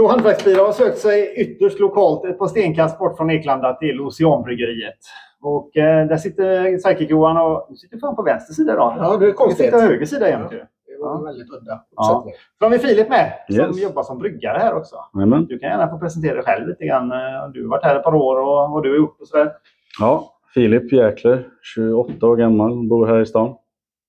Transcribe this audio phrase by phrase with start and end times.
[0.00, 4.98] Så Hantverksbira har sökt sig ytterst lokalt ett par stenkast bort från Eklanda till Oceanbryggeriet.
[5.42, 8.94] Och eh, där sitter Psychic-Johan och du sitter fan på vänster sida idag.
[8.98, 9.64] Ja, det är Du konstigt.
[9.66, 10.56] sitter höger sida jämt ju.
[10.58, 12.24] Det var väldigt udda Ja.
[12.58, 13.82] Så har vi Filip med som Yes.
[13.82, 14.96] jobbar som bryggare här också.
[15.14, 15.46] Jajamän.
[15.46, 17.12] Du kan gärna få presentera dig själv lite grann.
[17.12, 17.18] Eh,
[17.52, 19.52] Du har varit här ett par år och vad du har gjort och sådär.
[20.00, 23.54] Ja, Filip Jäkler, 28 år gammal, bor här i stan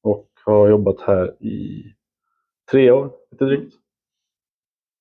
[0.04, 1.84] och har jobbat här i
[2.72, 3.74] tre år, lite drygt.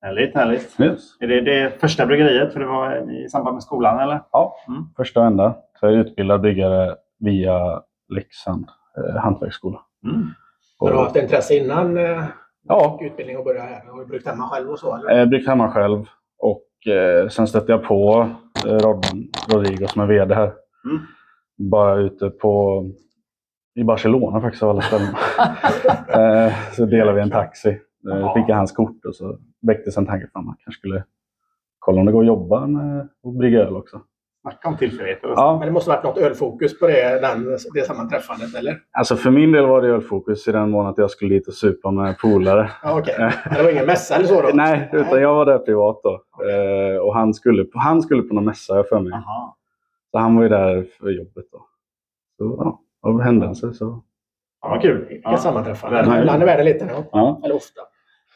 [0.02, 0.80] Härligt, härligt.
[0.80, 1.16] Yes.
[1.20, 2.52] Är det det första bryggeriet?
[2.52, 4.22] För det var i samband med skolan eller?
[4.32, 4.84] Ja, Mm.
[4.96, 5.54] första och enda.
[5.80, 9.80] Så jag är utbildad byggare via Leksand eh, hantverksskola.
[10.04, 10.26] Mm.
[10.78, 12.24] Har du haft intresse innan eh,
[12.68, 13.84] Ja, utbildning och börja här?
[13.90, 14.96] Har du brukt hemma själv och så?
[14.96, 15.20] Eller?
[15.20, 16.04] eh, byggt hemma själv
[16.38, 18.28] och eh, sen stötte jag på
[18.66, 20.52] eh, Rodman Rodrigo som är VD här.
[20.84, 21.02] Mm.
[21.70, 22.84] Bara ute på
[23.74, 25.14] i Barcelona faktiskt av alla ställen.
[26.46, 27.78] eh, så delade vi en taxi.
[28.12, 28.34] Eh, Jaha.
[28.34, 31.04] fick jag hans kort och så väcktes en tanke att man kanske skulle
[31.78, 34.00] kolla om det går att jobba med att brygga öl också.
[34.42, 35.28] Snacka om tillfälligheter.
[35.28, 37.44] Ja, Men det måste varit något ölfokus på det, den,
[37.74, 38.78] det sammanträffandet, eller?
[38.92, 41.54] alltså för min del var det ölfokus i den mån att jag skulle dit och
[41.54, 42.70] supa med polare.
[42.82, 43.14] Ja, okej.
[43.18, 44.50] Men det var ingen mässa eller så då?
[44.54, 46.12] Nej, utan jag var där privat då.
[46.50, 49.10] Eh, och han skulle, han skulle på någon mässa jag för mig.
[49.12, 49.54] Jaha.
[50.10, 51.66] Så han var ju där för jobbet då.
[52.38, 54.02] Så ja, av händelser så...
[54.62, 55.06] Ja, vad kul.
[55.10, 55.36] Inget Ja.
[55.36, 56.00] sammanträffande.
[56.20, 57.04] Ibland är världen liten, ja.
[57.12, 57.40] Ja.
[57.44, 57.80] Eller ofta.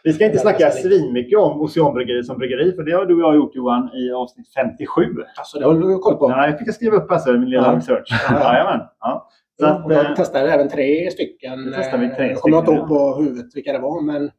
[0.06, 3.36] Vi ska inte snacka svinmycket om Oceanbryggeri som bryggeri, för det har du och jag
[3.36, 5.02] gjort Johan i avsnitt 57.
[5.38, 6.30] Alltså, det håller du koll på.
[6.30, 7.76] Ja, jag fick skriva upp alltså, min lilla Ja.
[7.76, 8.08] research.
[8.30, 8.52] Ja, ja.
[8.52, 8.80] Jajamän.
[9.00, 9.28] Ja.
[9.60, 11.64] Så att, jag eh, testade även tre stycken.
[11.66, 14.30] Då testade vi tre Jag kommer inte ihåg på huvudet vilka det var, men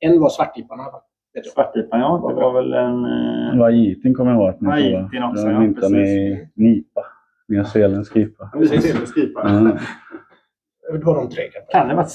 [0.00, 0.28] en var
[0.78, 1.46] jag.
[1.46, 2.24] Svartpipan, ja.
[2.28, 3.04] Det var väl en...
[3.04, 5.30] eh, Vajitin kommer jag ihåg att ni provar.
[5.30, 5.60] också, Den ja,
[6.00, 7.04] i Nipa.
[7.48, 8.50] Nya Zeeländsk IPA.
[8.52, 9.12] Precis.
[9.14, 9.48] Skipa.
[9.48, 9.76] Mm.
[10.92, 11.72] Det var de tre kanske.
[11.72, 12.06] Kan det vara...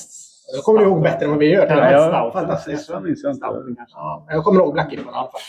[0.55, 1.67] Jag kommer ihåg bättre än vad vi gör.
[1.91, 2.89] Ja, fantastiskt.
[2.91, 3.47] Det minns jag inte.
[3.93, 5.41] Ja, jag kommer ihåg Blackipan i alla fall.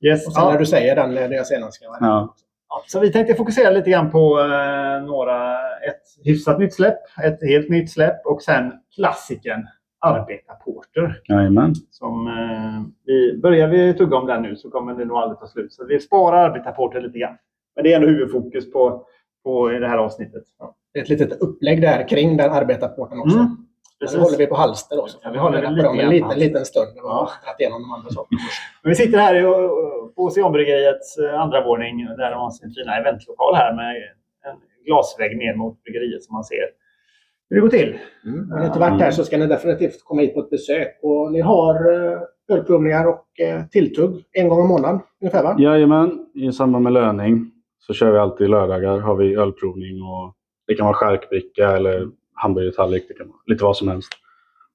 [0.00, 0.26] Yes.
[0.26, 0.58] Och sen när Ja.
[0.58, 1.84] du säger den eh, nya zeeländska.
[2.00, 2.34] Ja.
[2.68, 7.38] Ja, Så vi tänkte fokusera lite grann på eh, några, ett hyfsat nytt släpp, ett
[7.42, 9.66] helt nytt släpp och sen klassikern
[10.00, 11.20] Arbetarporter.
[11.28, 11.74] Jajamän.
[11.90, 15.46] Som, eh, vi, börjar vi tugga om den nu så kommer det nog aldrig ta
[15.46, 15.72] slut.
[15.72, 17.36] Så vi sparar Arbetarporter lite grann.
[17.74, 19.06] Men det är ändå huvudfokus på,
[19.44, 20.42] på det här avsnittet.
[20.58, 20.74] Ja.
[20.92, 23.36] Det är ett litet upplägg där kring den arbetarporten också.
[23.38, 23.56] Mm,
[24.04, 24.18] precis.
[24.18, 25.18] nu håller vi på halster också.
[25.22, 26.98] Ja, vi håller på lite dem en på liten, liten stund.
[27.02, 28.40] har dragit igenom de andra sakerna
[28.82, 29.42] vi sitter här i,
[30.14, 33.96] på Oceanbryggeriets eh, andra våning där de har sin fina eventlokal här med
[34.46, 34.56] en
[34.86, 36.64] glasvägg ner mot bryggeriet som man ser
[37.50, 37.98] hur det går till.
[38.50, 40.98] Har ni inte varit här så ska ni definitivt komma hit på ett besök.
[41.02, 45.56] Och ni har eh, ölprovningar och eh, tilltugg en gång i månaden ungefär va?
[45.58, 46.26] Jajamän.
[46.34, 48.98] I samband med löning så kör vi alltid lördagar.
[48.98, 50.34] Har vi ölprovning och
[50.66, 52.08] det kan vara charkbricka eller
[52.44, 53.04] hamburgertallrik.
[53.08, 54.12] Det kan vara lite vad som helst.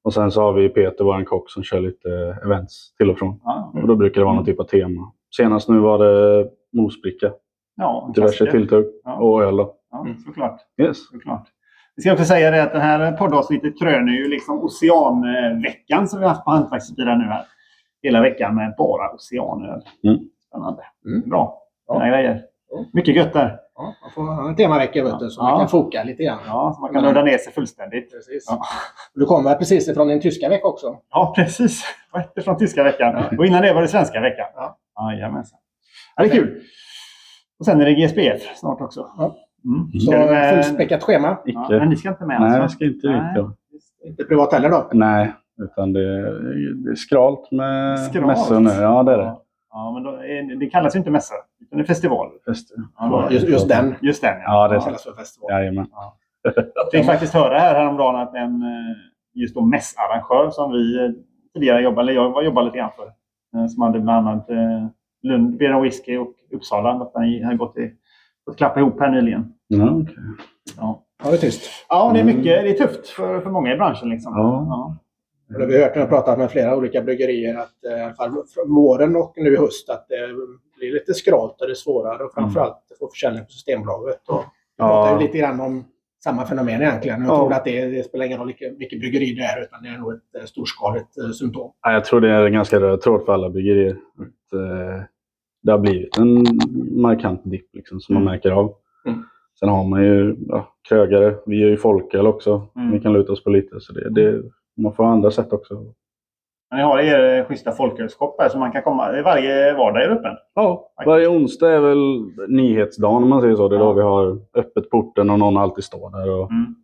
[0.03, 2.09] Och sen så har vi Peter, vår kock, som kör lite
[2.43, 3.39] events till och från.
[3.43, 5.11] Ja, Och då brukar det vara någon typ av tema.
[5.37, 7.31] Senast nu var det mosbricka,
[7.75, 9.15] ja diverse tilltugg Ja.
[9.15, 9.57] och öl.
[9.57, 9.75] då.
[9.91, 10.59] Ja, såklart.
[10.81, 11.09] Yes.
[11.09, 11.47] såklart.
[11.95, 16.25] Vi ska också säga det att det här poddavsnittet kröner ju liksom Oceanveckan som vi
[16.25, 17.45] har haft på Hantverksbira nu här.
[18.01, 19.81] Hela veckan med bara oceanöl.
[20.03, 20.19] Mm.
[20.47, 20.83] Spännande.
[21.05, 21.29] Mm.
[21.29, 21.61] Bra.
[21.87, 21.99] Ja.
[21.99, 22.41] Grejer.
[22.93, 23.59] Mycket gött där.
[23.79, 25.49] Ja, man får ha en temavecka vet du, så Ja.
[25.49, 26.39] man kan foka lite grann.
[26.47, 28.11] Ja, så man kan nörda ner sig fullständigt.
[28.11, 28.45] Precis.
[28.47, 28.61] Ja.
[29.15, 30.97] Du kommer precis ifrån din tyska vecka också.
[31.11, 31.83] Ja, precis.
[32.13, 33.23] Rätt från tyska veckan.
[33.37, 34.45] Och innan det var det svenska veckan.
[34.55, 34.77] Ja.
[35.13, 35.59] Jajamensan.
[36.15, 36.61] Ja, det är kul.
[37.59, 39.07] Och sen är det GSPF snart också.
[39.17, 39.35] Ja.
[39.65, 39.99] Mm.
[39.99, 41.37] Så med- fullspäckat schema.
[41.45, 42.61] Ja, men ni ska inte med Nej, alltså?
[42.61, 43.33] jag ska inte Nej.
[43.35, 43.45] dit.
[44.09, 44.89] Inte privat heller då?
[44.93, 46.21] Nej, utan det,
[46.83, 48.25] det är skralt med Skralt?
[48.27, 48.69] mässor nu.
[48.69, 49.35] Ja, det är det.
[49.71, 52.29] Ja, ja men då är, det kallas ju inte mässa, utan det är festival.
[52.45, 52.73] Fest.
[52.97, 53.95] Ja, Just, just den.
[54.01, 55.51] Just den, Ja, det är Det kallas för festival.
[55.51, 55.87] Jajamän.
[56.43, 58.95] Jag fick faktiskt höra här häromdagen att en eh,
[59.33, 61.11] just då mässarrangör som vi eh,
[61.53, 63.05] tidigare jobbade, eller jag jobbade lite grann för,
[63.59, 64.47] eh, som hade bland annat
[65.23, 67.91] Lund Beer Whisky och Uppsala, att han hade gått i,
[68.45, 69.53] fått klappa ihop här nyligen.
[69.67, 70.15] Ja, okej.
[70.77, 71.61] Ja, Ja, det är tyst.
[71.89, 72.35] ja det är Mm.
[72.35, 74.09] mycket, det är tufft för, för många i branschen.
[74.09, 74.33] Liksom.
[74.37, 74.95] Ja.
[75.53, 77.97] Och det har vi hört när vi har pratat med flera olika bryggerier att eh,
[77.99, 80.15] i alla fall från våren och nu i höst att det
[80.77, 84.21] blir lite skralt och det är svårare och framförallt att få försäljning på Systembolaget.
[84.29, 84.43] Och
[84.77, 85.83] vi pratar ju lite grann om
[86.23, 87.21] samma fenomen egentligen.
[87.21, 87.37] Jag Ja.
[87.37, 89.97] tror att det, det spelar ingen roll vilket, vilket bryggeri det är utan det är
[89.97, 91.71] nog ett eh, storskaligt eh, symptom.
[91.81, 93.91] Ja, jag tror det är en ganska röd tråd för alla bryggerier.
[94.17, 95.03] Att, eh,
[95.63, 96.45] det har blivit en
[97.01, 98.31] markant dipp liksom, som man Mm.
[98.33, 98.73] märker av.
[99.05, 99.23] Mm.
[99.59, 101.35] Sen har man ju ja, krögare.
[101.45, 102.67] Vi gör ju folköl också.
[102.75, 102.91] Mm.
[102.91, 103.79] Vi kan luta oss på lite.
[103.79, 104.41] Så det, det,
[104.81, 105.73] man får andra sätt också.
[106.71, 110.35] Men ni har er schyssta folkölskopp här så man kan komma, varje vardag är öppen.
[110.55, 113.67] Ja, varje onsdag är väl nyhetsdagen om man säger så.
[113.69, 113.85] Det är Ja.
[113.85, 116.29] då vi har öppet porten och någon alltid står där.
[116.31, 116.75] Och, Mm.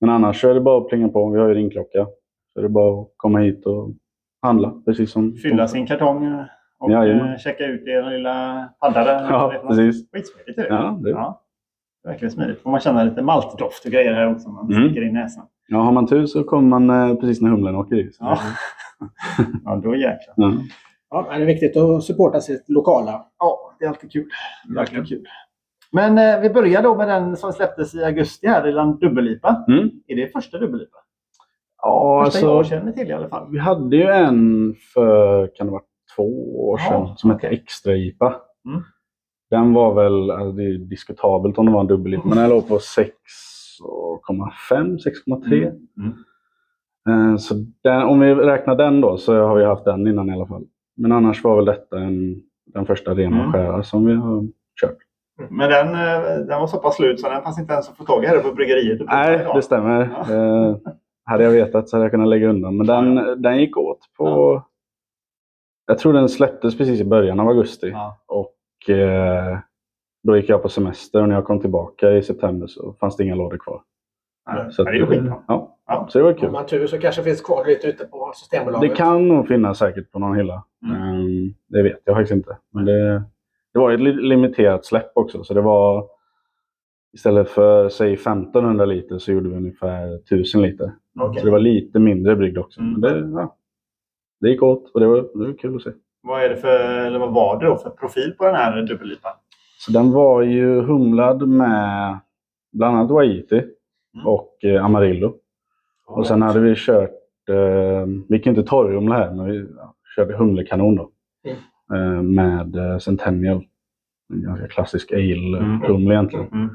[0.00, 1.30] Men annars är det bara att plinga på.
[1.30, 2.06] Vi har ju ringklocka.
[2.52, 3.88] Så är det bara att komma hit och
[4.42, 4.72] handla.
[4.84, 6.40] Precis som Fylla sin kartong eh,
[6.78, 7.32] och Jajamän.
[7.32, 9.26] eh, checka ut er lilla paddare.
[9.30, 10.10] Ja, precis.
[10.12, 10.68] Skitsmidigt är det.
[10.68, 11.10] Ja, det.
[11.10, 11.40] Ja,
[12.04, 12.62] verkligen smidigt.
[12.62, 14.48] Får man känna lite maltdoft och grejer här också.
[14.48, 14.88] Man Mm.
[14.88, 15.46] sticker in näsan.
[15.72, 18.10] Ja, har man tur så kommer man eh, precis när humlen åker i.
[18.20, 18.38] Ja.
[19.64, 20.34] Ja, då jäklar.
[20.36, 20.52] Ja.
[21.10, 23.24] Ja, men det är viktigt att supporta sitt lokala.
[23.38, 24.28] Ja, det är alltid kul.
[24.74, 25.24] Verkligen kul.
[25.92, 29.64] Men eh, vi börjar då med den som släpptes i augusti här, Lilla Dubbellipa.
[29.68, 29.90] Mm.
[30.06, 30.96] Är det första Dubbellipa?
[31.82, 33.48] Ja, Första alltså, jag känner till i alla fall.
[33.52, 35.82] vi hade ju en för, kan det vara
[36.16, 37.48] två år Ja, sedan, som hette.
[37.48, 38.34] Extra IPA.
[38.68, 38.82] Mm.
[39.50, 42.68] Den var väl, alltså det är diskutabelt om det var en dubbel men den låg
[42.68, 42.78] på
[43.84, 45.72] 6,5, 6,3.
[45.98, 46.12] Mm.
[47.08, 47.54] Eh, Så
[47.84, 50.64] den, om vi räknar den då så har vi haft den innan i alla fall.
[50.96, 53.52] Men annars var väl detta en, den första rena Mm.
[53.52, 54.46] skära som vi har
[54.80, 54.96] kört.
[55.50, 58.04] Men den, eh, den var så pass slut så den fanns inte ens att få
[58.04, 59.00] tag i här på bryggeriet.
[59.06, 60.10] Nej, det stämmer.
[60.28, 60.34] Ja.
[60.34, 60.76] Eh,
[61.24, 62.76] hade jag vetat så hade jag kunnat lägga undan.
[62.76, 64.62] Men den, den gick åt på...
[65.86, 67.88] Jag tror den släpptes precis i början av augusti.
[67.90, 68.18] Ja.
[68.26, 69.58] Och eh,
[70.22, 73.24] då gick jag på semester och när jag kom tillbaka i september så fanns det
[73.24, 73.82] inga lådor kvar.
[74.46, 75.42] Ja, Så det är ju att, skitbra.
[75.48, 76.06] ja, Ja.
[76.10, 76.50] så det var Om kul.
[76.50, 78.90] man har tur så kanske finns kvar lite ute på Systembolaget.
[78.90, 80.64] Det kan nog finnas säkert på någon hylla.
[80.86, 81.02] Mm.
[81.02, 82.56] Ehm, det vet jag faktiskt inte.
[82.72, 83.22] Men det,
[83.72, 85.44] det var ett li- limiterat släpp också.
[85.44, 86.06] Så det var
[87.14, 90.92] istället för säg 1500 liter så gjorde vi ungefär 1000 liter.
[91.20, 91.40] Okej.
[91.40, 92.80] Så det var lite mindre brygd också.
[92.80, 92.92] Mm.
[92.92, 93.56] Men det, ja,
[94.40, 95.90] det gick åt och det var, det var kul att se.
[96.22, 99.32] Vad, är det för, eller vad var det då för profil på den här dubbellipan?
[99.86, 102.18] Så den var ju humlad med
[102.72, 103.62] bland annat Waiti
[104.14, 104.26] Mm.
[104.26, 105.34] och eh, Amarillo.
[106.06, 107.10] Och sen hade vi kört,
[107.48, 109.66] eh, vi kan inte torrhumla här, men vi
[110.16, 111.10] körde humlekanon då.
[111.96, 113.64] Eh, med eh, Centennial.
[114.32, 116.46] En ganska klassisk ale-humle egentligen.
[116.52, 116.70] Mm.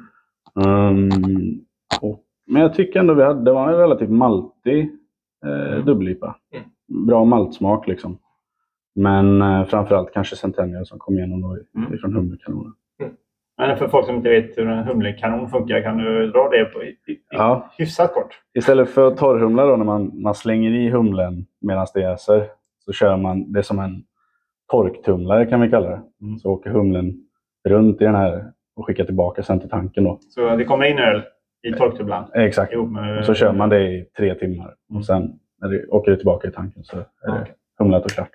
[0.68, 1.66] Um,
[2.02, 4.92] och, men jag tycker ändå vi hade, det var en relativt maltig
[5.46, 6.36] eh, dubbellipa.
[7.08, 8.18] Bra maltsmak liksom.
[8.96, 11.58] Men eh, framförallt kanske Centennial som kom igenom då
[11.96, 12.74] ifrån humlekanonen.
[13.58, 16.84] Men för folk som inte vet hur en humlekanon funkar, kan du dra det på
[16.84, 18.40] i, i, i Ja, hyfsat kort?
[18.54, 22.46] Istället för att torrhumla då när man, man slänger i humlen medan det jäser
[22.80, 24.04] så kör man det som en
[24.72, 26.02] torktumlare kan vi kalla det.
[26.22, 26.38] Mm.
[26.40, 27.14] Så åker humlen
[27.68, 30.18] runt i den här och skickar tillbaka sen till tanken då.
[30.22, 31.22] Så det kommer in öl
[31.68, 32.26] i torktumlaren?
[32.34, 32.74] Exakt.
[32.90, 34.98] med- Och så kör man det i tre timmar Mm.
[35.00, 37.48] och sen när det åker det tillbaka i tanken så är det.
[37.80, 38.30] Humlat och klart.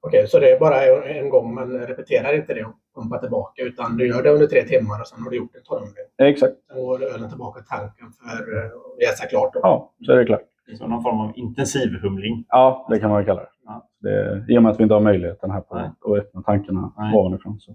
[0.00, 3.96] Okej, så det är bara en gång, men repeterar inte det och pumpar tillbaka, utan
[3.96, 6.04] du gör det under tre timmar och sen har du gjort en torrhumling.
[6.18, 6.54] Exakt.
[6.72, 9.52] Sen går ölen tillbaka till tanken för att jäsa klart.
[9.54, 9.60] Då.
[9.62, 10.42] Ja, så är det klart.
[10.78, 12.44] Så någon form av intensivhumling?
[12.48, 13.48] Ja, det kan man kalla det.
[13.64, 13.88] Ja.
[14.00, 15.90] det I och med att vi inte har möjligheten här på Nej.
[16.04, 17.14] att öppna tankarna Nej.
[17.18, 17.60] ovanifrån.
[17.60, 17.74] Så.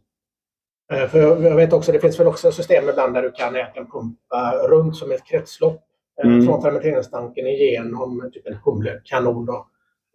[0.93, 3.91] Eh, För jag vet också, det finns väl också system ibland där du kan egentligen
[3.91, 5.81] pumpa runt som ett kretslopp.
[6.23, 6.45] eh, Mm.
[6.45, 9.67] Från fermenteringstanken igenom typ en humlekanon då,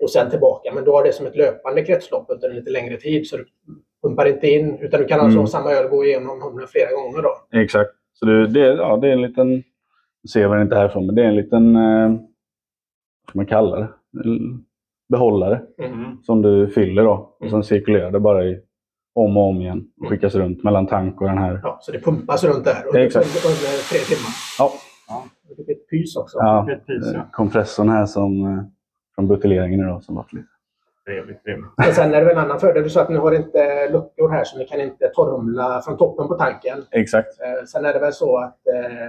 [0.03, 0.73] och sen tillbaka.
[0.75, 3.27] Men då har det som ett löpande kretslopp under en lite längre tid.
[3.27, 3.45] Så du
[4.03, 5.41] pumpar inte in, utan du kan alltså Mm.
[5.41, 7.23] ha samma öl gå igenom humlen flera gånger.
[7.23, 7.59] då.
[7.59, 7.91] Exakt.
[8.13, 11.23] Så det, det, ja, det är en liten, nu ser man inte härifrån, men det
[11.23, 13.89] är en liten, eh, vad ska man kalla det?
[15.09, 16.23] Behållare Mm.
[16.23, 17.37] som du fyller då.
[17.41, 18.61] Och sen cirkulerar det bara i,
[19.15, 21.61] om och om igen och skickas runt mellan tank och den här.
[21.63, 23.27] Ja, så det pumpas runt där under, Exakt.
[23.27, 24.33] under, under tre timmar.
[24.59, 24.73] Ja,
[25.57, 26.39] Det blir ett pys också.
[26.39, 27.19] ja Ett pys, ja.
[27.19, 28.63] eh, kompressorn här som, eh,
[29.15, 30.47] från buteljeringen idag som var lite.
[31.07, 31.67] Trevligt, trevligt.
[31.77, 32.83] Men sen är det väl en annan fördel.
[32.83, 36.29] Du sa att ni har inte luckor här så ni kan inte torrhumla från toppen
[36.29, 36.79] på tanken.
[36.91, 37.41] Exakt.
[37.41, 39.07] Eh, Sen är det väl så att eh,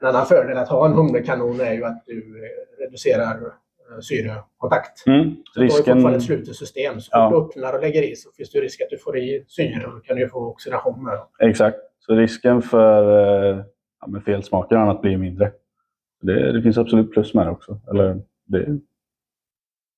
[0.00, 3.40] en annan fördel att ha en humlekanon är ju att du eh, reducerar
[4.00, 5.06] syrekontakt.
[5.06, 5.24] Mm.
[5.24, 7.00] Så Du har ju Risken, fortfarande ett slutet system.
[7.00, 7.30] Så Ja.
[7.30, 9.86] fort du öppnar och lägger i så finns det risk att du får i syre
[9.86, 11.18] och då kan du ju få oxidation med.
[11.40, 11.78] exakt.
[12.00, 13.64] Så risken för
[14.00, 15.52] ja, felsmaker och annat blir mindre.
[16.22, 17.80] Det, det finns absolut plus med det också.
[17.90, 18.78] Eller, det, är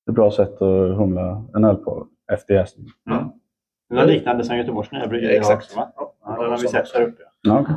[0.08, 2.86] ett bra sätt att humla en öl på efter jäsning.
[3.10, 3.24] Mm.
[3.90, 5.64] Det är liknande som Göteborgs nya bryggeri har Exakt.
[5.64, 5.92] också va?
[5.96, 7.22] Ja, Ja, den har vi sett här uppe.
[7.42, 7.74] Ja, okej.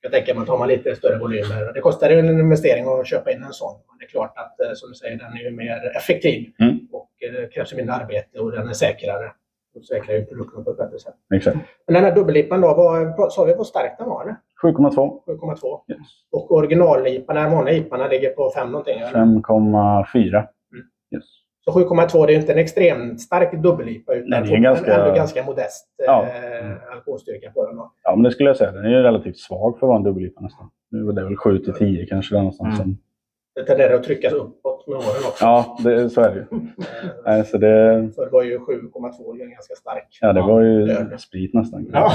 [0.00, 1.72] Jag tänker att tar man lite större volymer.
[1.74, 3.74] Det kostar ju en investering att köpa in en sån.
[3.88, 6.52] Men det är klart att eh, som du säger, den är ju mer effektiv.
[6.58, 6.78] Mm.
[6.92, 9.32] Och eh, det krävs mindre arbete och den är säkrare.
[9.74, 11.14] Och säkrar ju produkten på ett bättre sätt.
[11.34, 11.56] Exakt.
[11.86, 12.74] Men den här dubbellipan då,
[13.18, 14.22] vad, sa vi vad stark den var?
[14.22, 14.36] eller?
[14.62, 15.20] 7,2.
[15.26, 15.80] 7,2.
[15.88, 15.98] Yes.
[16.32, 19.00] Och originallipan, den vanliga IPan, ligger på 5 någonting.
[19.00, 19.20] eller?
[19.20, 20.46] 5,4.
[21.14, 21.24] Yes.
[21.64, 24.68] Så 7,2 det är ju inte en extremt stark dubbellipa utan Nej, det är fortfarande
[24.68, 26.22] ganska- ändå ganska modest Ja.
[26.22, 27.76] eh, alkoholstyrka på den.
[27.76, 27.92] Då.
[28.02, 28.72] Ja, men det skulle jag säga.
[28.72, 30.70] Den är ju relativt svag för att vara en dubbellipa nästan.
[30.90, 32.74] Nu är det väl 7 till 10 kanske där någonstans.
[32.80, 32.82] Mm.
[32.94, 32.98] som-
[33.54, 35.44] Det tenderar att tryckas uppåt med åren också.
[35.44, 36.40] Ja, det, så är det ju.
[36.40, 36.62] Eh,
[37.24, 40.18] Nej, så det, För det var ju 7,2 ju ganska stark.
[40.20, 41.18] ja, det var ju Öl.
[41.18, 41.90] sprit nästan.
[41.92, 42.10] Ja.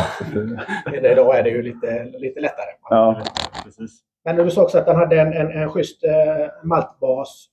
[0.92, 2.70] Det- Idag är det ju lite, lite lättare.
[2.90, 3.22] Ja,
[3.66, 4.00] Precis.
[4.26, 6.12] Men du sa också att den hade en, en, en schysst eh,
[6.64, 7.48] maltbas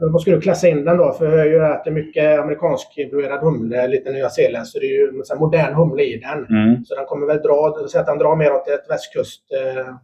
[0.00, 1.12] men vad skulle du klassa in den då?
[1.12, 4.86] För jag hör ju att det är mycket amerikansk influerad humle, lite nyzeeländsk, så det
[4.86, 6.46] är ju en modern humle i den.
[6.46, 6.84] Mm.
[6.84, 9.94] Så den kommer väl dra, så att den drar mer åt ett västkust eh.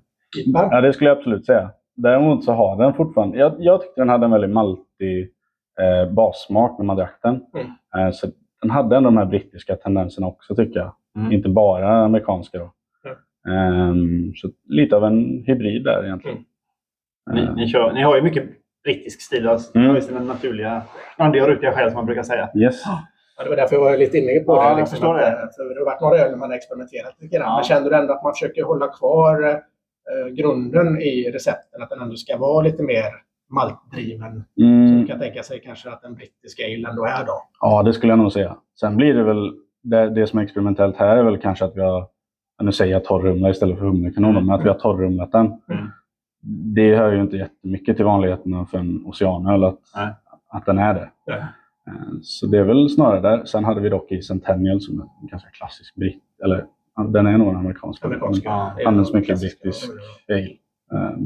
[0.47, 1.71] Ja, det skulle jag absolut säga.
[1.97, 3.39] Däremot så har den fortfarande...
[3.39, 5.31] Jag, jag tyckte den hade en väldigt maltig
[5.81, 7.41] eh, bassmak när man drack den.
[7.55, 8.07] Mm.
[8.07, 8.27] Eh, så
[8.63, 10.93] den hade ändå de här brittiska tendenserna också tycker jag.
[11.17, 11.33] Mm.
[11.33, 12.73] Inte bara amerikanska då.
[13.53, 16.39] Ehm, så lite av en hybrid där egentligen.
[16.39, 18.45] Ni, Eh, ni, kör, ni har ju mycket
[18.87, 19.49] brittisk stil.
[19.49, 19.83] Alltså, Mm.
[19.83, 20.83] Ni har ju sina naturliga,
[21.19, 22.45] randiga och rutiga själ som man brukar säga.
[22.65, 22.83] yes.
[23.39, 24.69] Ja, det var därför jag var lite inne på Ja, det.
[24.69, 25.27] jag Liksom, förstår att, det.
[25.43, 27.47] eh, För det har varit några öl när man har experimenterat lite grann.
[27.49, 27.55] Ja.
[27.57, 29.35] Men känner du ändå att man försöker hålla kvar
[30.11, 31.83] eh, grunden i recepten?
[31.83, 33.05] Att den ändå ska vara lite mer
[33.51, 34.45] maltdriven?
[34.55, 37.43] Som Mm, man kan tänka sig kanske att den brittiska ale ändå är då.
[37.61, 38.57] ja, det skulle jag nog säga.
[38.81, 39.53] Sen blir det väl...
[39.83, 42.07] Det, det som är experimentellt här är väl kanske att vi har...
[42.63, 45.47] Nu säger jag torrrumla istället för humlekanon, men att vi har torrrumlat den.
[45.47, 45.91] Mm.
[46.75, 50.09] Det hör ju inte jättemycket till vanligheterna för en oceanöl att, Nej.
[50.49, 51.11] att den är det.
[51.27, 51.37] Nej.
[51.87, 53.45] Eh, Så det är väl snarare där.
[53.45, 56.23] Sen hade vi dock i Centennial som är en ganska klassisk britt.
[56.45, 56.67] Eller
[57.09, 58.05] den är nog en amerikansk.
[58.05, 58.49] Amerikanska.
[58.49, 59.91] Ja, används mycket brittisk.
[60.29, 60.41] ale.
[60.41, 61.17] Eh,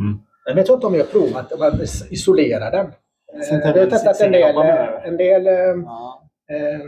[0.46, 1.80] Jag vet inte om jag har provat att
[2.12, 2.86] isolera den.
[2.86, 4.56] Eh, Jag vet att en del,
[5.04, 5.44] en del
[5.84, 6.22] Ja.
[6.50, 6.80] Eh,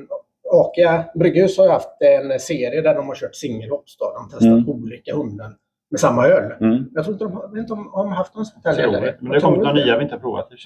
[0.55, 3.97] Akia Brygghus har haft en serie där de har kört singelhopps.
[3.99, 4.05] då.
[4.05, 4.69] De har testat Mm.
[4.69, 5.53] olika humlen
[5.93, 6.53] med samma öl.
[6.61, 6.85] mm.
[6.95, 8.77] Jag tror inte de har, jag vet inte om de har haft någon sån här
[8.77, 9.01] heller.
[9.01, 9.17] det.
[9.21, 10.47] Men det har kommit några nya vi inte har provat.
[10.53, 10.59] och.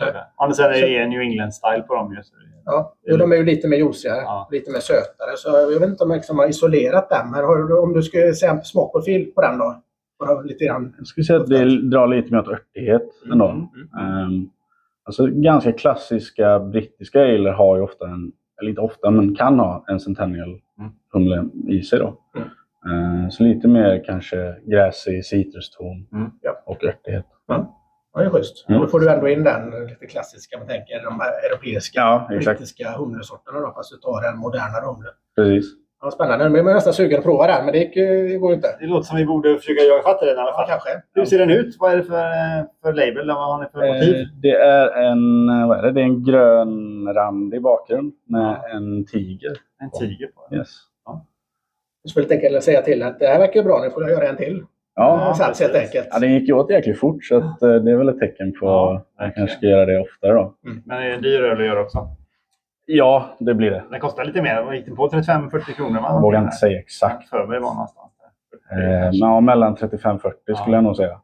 [0.45, 2.15] Annars är det en New England-style på dem.
[2.17, 2.33] Just.
[2.65, 4.49] Ja, jo, de är ju lite mer juicigare, Ja.
[4.53, 5.37] lite mer sötare.
[5.37, 7.31] Så jag vet inte om jag liksom har isolerat den.
[7.31, 9.83] Men har du, om du skulle säga en smakprofil på den då?
[10.19, 10.95] Bara lite grann.
[10.99, 13.03] Jag skulle säga att det drar lite mer åt örtighet
[13.33, 13.49] ändå.
[13.49, 13.69] Mm.
[14.01, 14.49] Ehm,
[15.05, 19.85] alltså ganska klassiska brittiska ale har ju ofta en, eller inte ofta, men kan ha
[19.89, 20.91] en Centennial Mm.
[21.13, 22.17] humle i sig då.
[22.37, 22.49] Mm.
[22.93, 26.31] Ehm, så lite mer kanske gräsig citruston Mm.
[26.43, 26.63] Ja.
[26.67, 27.27] och örtighet.
[27.49, 27.73] Ja,
[28.15, 28.69] det är schysst.
[28.69, 28.81] Mm.
[28.81, 32.91] Då får du ändå in den lite klassiska, man tänker de här europeiska, Ja, brittiska
[32.99, 35.09] humlesorterna då, fast du tar en modernare humle.
[35.37, 35.73] Precis.
[36.03, 36.45] Ja, spännande.
[36.45, 38.69] Nu blir man nästan sugen att prova den, men det gick det går inte.
[38.81, 40.67] Det låter som vi borde försöka jaga fatt i den i alla Ja, fall.
[40.69, 40.89] kanske.
[41.15, 41.77] Hur ser den ut?
[41.79, 42.27] Vad är det för,
[42.83, 43.27] för label?
[43.27, 44.15] Vad har ni för motiv?
[44.17, 45.93] Eh, det är en, eh, vad är det?
[45.93, 49.53] Det är en grön randig bakgrund med en tiger.
[49.81, 50.59] En tiger på den.
[50.59, 50.69] Yes.
[52.07, 54.37] Jag skulle tänka säga till att det här verkar bra, nu får jag göra en
[54.37, 54.65] till.
[54.95, 56.09] Ja, Sats helt enkelt.
[56.11, 58.53] ja, det gick ju åt jäkligt fort så att, eh, det är väl ett tecken
[58.53, 60.55] på Ja, att jag kanske ska göra det oftare då.
[60.85, 62.09] Men det är en dyr öl att göra också.
[62.87, 63.85] Ja, det blir det.
[63.91, 64.63] Den kostar lite mer.
[64.63, 65.09] Vad gick den på?
[65.09, 66.01] 35-40 kronor?
[66.01, 66.09] va?
[66.11, 67.29] Jag vågar inte säga exakt.
[67.29, 68.13] För mig var någonstans.
[68.73, 71.21] Eh, men ja, mellan 35-40 skulle jag nog säga.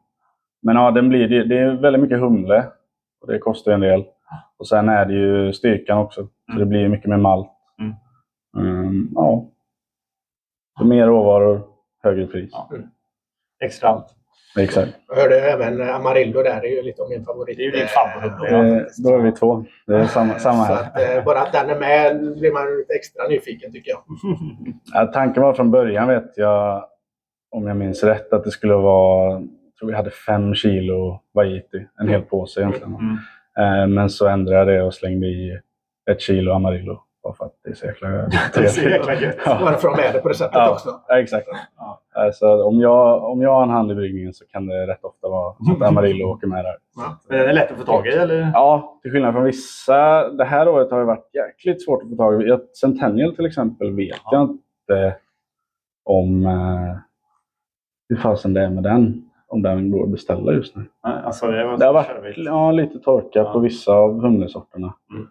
[0.61, 2.63] Men ja, den blir, det, det är väldigt mycket humle.
[3.21, 4.03] Och det kostar en del.
[4.59, 6.21] Och sen är det ju styrkan också.
[6.21, 6.59] Så Mm.
[6.59, 7.49] det blir mycket mer malt.
[7.79, 7.93] Mm.
[8.57, 9.45] Mm, ja.
[10.77, 11.61] Så mer råvaror,
[12.03, 12.49] högre pris.
[12.53, 12.69] Ja.
[13.63, 14.07] Extra allt.
[14.59, 14.91] Exakt.
[15.07, 17.57] Jag hörde även Amarillo där, det är ju lite av min favorit.
[17.57, 18.51] Det är ju din eh, favorit.
[18.51, 19.65] Eh, då är vi två.
[19.87, 20.83] Det är samma, samma Så här.
[20.83, 24.03] att, eh, bara att den är med blir man lite extra nyfiken tycker jag.
[24.93, 26.85] Ja, tanken var från början, vet jag,
[27.51, 29.31] om jag minns rätt, att det skulle vara...
[29.31, 31.85] Jag tror vi hade fem kilo Vajiti.
[31.99, 32.95] En hel påse egentligen.
[32.95, 33.81] Mm.
[33.81, 35.59] Eh, Men så ändrade jag det och slängde i
[36.11, 37.03] ett kilo Amarillo.
[37.23, 38.07] Bara för att det är så jäkla
[39.09, 39.35] Det gött.
[39.45, 40.71] Ja, Bara för att ha med det på receptet Ja.
[40.71, 40.99] också.
[41.07, 41.47] ja, exakt.
[41.77, 41.99] Ja.
[42.15, 45.29] Alltså, om, jag, om jag har en hand i bryggningen så kan det rätt ofta
[45.29, 46.75] vara att Amarillo åker med där.
[47.29, 48.51] Men den är lätt att få tag i, eller?
[48.53, 50.29] Ja, till skillnad från vissa.
[50.29, 52.57] Det här året har det varit jäkligt svårt att få tag i.
[52.81, 54.29] Centennial till exempel vet Ja.
[54.31, 55.15] jag inte
[56.05, 56.95] om eh,
[58.09, 59.29] hur fasen det är med den.
[59.47, 60.85] Om den går att beställa just nu.
[61.03, 63.53] Nej, Alltså, det, Det har varit ja, lite torka Ja.
[63.53, 64.93] på vissa av humlesorterna.
[65.13, 65.27] Mm.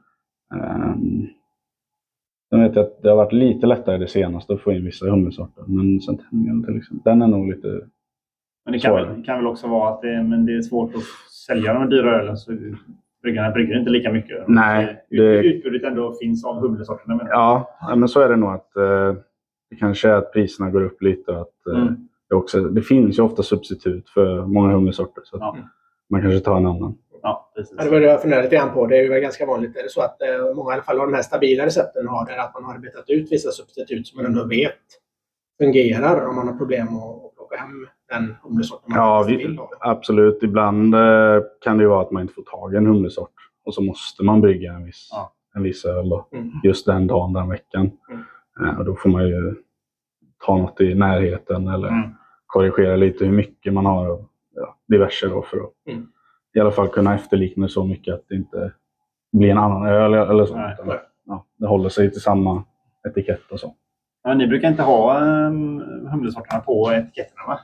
[0.64, 1.26] Ehm,
[2.52, 5.06] sen vet jag att det har varit lite lättare det senaste att få in vissa
[5.11, 5.64] humlesorter.
[5.66, 7.80] Men Centennial till exempel, den är nog lite...
[8.64, 11.02] Men det kan väl, kan väl också vara att det, men det är svårt att
[11.47, 12.37] sälja de dyra ölen.
[12.37, 12.52] Så
[13.23, 14.44] bryggarna brygger inte lika mycket.
[14.49, 17.16] Nej, det- Utbudet ändå finns av humlesorterna.
[17.16, 17.30] menar.
[17.30, 19.14] Ja, men så är det nog att eh,
[19.71, 21.32] det kanske är att priserna går upp lite.
[21.32, 21.94] Och att, eh, Mm.
[22.28, 25.23] det, också, det finns ju ofta substitut för många humlesorter.
[25.25, 25.56] Så att Ja.
[26.11, 26.94] man kanske tar en annan.
[27.22, 27.76] Ja, precis.
[27.76, 28.86] Det var det jag funderade lite grann på.
[28.86, 29.76] Det är ju ganska vanligt.
[29.76, 32.26] Är det så att eh, många i alla fall av de här stabila recepten har
[32.26, 34.78] det att man har arbetat ut vissa substitut som man ändå vet
[35.60, 39.70] fungerar om man har problem att plocka hem den humlesorten man Ja, vi, vill ha.
[39.80, 40.42] absolut.
[40.42, 43.32] Ibland eh, kan det ju vara att man inte får tag i en humlesort.
[43.64, 45.32] Och så måste man brygga en viss, Ja.
[45.54, 46.50] en viss öl då, Mm.
[46.62, 47.90] just den dagen, den veckan.
[48.10, 48.22] Mm.
[48.70, 49.54] Eh, och då får man ju
[50.46, 52.10] ta något i närheten eller Mm.
[52.46, 54.24] korrigera lite hur mycket man har av
[54.54, 56.06] ja, diverse då för att Mm.
[56.54, 58.73] I alla fall kunna efterlikna det så mycket att det inte
[59.32, 60.56] blir en annan öl eller så.
[60.56, 60.76] Nej.
[61.26, 62.64] Ja, det håller sig till samma
[63.09, 63.75] etikett och så.
[64.25, 65.80] Ja, ni brukar inte ha um,
[66.11, 67.61] humlesorterna på etiketterna, va?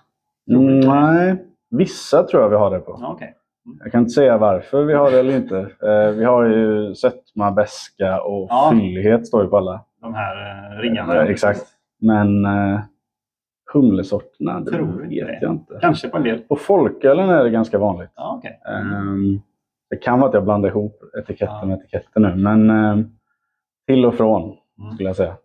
[0.50, 2.98] Mm, nej, vissa tror jag vi har det på.
[3.00, 3.34] Ja, okej.
[3.82, 5.58] Jag kan inte säga varför vi har det eller inte.
[5.58, 8.70] Eh, vi har ju sötma, beska och Ja.
[8.72, 9.84] fyllighet står ju på alla.
[10.00, 11.14] De här eh, ringarna.
[11.14, 11.62] Ja, exakt.
[12.00, 12.80] Men eh,
[13.72, 15.38] humlesorterna, det Tror vet det.
[15.42, 15.78] jag inte.
[15.80, 16.38] Kanske på en del.
[16.38, 18.10] På folkölen är det ganska vanligt.
[18.16, 18.60] Ja, okej.
[18.68, 19.40] Ehm,
[19.90, 21.66] det kan vara att jag blandar ihop etiketten Ja.
[21.66, 23.04] med etiketten nu, men ehm,
[23.86, 24.42] till och från
[24.78, 24.92] Mm.
[24.94, 25.36] skulle jag säga.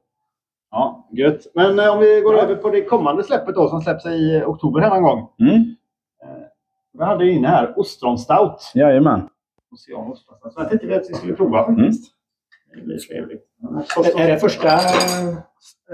[0.71, 1.41] Ja, gött.
[1.55, 4.49] Men eh, om vi går över på det kommande släppet då som släpps i eh,
[4.49, 5.29] oktober här någon gång.
[5.39, 5.63] Mm.
[6.97, 8.71] Vi hade ju inne här Ostron Stout.
[8.75, 9.29] Jajamän.
[9.71, 10.53] Ocean Ostron Stout.
[10.57, 11.91] Jag tänkte att vi skulle prova Mm.
[12.75, 13.41] Det blir trevligt.
[14.17, 14.67] Är- Är det första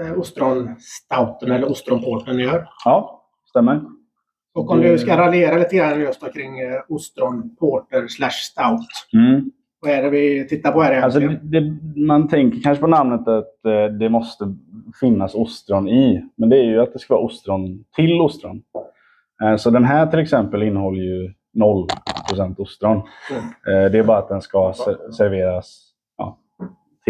[0.00, 2.68] eh, ostronstouten eller ostronporten ni gör?
[2.84, 3.80] Ja, stämmer.
[4.54, 8.86] Och om du ska raljera lite grann just kring eh, ostronporter slash stout.
[9.22, 9.50] Mm.
[9.82, 11.50] Vad är det vi tittar på här Alltså, egentligen?
[11.50, 11.60] det,
[12.00, 14.54] det, man tänker kanske på namnet att eh, det måste
[15.00, 16.24] finnas ostron i.
[16.36, 18.62] Men det är ju att det ska vara ostron till ostron.
[19.58, 22.96] Så den här till exempel innehåller ju 0% ostron.
[22.96, 25.89] Eh, det är bara att den ska se- serveras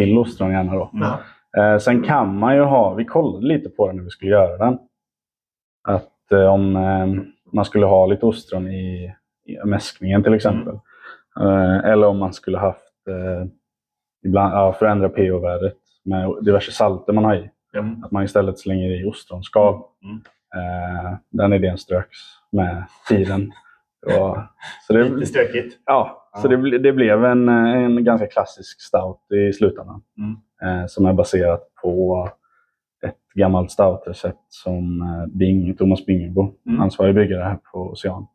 [0.00, 0.90] till ostron gärna då.
[0.94, 1.12] Mm.
[1.56, 4.56] Eh, sen kan man ju ha, vi kollade lite på det när vi skulle göra
[4.56, 4.78] den.
[5.88, 7.06] Att eh, om eh,
[7.52, 9.14] man skulle ha lite ostron i,
[9.46, 10.74] i mäskningen till exempel.
[11.40, 13.46] Eh, eller om man skulle haft, eh,
[14.24, 17.50] ibland, ja, förändra pH-värdet med diverse salter man har i.
[17.74, 18.04] Mm.
[18.04, 19.82] Att man istället slänger i ostronskal.
[20.04, 20.20] Mm.
[20.54, 22.18] Eh, den idén ströks
[22.52, 23.52] med tiden.
[24.06, 24.38] Och,
[24.86, 25.78] så det, Lite stökigt.
[25.86, 30.02] Ja, så det, det blev en, en ganska klassisk stout i slutändan.
[30.18, 30.36] Mm.
[30.80, 32.28] Eh, som är baserat på
[33.02, 36.80] ett gammalt stoutrecept som eh, Bing, Thomas Bingebo, Mm.
[36.80, 38.26] ansvarig byggare här på Ocean,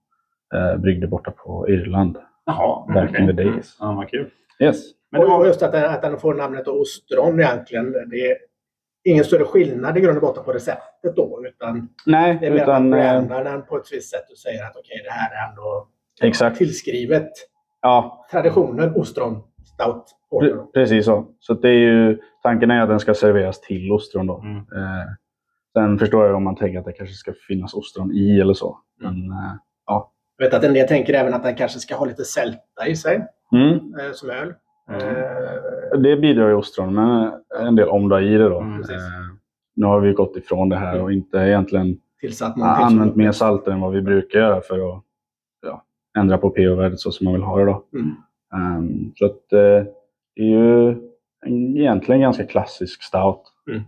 [0.55, 2.17] eh, bryggde borta på Irland.
[2.45, 3.21] Jaha, Back okej.
[3.21, 3.77] in the days.
[3.79, 4.29] Ja, vad kul.
[4.59, 4.77] Yes.
[5.11, 7.91] Men det var just att den, att den får namnet ostron egentligen.
[7.91, 8.37] Det är
[9.03, 11.41] ingen större skillnad i grund och botten på receptet då.
[11.47, 12.89] Utan Nej, det är mer att utan...
[12.89, 15.49] man eh, brandar den på ett visst sätt och säger att okej, det här är
[15.49, 15.87] ändå
[16.21, 16.57] Exakt.
[16.57, 17.31] tillskrivet
[17.85, 20.03] Ja, traditionen ostron stout.
[20.41, 21.25] pre- precis så.
[21.39, 24.27] Så det är ju, tanken är att den ska serveras till ostron.
[24.27, 24.37] Då.
[24.39, 24.57] Mm.
[24.57, 25.05] Eh,
[25.73, 28.77] sen förstår jag om man tänker att det kanske ska finnas ostron i eller så.
[29.01, 29.53] Men, eh,
[29.87, 32.95] Jag vet att en del tänker även att den kanske ska ha lite sälta i
[32.95, 34.53] sig mm, eh, som öl.
[34.89, 35.01] Mm.
[35.01, 38.59] Eh, Det bidrar ju ostron, men en del omdar i det då.
[38.59, 38.87] Mm, eh,
[39.75, 43.81] nu har vi gått ifrån det här och inte egentligen tillsatt använt mer salter än
[43.81, 45.03] vad vi brukar göra för att ja,
[46.17, 47.65] ändra på pH-värdet så som man vill ha det.
[47.65, 47.83] Då.
[47.93, 48.15] Mm.
[48.53, 49.91] Ehm, så att, eh,
[50.35, 50.89] det är ju
[51.45, 53.81] en, egentligen ganska klassisk stout Mm.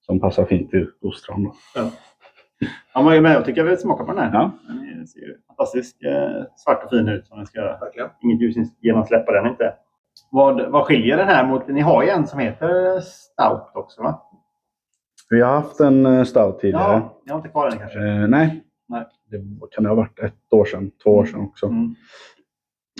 [0.00, 1.44] som passar fint till ostron.
[1.44, 1.54] Då.
[2.94, 4.32] Ja, man är med och tycker jag vill smaka på den här.
[4.34, 4.50] Ja.
[4.96, 7.60] Den ser ju fantastiskt eh, svart och fin ut som den ska.
[7.60, 8.08] Verkligen.
[8.22, 9.74] Inget ljusgenomsläpp på den inte.
[10.30, 11.68] Vad, vad skiljer den här mot...
[11.68, 14.22] Ni har ju en som heter Stout också va?
[15.30, 16.92] Vi har haft en eh, stout tidigare.
[16.92, 17.98] Ja, jag har inte kvar den kanske.
[17.98, 18.64] Eh, nej.
[18.88, 19.06] Nej.
[19.38, 21.66] Det kan det ha varit ett år sedan, två år sedan också.
[21.66, 21.94] Mm.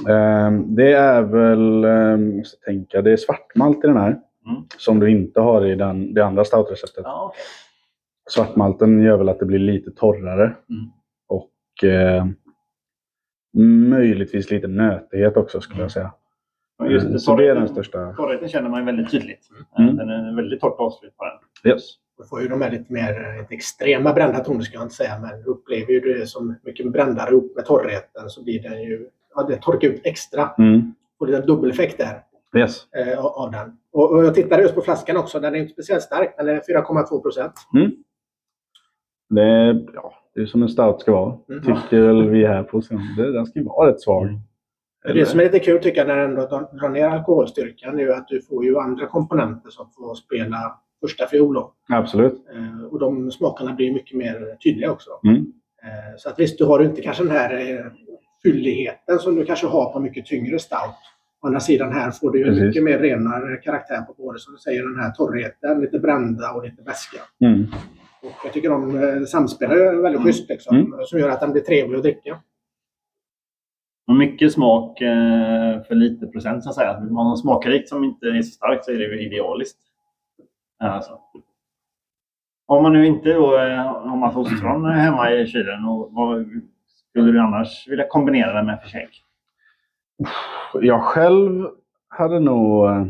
[0.09, 4.21] Ehm, det är väl, um, måste tänka, det är svartmalt i den här.
[4.47, 4.63] Mm.
[4.77, 7.05] Som du inte har i den, det andra stoutreceptet.
[7.05, 7.43] Ja, okej.
[8.31, 10.45] Svartmalten gör väl att det blir lite torrare.
[10.45, 10.91] Mm.
[11.29, 12.27] Och eh,
[13.89, 16.13] möjligtvis lite nötighet också skulle jag säga.
[16.89, 18.13] Just Eh, det, så det är den största.
[18.13, 19.49] Torrheten känner man väldigt tydligt.
[19.79, 19.97] Mm.
[19.97, 21.73] Den är väldigt torrt avslut på den.
[21.73, 21.83] Yes.
[22.25, 25.19] Du får ju de här lite mer inte extrema brända toner ska jag inte säga,
[25.19, 29.43] men upplever ju det som mycket brändare upp med torrheten så blir den ju, ja
[29.43, 30.51] det torkar ut extra.
[30.59, 30.95] Mm.
[31.19, 32.23] Och det är en dubbeleffekt där
[32.61, 32.87] Yes.
[32.93, 33.77] eh, av- den.
[33.93, 36.61] Och, och jag tittade just på flaskan också, den är inte speciellt stark, den är
[36.61, 37.53] 4,2 procent.
[39.31, 41.39] Det, är, ja, det är som en stout ska vara.
[41.49, 41.63] Mm.
[41.65, 43.33] Tycker väl vi här på scenen.
[43.33, 44.25] Den ska ju vara rätt svag.
[44.27, 44.41] Mm.
[45.15, 48.29] Det som är lite kul tycker jag när den drar ner alkoholstyrkan är ju att
[48.29, 51.57] du får ju andra komponenter som får spela första fiol.
[51.89, 52.35] Absolut.
[52.55, 55.11] Eh, Och de smakerna blir mycket mer tydliga också.
[55.25, 55.37] Mm.
[55.83, 57.87] Eh, Så att visst, du har inte kanske den här eh,
[58.43, 61.01] fylligheten som du kanske har på mycket tyngre stout.
[61.43, 62.63] Å andra sidan här får du ju Precis.
[62.63, 66.65] mycket mer renare karaktär på både, som du säger, den här torrheten, lite brända och
[66.65, 67.19] lite beska.
[67.41, 67.67] Mm.
[68.23, 70.23] Och jag tycker de eh, samspelar ju väldigt Mm.
[70.25, 70.93] schysst liksom, Mm.
[71.05, 72.39] som gör att den blir trevlig att dricka.
[74.07, 74.99] Och mycket smak
[75.89, 76.91] för lite procent så att säga.
[76.91, 79.79] Att man har något smakrikt som inte är så starkt så är det ju idealiskt.
[80.79, 81.19] Alltså.
[82.67, 83.77] Om man nu inte då, eh,
[84.09, 86.47] har massa ostron hemma i kylen, och vad
[87.11, 89.23] skulle du annars vilja kombinera det med för käk?
[90.81, 91.67] Jag själv
[92.09, 92.87] hade nog...
[92.87, 93.07] eh,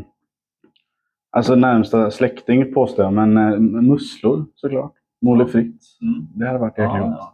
[1.31, 4.93] Alltså närmsta släkting påstår jag, men eh, musslor såklart.
[5.21, 6.01] Moules frites.
[6.01, 6.27] Mm.
[6.35, 7.31] Det hade varit jäkligt gott.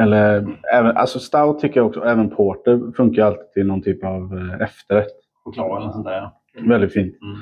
[0.00, 4.38] Eller även, alltså stout tycker jag också, även porter funkar alltid till någon typ av
[4.38, 5.10] eh, efterrätt.
[5.44, 6.12] Choklad eller sånt där.
[6.16, 6.40] ja.
[6.68, 7.16] Väldigt fint.
[7.22, 7.36] Mm.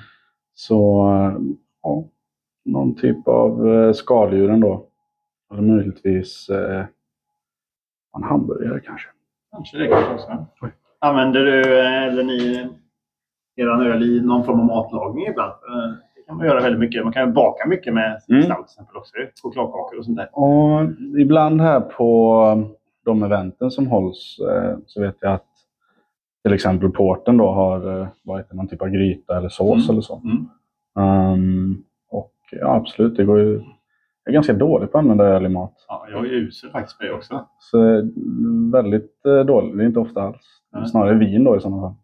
[0.54, 1.38] Så eh,
[1.82, 2.04] ja,
[2.64, 4.86] någon typ av eh, skaldjuren då.
[5.52, 6.84] Eller möjligtvis eh,
[8.16, 9.08] en hamburgare kanske.
[9.52, 10.46] Kanske det kanske också.
[10.98, 12.68] Använder du, eh, eller ni,
[13.56, 15.52] eran öl i någon form av matlagning ibland?
[15.52, 17.04] Eh, Det kan man göra väldigt mycket.
[17.04, 18.42] Man kan baka mycket med Mm.
[18.42, 19.12] stout till exempel också.
[19.42, 20.28] Chokladkakor och sånt där.
[20.32, 20.80] Och
[21.20, 22.72] ibland här på
[23.04, 24.38] de eventen som hålls
[24.86, 25.46] så vet jag att
[26.44, 29.90] till exempel porten då har varit någon typ av gryta eller sås Mm.
[29.90, 30.16] eller så.
[30.24, 30.48] Mm.
[31.00, 31.76] Ehm,
[32.10, 33.52] och ja, absolut, det går ju...
[34.24, 35.74] Jag är ganska dålig på att använda öl i mat.
[35.88, 37.46] Ja, jag är usel faktiskt på det också.
[37.58, 37.78] Så
[38.72, 39.76] väldigt eh, dålig.
[39.76, 40.60] Det är inte ofta alls.
[40.72, 40.88] Nej.
[40.88, 41.94] Snarare vin då i sådana fall.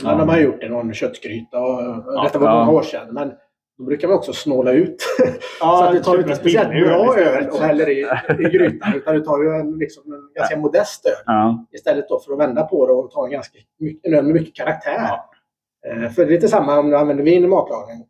[0.00, 1.58] Ibland har man gjort det någon köttgryta.
[1.60, 2.64] Och, Ja, detta var ja.
[2.64, 3.08] många år sedan.
[3.14, 3.32] Men
[3.78, 4.96] då brukar man också snåla ut.
[5.60, 8.00] Ja, så att du tar inte speciellt bra öl och häller i,
[8.38, 8.94] i grytan.
[8.94, 11.12] Utan du tar ju en, liksom en ganska modest öl.
[11.26, 14.24] Ja, Istället då för att vända på det och ta en ganska mycket, en öl
[14.24, 15.08] med mycket karaktär.
[15.08, 15.30] Ja.
[15.90, 18.04] Eh, För det är lite samma om du använder vin i matlagning.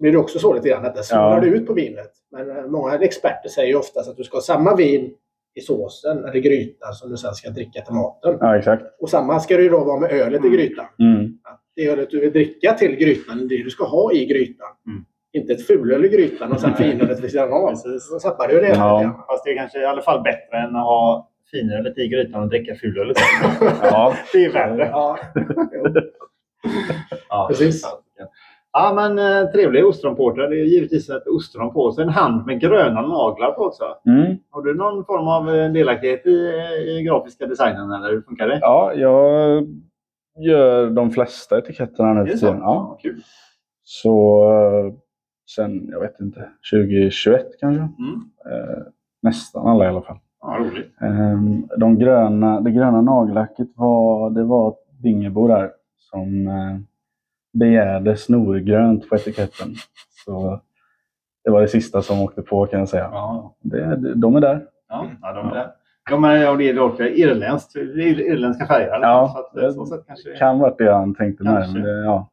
[0.00, 1.40] Blir det också så lite grann att det snålar Ja.
[1.40, 2.10] du ut på vinet.
[2.32, 5.10] Men eh, många experter säger ju oftast att du ska ha samma vin
[5.54, 8.36] i såsen eller grytan som du sen ska dricka till maten.
[8.40, 8.82] ja exakt.
[9.00, 10.52] Och samma ska det ju då vara med ölet i Mm.
[10.52, 10.86] grytan.
[10.98, 11.24] Mm.
[11.44, 14.68] Att det ölet du vill dricka till grytan är det du ska ha i grytan.
[14.86, 15.04] Mm.
[15.32, 17.68] Inte ett fulöl i grytan och sen finölet vid sidan av.
[17.70, 18.10] Precis.
[18.10, 18.68] Då tappar du det.
[18.68, 19.24] Ja.
[19.28, 22.48] Fast det är kanske i alla fall bättre än att ha finölet i grytan och
[22.48, 23.16] dricka fulölet.
[23.82, 24.14] Ja.
[24.32, 24.88] det är värre.
[24.92, 25.18] Ja.
[27.28, 27.82] Ja, Precis.
[28.72, 30.42] Ja, men eh, trevlig ostronporter.
[30.48, 31.92] Det är givetvis ett ostron på.
[31.92, 33.84] Så en hand med gröna naglar på också.
[34.06, 34.36] Mm.
[34.50, 38.58] Har du någon form av eh, delaktighet i, i grafiska designen eller hur funkar det?
[38.60, 39.66] ja, jag
[40.38, 42.58] gör de flesta etiketterna nu för tiden.
[42.58, 42.98] Ja.
[43.02, 43.22] kul.
[43.82, 44.94] Så eh,
[45.56, 47.82] sen, jag vet inte, 2021 kanske?
[47.82, 48.20] Mm.
[48.50, 48.82] Eh,
[49.22, 50.18] nästan alla i alla fall.
[50.42, 51.00] Ja, roligt.
[51.00, 56.76] Ehm, de gröna, det gröna nagellacket var, det var Dingebo där som eh,
[57.52, 59.74] begärde snorgrönt på etiketten.
[60.24, 60.60] Så
[61.44, 63.08] det var det sista som åkte på kan jag säga.
[63.12, 64.66] Ja, Det, de är där.
[64.88, 65.70] ja, ja de är där.
[66.10, 67.72] Ja, men ja, det är dock irländskt.
[67.74, 68.86] Det är irländska färger.
[68.86, 69.02] liksom.
[69.02, 70.36] Ja, så att, det- så sätt kanske...
[70.36, 71.70] kan varit det han tänkte med.
[71.72, 72.28] Men det, ja,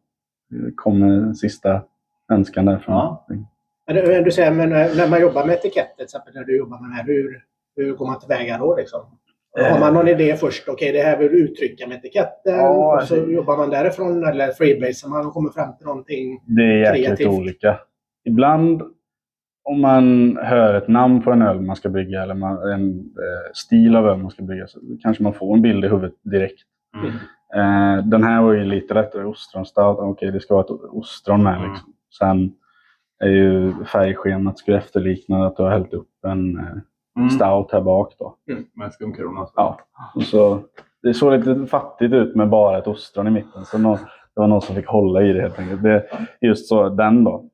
[0.50, 1.82] det kommer sista
[2.32, 2.96] önskan därifrån.
[2.96, 3.26] Ja.
[3.88, 6.80] Men du, säger, men när när man jobbar med etiketter, till exempel när du jobbar
[6.80, 7.44] med det här, hur,
[7.76, 8.76] hur går man tillväga då?
[8.76, 9.02] Liksom?
[9.64, 10.70] Har man någon idé först?
[10.70, 12.56] Okej, det här vill du uttrycka med etiketten.
[12.56, 16.42] Ja, och så det- jobbar man därifrån eller freebase man och kommer fram till någonting.
[16.46, 17.28] Det är jäkligt Kreativt.
[17.40, 17.80] olika.
[18.26, 18.82] Ibland
[19.64, 23.52] om man hör ett namn på en öl man ska brygga eller man, en eh,
[23.54, 26.60] stil av öl man ska brygga så kanske man får en bild i huvudet direkt.
[26.96, 27.12] Mm.
[27.56, 29.24] Eh, den här var ju lite lättare.
[29.24, 29.98] Ostronstout.
[30.00, 31.58] Okej, det ska vara ett ostron med.
[31.58, 31.70] Mm.
[31.70, 31.94] Liksom.
[32.20, 32.52] Sen
[33.24, 36.66] är ju färgschemat skulle efterlikna att du har hällt upp en eh,
[37.18, 37.30] Mm.
[37.30, 38.14] stout här bak.
[38.20, 38.36] Då.
[38.74, 39.54] Med skumkron alltså.
[39.56, 39.80] Ja.
[40.16, 40.60] Och så,
[41.04, 43.66] det såg lite fattigt ut med bara ett ostron i mitten.
[43.66, 44.00] Så nå-
[44.36, 45.84] det var någon som fick hålla i det helt enkelt.
[45.84, 46.06] Det,
[46.42, 47.46] just så, den då.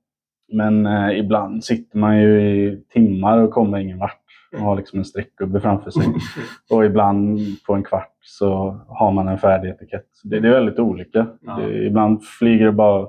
[0.53, 4.19] Men eh, ibland sitter man ju i timmar och kommer ingen vart.
[4.53, 6.03] Och har liksom en streckgubbe framför sig.
[6.71, 10.07] Och ibland på en kvart så har man en färdig etikett.
[10.23, 11.27] Det, det är väldigt olika.
[11.41, 11.55] Ja.
[11.55, 13.07] Det, ibland flyger det bara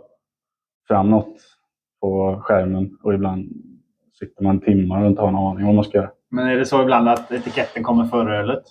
[0.88, 1.36] fram något
[2.00, 3.48] på skärmen och ibland
[4.18, 6.10] sitter man timmar och inte har någon aning vad man ska göra.
[6.34, 8.62] Men är det så ibland att etiketten kommer före ölet?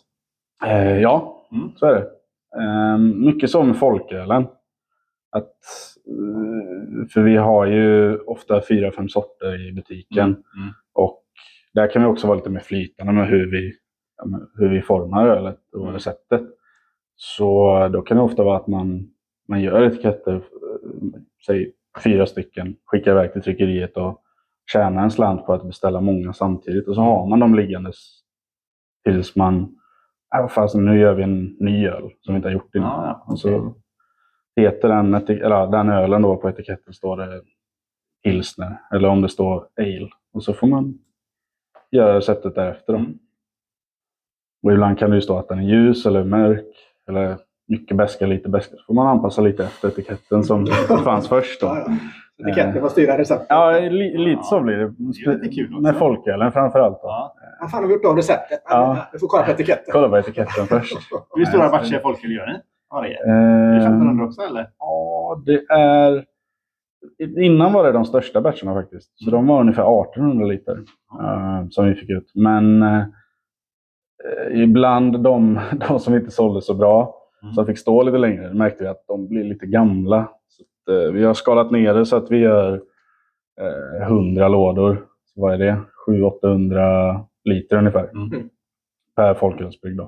[0.65, 1.71] Eh, ja, Mm.
[1.75, 2.07] så är det.
[2.61, 4.47] Eh, mycket så med folkölen.
[5.31, 5.53] Att,
[6.07, 10.25] eh, för vi har ju ofta fyra, fem sorter i butiken.
[10.29, 10.69] Mm.
[10.93, 11.23] Och
[11.73, 13.73] där kan vi också vara lite mer flytande med hur vi,
[14.57, 15.93] hur vi formar ölet och Mm.
[15.93, 16.41] receptet.
[17.15, 19.09] Så då kan det ofta vara att man,
[19.47, 20.41] man gör etiketter, eh,
[21.45, 21.71] säg
[22.03, 24.22] fyra stycken, skickar iväg till tryckeriet och
[24.71, 26.87] tjänar en slant på att beställa många samtidigt.
[26.87, 27.97] Och så har man dem liggandes
[29.03, 29.79] tills man,
[30.35, 33.05] äh, fast nu gör vi en ny öl som vi inte har gjort innan.
[33.05, 33.75] Ja, ja, Och så
[34.55, 37.41] heter den, eller, den ölen då på etiketten står det
[38.23, 40.09] pilsner eller om det står ale.
[40.33, 40.99] Och så får man
[41.91, 42.93] göra receptet därefter.
[42.93, 42.99] Då.
[42.99, 43.19] Mm.
[44.63, 46.75] Och ibland kan det ju stå att den är ljus eller mörk
[47.07, 48.75] eller mycket beska, lite beska.
[48.75, 50.65] Så får man anpassa lite efter etiketten som
[51.03, 51.61] fanns först.
[51.61, 51.85] Då.
[52.37, 52.51] Ja, ja.
[52.53, 53.47] Etiketten får styra receptet.
[53.49, 55.35] Ja, li, lite så blir det.
[55.35, 55.81] Det kul också.
[55.81, 56.99] Med folkölen framförallt.
[57.03, 57.35] Ja.
[57.61, 58.61] Vad fan har vi gjort av receptet?
[58.69, 58.97] Ja.
[59.19, 59.91] Får kolla på etiketten.
[59.91, 60.97] Kolla på etiketten först.
[61.35, 62.53] Hur stora batcher folköl gör ni?
[63.01, 63.27] Det är.
[63.71, 64.69] Det Eh, 1500 också eller?
[64.79, 66.25] Ja, det är...
[67.43, 69.11] Innan var det de största batcherna faktiskt.
[69.23, 70.77] Så de var ungefär 1800 liter
[71.21, 72.31] eh, som vi fick ut.
[72.35, 73.03] Men eh,
[74.51, 77.53] ibland de, de som inte sålde så bra, Mm.
[77.53, 80.29] som fick stå lite längre, märkte vi att de blir lite gamla.
[80.47, 82.81] Så eh, vi har skalat ner det så att vi gör
[83.61, 85.05] eh, 100 lådor.
[85.25, 85.81] Så vad är det?
[86.07, 88.09] 700-800 liter ungefär.
[88.09, 88.49] Mm.
[89.15, 89.97] Per folkölsbrygg.
[89.97, 90.03] Då.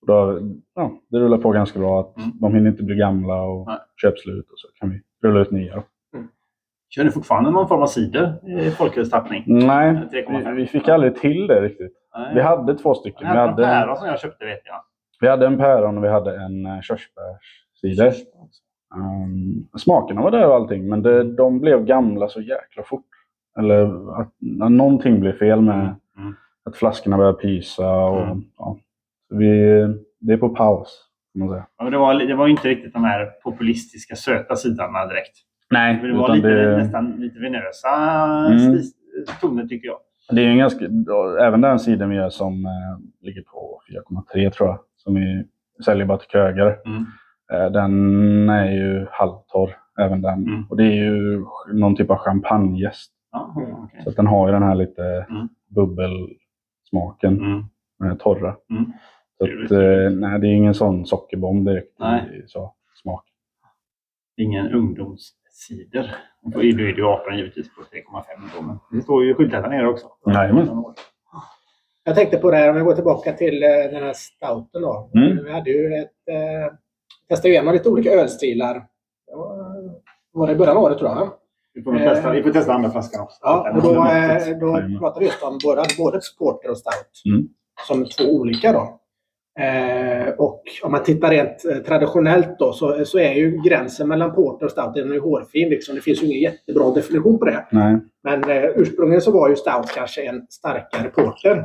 [0.00, 0.40] Och Då,
[0.74, 2.00] ja, det rullar på ganska bra.
[2.00, 2.30] att Mm.
[2.40, 3.78] De hinner inte bli gamla och Nej.
[4.02, 4.50] köp slut.
[4.50, 5.82] Och så kan vi rulla ut nya.
[6.88, 9.44] Kör ni fortfarande någon form av cider i folkölstappning?
[9.46, 10.54] Nej, 3,5.
[10.54, 11.92] vi, vi fick aldrig till det riktigt.
[12.14, 12.34] Nej.
[12.34, 13.20] Vi hade två stycken.
[13.20, 14.82] Vi här hade, Päron som jag köpte vet jag.
[15.20, 18.14] Vi hade en päron och vi hade en uh, körsbärscider.
[18.96, 23.06] Um, smakerna var där och allting, men det, de blev gamla så jäkla fort.
[23.58, 26.34] Eller att, att någonting blev fel med Mm.
[26.64, 27.94] att flaskorna började pysa.
[28.04, 28.42] Och, Mm.
[28.58, 28.78] ja.
[29.30, 29.46] Vi,
[30.20, 31.66] det är på paus, kan man säga.
[31.78, 35.36] Ja, det, var, det var inte riktigt de här populistiska söta sidorna direkt.
[35.70, 37.88] Nej, Det var lite, det, nästan lite venösa
[38.46, 38.78] Mm.
[39.40, 39.98] toner tycker jag.
[40.30, 40.84] det är en ganska,
[41.40, 43.80] även den sidan vi gör som eh, ligger på
[44.34, 45.44] 4,3 tror jag, som vi
[45.84, 46.76] säljer bara till krögare.
[46.86, 47.04] Mm.
[47.52, 50.46] Eh, den är ju halvtorr, även den.
[50.46, 50.64] Mm.
[50.70, 53.12] Och det är ju någon typ av champagnejäst.
[53.32, 54.00] Ja, okej.
[54.04, 55.48] Så att den har ju den här lite Mm.
[55.68, 57.64] bubbelsmaken, Mm.
[57.98, 58.56] den här torra.
[58.70, 58.92] Mm.
[59.38, 62.42] Så att, eh, nej, det är ingen sån sockerbomb direkt Nej.
[62.44, 63.24] i så, smak.
[64.36, 66.16] Ingen ungdomscider.
[66.42, 69.70] Då är det ju 18 givetvis på 3,5 då, men det står ju skyltat där
[69.70, 70.06] nere också.
[70.26, 70.68] Jajamän.
[72.04, 75.10] Jag tänkte på det här, om vi går tillbaka till eh, den här stouten då.
[75.14, 75.44] Mm.
[75.44, 76.28] Vi hade ju ett...
[77.30, 78.74] Testade igenom lite olika ölstilar.
[80.32, 81.30] Det var, det i början av året tror jag.
[81.74, 83.38] Vi får, testa, vi får testa andra flaskan också.
[83.42, 87.22] Ja, och då, eh, då pratade vi just om både, både ett porter och stout.
[87.26, 87.48] Mm.
[87.88, 89.00] Som två olika då.
[89.64, 94.34] Eh, och om man tittar rent eh, traditionellt då så, så är ju gränsen mellan
[94.34, 95.68] porter och stout den är hårfin.
[95.68, 95.94] Liksom.
[95.94, 97.66] Det finns ju ingen jättebra definition på det.
[97.70, 97.98] Nej.
[98.24, 101.64] Men eh, ursprungligen så var ju stout kanske en starkare porter.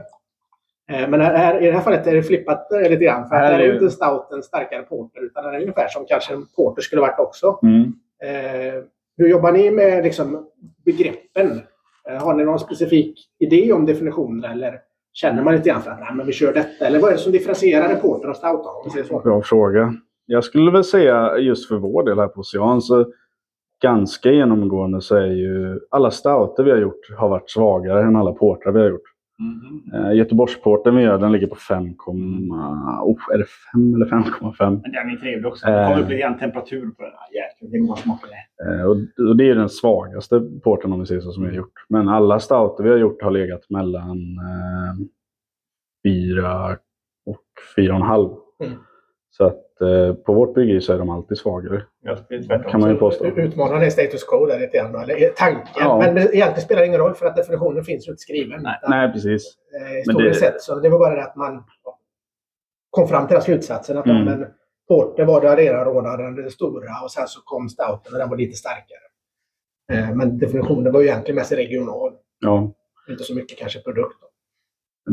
[0.91, 3.29] Eh, men här, i det här fallet är det flippat eh, lite grann.
[3.29, 5.87] För Här är är ju ju- inte stout en starkare porter utan den är ungefär
[5.87, 7.59] som kanske en porter skulle varit också.
[7.63, 7.81] Mm.
[8.23, 8.83] Eh,
[9.17, 10.47] hur jobbar ni med liksom,
[10.85, 11.61] begreppen?
[12.09, 14.79] Eh, har ni någon specifik idé om definitioner eller
[15.13, 16.85] känner man lite grann för att Nej, men vi kör detta?
[16.85, 18.65] Eller vad är det som differentierar en porter och stout?
[18.85, 19.19] Om säger så?
[19.19, 19.93] Bra fråga.
[20.25, 23.05] Jag skulle väl säga just för vår del här på Ocean så
[23.81, 28.31] ganska genomgående så är ju alla stouter vi har gjort har varit svagare än alla
[28.31, 29.01] portrar vi har gjort.
[29.39, 30.05] Mm.
[30.05, 31.95] Eh, Göteborgsporten vi gör den ligger på 5,
[33.03, 34.81] oh, är det 5 eller 5,5?
[34.81, 35.65] Men den är trevlig också.
[35.65, 37.11] Det kommer upp lite grann temperatur på den.
[37.33, 38.71] Jäklar, det går smaka det.
[38.71, 41.55] Eh, och, och det är den svagaste porten om vi säger så som vi har
[41.55, 41.85] gjort.
[41.89, 45.07] Men alla stouter vi har gjort har legat mellan eh,
[46.05, 46.77] 4
[47.25, 47.43] och
[47.77, 48.37] 4,5.
[48.63, 48.77] Mm.
[49.37, 51.83] Så att eh, på vårt bygge så är de alltid svagare.
[52.25, 52.71] Skulle tvärtom.
[52.71, 53.25] Kan man ju påstå.
[53.25, 54.95] Utmanar ni status quo där lite grann?
[54.95, 55.63] Eller tanken?
[55.75, 55.97] Ja.
[55.99, 58.61] Men det egentligen spelar det ingen roll för att definitionen finns ju inte skriven.
[58.63, 58.79] Nej.
[58.81, 59.53] Utan, Nej, precis.
[59.81, 60.61] eh, historiskt det- sett.
[60.61, 61.63] Så det var bara det att man
[62.89, 64.25] kom fram till den slutsatsen att Mm.
[64.25, 64.47] men
[64.87, 68.57] Porter var det arenarådaren, den stora och sen så kom Stouten och den var lite
[68.57, 69.05] starkare.
[69.91, 72.13] Eh, Men definitionen var ju egentligen mest regional.
[72.39, 72.71] Ja,
[73.09, 74.15] Inte så mycket kanske produkt.
[74.21, 74.27] då.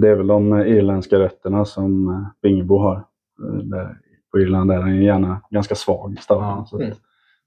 [0.00, 2.96] det är väl de irländska rötterna som eh, Bingebo har.
[2.96, 3.96] Eh, Där,
[4.32, 6.44] på Irland är den ju gärna ganska svag, stouten.
[6.48, 6.64] Ja.
[6.68, 6.94] Så Mm.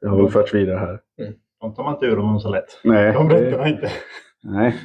[0.02, 1.00] det har väl förts vidare här.
[1.62, 2.80] De tar man inte ur dem så lätt.
[2.84, 3.92] Nej, De rätterna inte.
[4.44, 4.76] nej.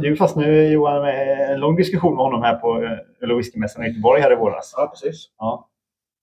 [0.00, 3.84] Du fastnade Johan med en lång diskussion med honom här på eh, öl och whiskymässan
[3.84, 4.74] i Göteborg här i våras.
[4.76, 5.26] Ja, precis.
[5.38, 5.68] Ja.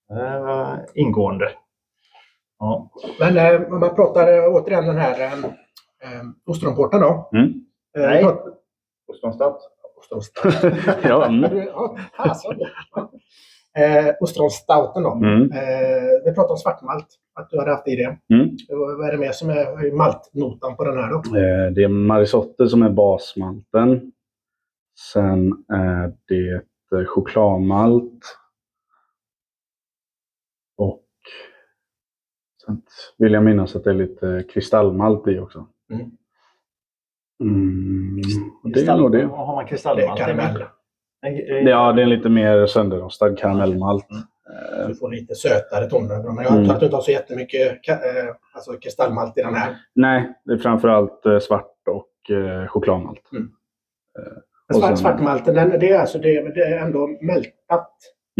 [0.08, 1.50] Det var ingående.
[2.58, 2.90] Ja.
[3.20, 7.30] Men eh, om man pratar eh, återigen den här eh, eh, ostronporten då.
[7.32, 7.44] Mm.
[7.98, 8.22] Eh, Nej.
[8.22, 8.44] prat-.
[9.08, 9.60] Ostronstadt.
[11.02, 11.66] Ja, mm.
[11.66, 11.96] ja.
[13.76, 15.12] Eh, ostronstouten då.
[15.12, 15.42] Mm.
[15.52, 15.58] Eh,
[16.24, 18.34] vi pratade om svartmalt, att du hade haft i det.
[18.34, 18.48] Mm.
[18.68, 21.16] Vad vad är det mer som är maltnotan på den här då?
[21.38, 24.12] Eh, Det är Marisotte som är basmalten.
[25.12, 26.54] Sen är det
[27.00, 28.22] eh, chokladmalt.
[30.76, 31.02] Och
[32.66, 32.82] sen
[33.18, 35.66] vill jag minnas att det är lite kristallmalt i också.
[35.92, 36.10] Mm.
[37.40, 38.20] Mm.
[38.74, 39.24] det är nog det.
[39.24, 40.20] Har man Det kristallmalt?
[40.20, 40.64] är karamell.
[41.66, 44.06] Ja, det är en lite mer sönderrostad karamellmalt.
[44.10, 44.22] Mm.
[44.88, 46.22] Du får lite sötare toner.
[46.34, 46.58] Men jag Mm.
[46.62, 47.92] antar att du inte har så jättemycket ka-
[48.28, 49.76] eh, alltså kristallmalt i den här.
[49.94, 53.22] Nej, det är framförallt eh, svart och eh, chokladmalt.
[53.32, 53.48] Men
[54.68, 57.90] Och svart, sen- svartmalten, den, det, är alltså, det, det är ändå mältat,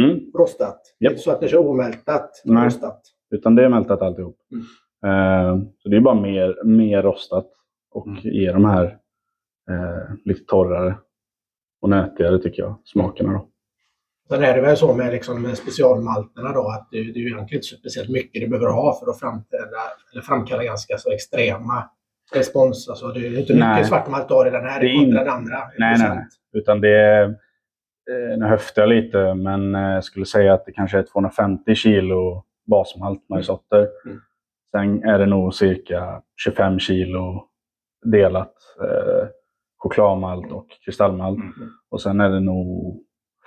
[0.01, 0.21] Mm.
[0.35, 0.81] rostat.
[1.01, 1.11] Japp.
[1.13, 2.65] Inte så att det är omältat, Nej.
[2.65, 3.01] rostat.
[3.31, 4.37] Utan det är mältat alltihop.
[4.53, 4.65] Mm.
[5.07, 7.47] Eh, så det är bara mer, mer rostat
[7.91, 8.21] och Mm.
[8.23, 8.85] ger de här
[9.71, 10.95] eh, lite torrare
[11.81, 13.33] och nötigare tycker jag, smakerna.
[13.33, 13.49] Då.
[14.29, 17.27] Sen är det väl så med liksom med specialmalterna då att det, det är ju
[17.27, 19.81] egentligen inte speciellt mycket du behöver ha för att framträda,
[20.13, 21.91] eller framkalla ganska så extrema
[22.35, 22.89] respons.
[22.89, 23.85] Alltså det är inte mycket Nej.
[23.85, 25.59] svartmalt du har i den här kontra den andra.
[25.79, 26.27] Nej, nej, nej.
[26.53, 27.23] Utan det är,
[28.11, 31.75] eh, nu höftar jag lite, men eh, jag skulle säga att det kanske är 250
[31.75, 33.89] kilo basmalt marisotter.
[34.07, 34.21] Mm.
[34.71, 37.45] Sen är det nog cirka 25 kilo
[38.05, 39.29] delat eh,
[39.79, 41.39] chokladmalt och kristallmalt.
[41.39, 41.53] Mm.
[41.91, 43.01] Och sen är det nog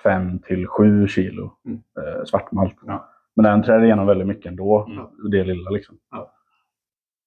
[0.04, 1.78] 5 till 7 kilo Mm.
[1.78, 2.76] eh, svartmalt.
[2.86, 3.10] Ja.
[3.36, 5.06] Men den träder igenom väldigt mycket ändå, Mm.
[5.32, 5.98] det lilla liksom.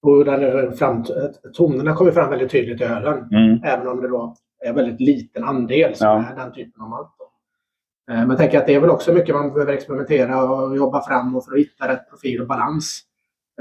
[0.01, 1.03] Och den är fram,
[1.53, 3.29] tonerna kommer fram väldigt tydligt i ölen.
[3.31, 3.59] Mm.
[3.63, 4.35] Även om det då
[4.65, 6.23] är väldigt liten andel som Ja.
[6.31, 7.09] är den typen av malt.
[8.11, 11.01] Eh, Men jag tänker att det är väl också mycket man behöver experimentera och jobba
[11.01, 13.01] fram och för att hitta rätt profil och balans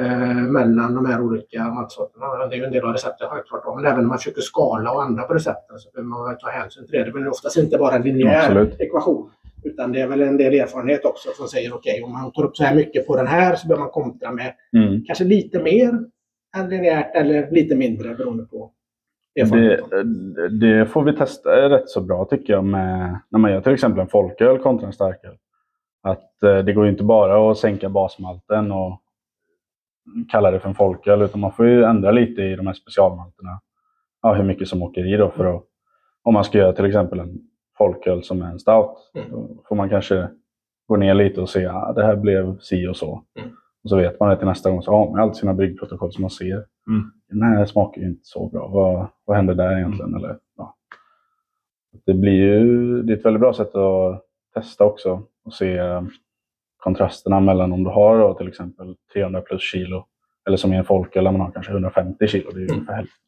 [0.01, 2.47] eh, mellan de här olika matsorterna.
[2.47, 3.77] Det är ju en del av receptet självklart.
[3.77, 6.87] Men även när man försöker skala och ändra på recepten så behöver man ta hänsyn
[6.87, 7.05] till det.
[7.05, 8.81] Det är oftast inte bara en linjär Absolut.
[8.81, 9.31] ekvation.
[9.65, 12.57] Utan det är väl en del erfarenhet också som säger okej, om man tar upp
[12.57, 15.05] så här mycket på den här så behöver man kontra med Mm.
[15.07, 15.99] kanske lite mer
[16.57, 18.71] än linjärt eller lite mindre beroende på
[19.35, 19.81] Det,
[20.61, 24.01] det får vi testa rätt så bra tycker jag med, när man gör till exempel
[24.01, 25.37] en folköl kontra en starköl.
[26.03, 29.02] Att eh, det går inte bara att sänka basmalten och
[30.29, 33.61] kalla det för en folköl utan man får ju ändra lite i de här specialmalterna.
[34.23, 35.63] Ja, hur mycket som åker i då för att
[36.23, 37.41] om man ska göra till exempel en
[37.79, 39.11] folköl som är en stout.
[39.15, 39.31] Mm.
[39.31, 40.29] Då får man kanske
[40.89, 43.23] gå ner lite och se att det här blev si och så.
[43.39, 43.51] Mm.
[43.85, 44.83] Och så vet man det till nästa gång.
[44.83, 46.65] Så har man alltid sina bryggprotokoll som man ser.
[46.89, 47.13] Mm.
[47.29, 48.69] Den här smakar ju inte så bra.
[48.69, 50.15] Vad, vad händer där egentligen?
[50.15, 50.77] Eller, ja.
[52.07, 54.23] Det blir ju det är ett väldigt bra sätt att
[54.55, 55.79] testa också och se
[56.83, 60.07] kontrasterna mellan om du har då, till exempel 300 plus kilo
[60.47, 62.51] eller som i en folköl där man har kanske 150 kilo.
[62.51, 62.75] Det är ju Mm.
[62.77, 63.19] ungefär hälften.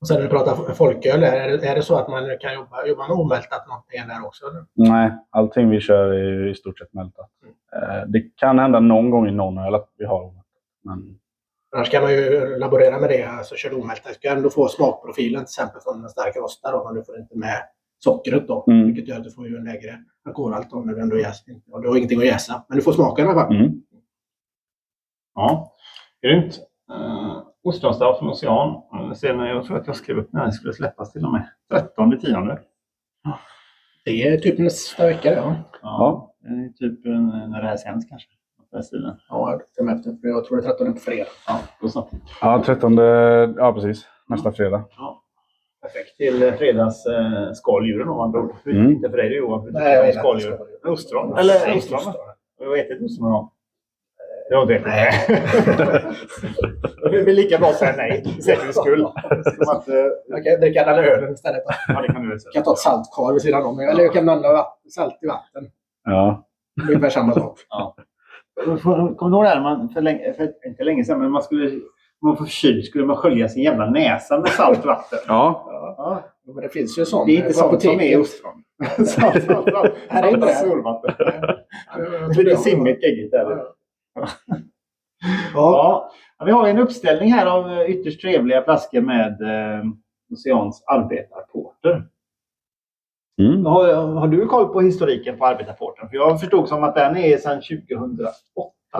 [0.00, 2.86] Och sen när du pratar folköl, är det, är det så att man kan jobba,
[2.86, 4.46] jobba med omältat någonting där också?
[4.46, 4.64] Eller?
[4.74, 7.30] Nej, allting vi kör är i stort sett mältat.
[7.76, 10.32] Eh, Det kan hända någon gång i någon öl att vi har
[10.84, 11.16] men
[11.76, 13.24] Annars kan man ju laborera med det.
[13.24, 14.12] Alltså kör du omältat.
[14.20, 17.18] Du kan ändå få smakprofilen till exempel från en stark rostad då, men du får
[17.18, 17.62] inte med
[17.98, 18.64] sockret då.
[18.68, 18.86] Mm.
[18.86, 21.60] Vilket gör att du får ju en lägre alkoholhalt då när du ändå jäser.
[21.70, 22.64] Och du har ingenting att jäsa.
[22.68, 23.56] Men du får smaken i alla fall.
[23.56, 23.82] mm.
[25.34, 25.72] Ja,
[26.22, 26.60] grymt.
[26.92, 28.82] Uh, Ostronstav från Ocean.
[28.94, 31.48] Uh, sen, jag tror att jag skrev upp när den skulle släppas till och med.
[31.70, 32.58] 13 tionde.
[34.04, 35.56] Det är typ nästa vecka det, ja.
[35.82, 38.28] Ja, det är typ eh, när det här sänds kanske.
[39.28, 40.42] Ja, jag efter.
[40.42, 41.28] tror det är 13 på fredag.
[41.46, 42.08] Ja, då så.
[42.40, 42.96] Ja, 13.
[43.56, 44.06] Ja, precis.
[44.28, 44.84] Nästa fredag.
[44.96, 45.22] Ja.
[45.82, 48.56] Perfekt till eh, fredags eh, skaldjuren om man tror.
[48.64, 49.00] Hur Mm.
[49.00, 49.64] det för dig Johan?
[49.64, 50.18] Hur Nej, jag du inte.
[50.20, 50.58] skaldjur?
[50.84, 51.38] Ostron?
[51.38, 52.00] Eller ostron?
[52.58, 53.52] Vad heter ett ostron då?
[54.50, 54.90] Jag vet inte.
[57.02, 59.04] Det blir lika bra att säga nej, för säkerhets skull.
[59.74, 59.94] Att, eh,
[60.28, 61.62] Jag kan dricka den ölen istället.
[61.88, 63.78] Ja, det kan du väl Jag kan ta ett saltkar vid sidan om.
[63.80, 65.70] Eller jag kan blanda salt i vatten.
[66.04, 66.46] Ja.
[66.76, 67.58] Det är ungefär samma sak.
[68.64, 69.60] Kommer du ihåg det här?
[69.60, 71.80] Man, för länge, för, inte länge sedan, men man skulle...
[72.22, 75.18] Om man får förkyld skulle man skölja sin jävla näsa med salt vatten.
[75.28, 75.66] Ja.
[75.96, 77.26] Ja, Men det finns ju sånt.
[77.26, 78.62] det är inte på sånt som är ostron.
[79.06, 79.94] salt, salt, salt.
[80.08, 80.54] Här är inte det.
[80.54, 81.14] Solvatten.
[82.28, 82.56] Lite det.
[82.56, 83.64] simmigt, geggigt där.
[84.14, 84.28] Ja.
[85.54, 86.10] Ja.
[86.38, 89.84] Ja, vi har en uppställning här av eh, ytterst trevliga flaskor med eh,
[90.32, 92.06] Oceans arbetarporter.
[93.38, 93.66] Mm.
[93.66, 96.08] Har, har du koll på historiken på arbetarporten?
[96.08, 98.32] För jag förstod som att den är sedan 2008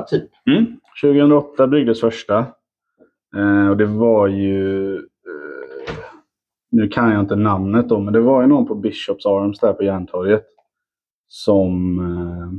[0.09, 0.31] typ.
[0.47, 0.81] Mm.
[1.03, 2.47] 2008 bryggdes första.
[3.37, 4.95] Eh, och det var ju...
[4.97, 5.95] Eh,
[6.73, 9.73] nu kan jag inte namnet då, men det var ju någon på Bishops Arms där
[9.73, 10.45] på Järntorget.
[11.29, 12.53] Som eh,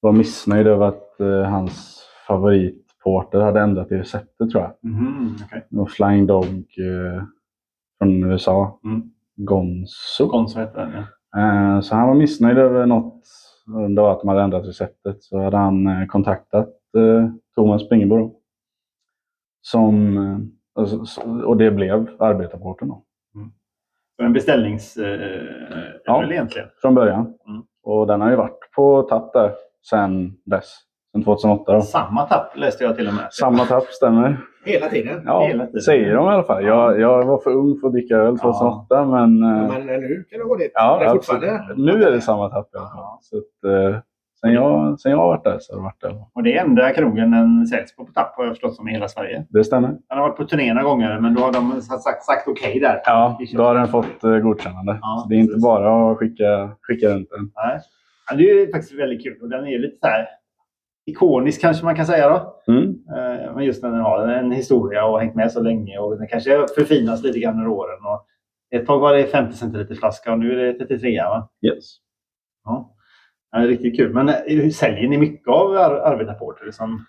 [0.00, 4.92] var missnöjd över att eh, hans favoritporter hade ändrat i receptet tror jag.
[4.92, 5.60] Mm, okay.
[5.70, 6.46] Var Flying Dog
[6.78, 7.22] eh,
[7.98, 8.80] från USA.
[8.84, 9.02] Mm.
[9.36, 10.26] Gonzo.
[10.26, 11.00] Gonzo heter den ja.
[11.40, 13.22] Eh, Så han var missnöjd över något
[13.76, 15.22] under att de hade ändrat receptet.
[15.22, 16.68] Så hade han kontaktat
[17.54, 18.39] Thomas Springebo.
[19.60, 20.38] Som, eh,
[20.82, 23.02] alltså, och det blev arbetarporten då,
[24.18, 24.96] Så En beställnings...
[24.96, 25.20] Eh,
[26.04, 26.22] Ja.
[26.24, 26.32] ja.
[26.32, 26.68] egentligen.
[26.82, 27.20] från början.
[27.48, 27.62] Mm.
[27.82, 29.52] Och den har ju varit på tapp där
[29.90, 30.74] sedan dess.
[31.12, 31.80] Sedan 2008 då.
[31.82, 33.26] Samma tapp läste jag till och med.
[33.32, 34.36] Samma tapp stämmer.
[34.64, 35.22] Hela tiden.
[35.26, 35.80] Ja, Hela tiden.
[35.80, 36.64] säger de i alla fall.
[36.64, 39.42] Jag, jag var för ung för att dricka öl 2008 men...
[39.42, 40.70] eh, Men nu kan du gå dit.
[40.74, 41.74] Ja, är fortfarande.
[41.76, 43.18] Nu är det samma tapp i alla fall.
[43.20, 43.64] Så att,
[44.40, 46.24] sen, jag, sen jag har varit där så har det varit där.
[46.34, 48.92] Och det är enda krogen den säljs på på tapp har jag förstått som i
[48.92, 49.46] hela Sverige.
[49.50, 49.88] Det stämmer.
[49.88, 53.00] Den har varit på turné några gånger men då har de sagt, sagt okej där.
[53.04, 54.98] Ja, då har den fått eh, godkännande.
[55.02, 55.64] Ja, så det är inte precis.
[55.64, 57.50] bara att skicka, skicka runt den.
[57.56, 57.80] Nej.
[58.30, 60.28] Ja, det är ju faktiskt väldigt kul och den är lite så här
[61.06, 62.72] ikonisk kanske man kan säga då.
[62.72, 62.84] Mm.
[63.16, 66.28] Eh, Men just när den har en historia och hängt med så länge och den
[66.28, 67.98] kanske förfinas lite grann med åren.
[68.04, 68.26] Och
[68.76, 71.48] ett tag var det 50 centiliter flaska och nu är det 33 va?
[71.66, 71.84] Yes.
[72.64, 72.96] Ja.
[73.52, 74.14] Ja, det är riktigt kul.
[74.14, 76.64] Men eh, hur säljer ni mycket av ar arbetarporter?
[76.64, 77.04] Liksom?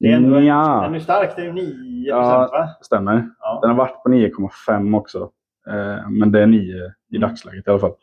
[0.00, 0.80] Det är ändå en, Ja.
[0.84, 2.48] den är stark, det är ju 9 Ja.
[2.52, 2.68] va?
[2.80, 3.28] Stämmer.
[3.40, 3.58] Ja.
[3.62, 5.30] Den har varit på 9,5 också.
[5.68, 7.94] Eh, men det är 9 i dagsläget i alla fall.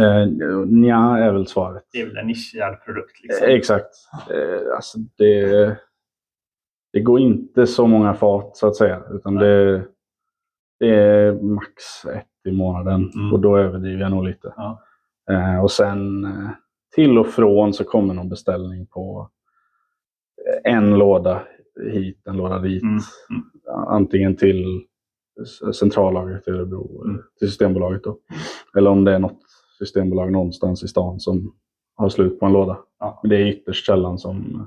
[0.00, 0.26] Eh,
[0.66, 1.82] nja är väl svaret.
[1.92, 3.22] Det är väl en nischad produkt.
[3.22, 3.46] Liksom.
[3.48, 3.88] Eh, Exakt.
[4.30, 5.76] Eh, alltså det,
[6.92, 9.02] det går inte så många fat så att säga.
[9.10, 9.84] Utan det,
[10.80, 13.10] det är max ett i månaden.
[13.14, 13.32] Mm.
[13.32, 14.52] Och då överdriver jag nog lite.
[14.56, 14.82] Ja.
[15.30, 16.50] Eh, och sen eh,
[16.94, 19.30] till och från så kommer någon beställning på
[20.64, 21.42] eh, en låda
[21.92, 22.82] hit, en låda dit.
[22.82, 22.98] Mm.
[23.88, 24.82] Antingen till
[25.74, 27.14] centrallagret i Örebro, Mm.
[27.14, 28.04] eller till Systembolaget.
[28.04, 28.18] Då.
[28.78, 29.38] Eller om det är något
[29.78, 31.54] systembolag någonstans i stan som
[31.94, 32.78] har slut på en låda.
[32.98, 33.20] Ja.
[33.22, 34.66] Men det är ytterst sällan som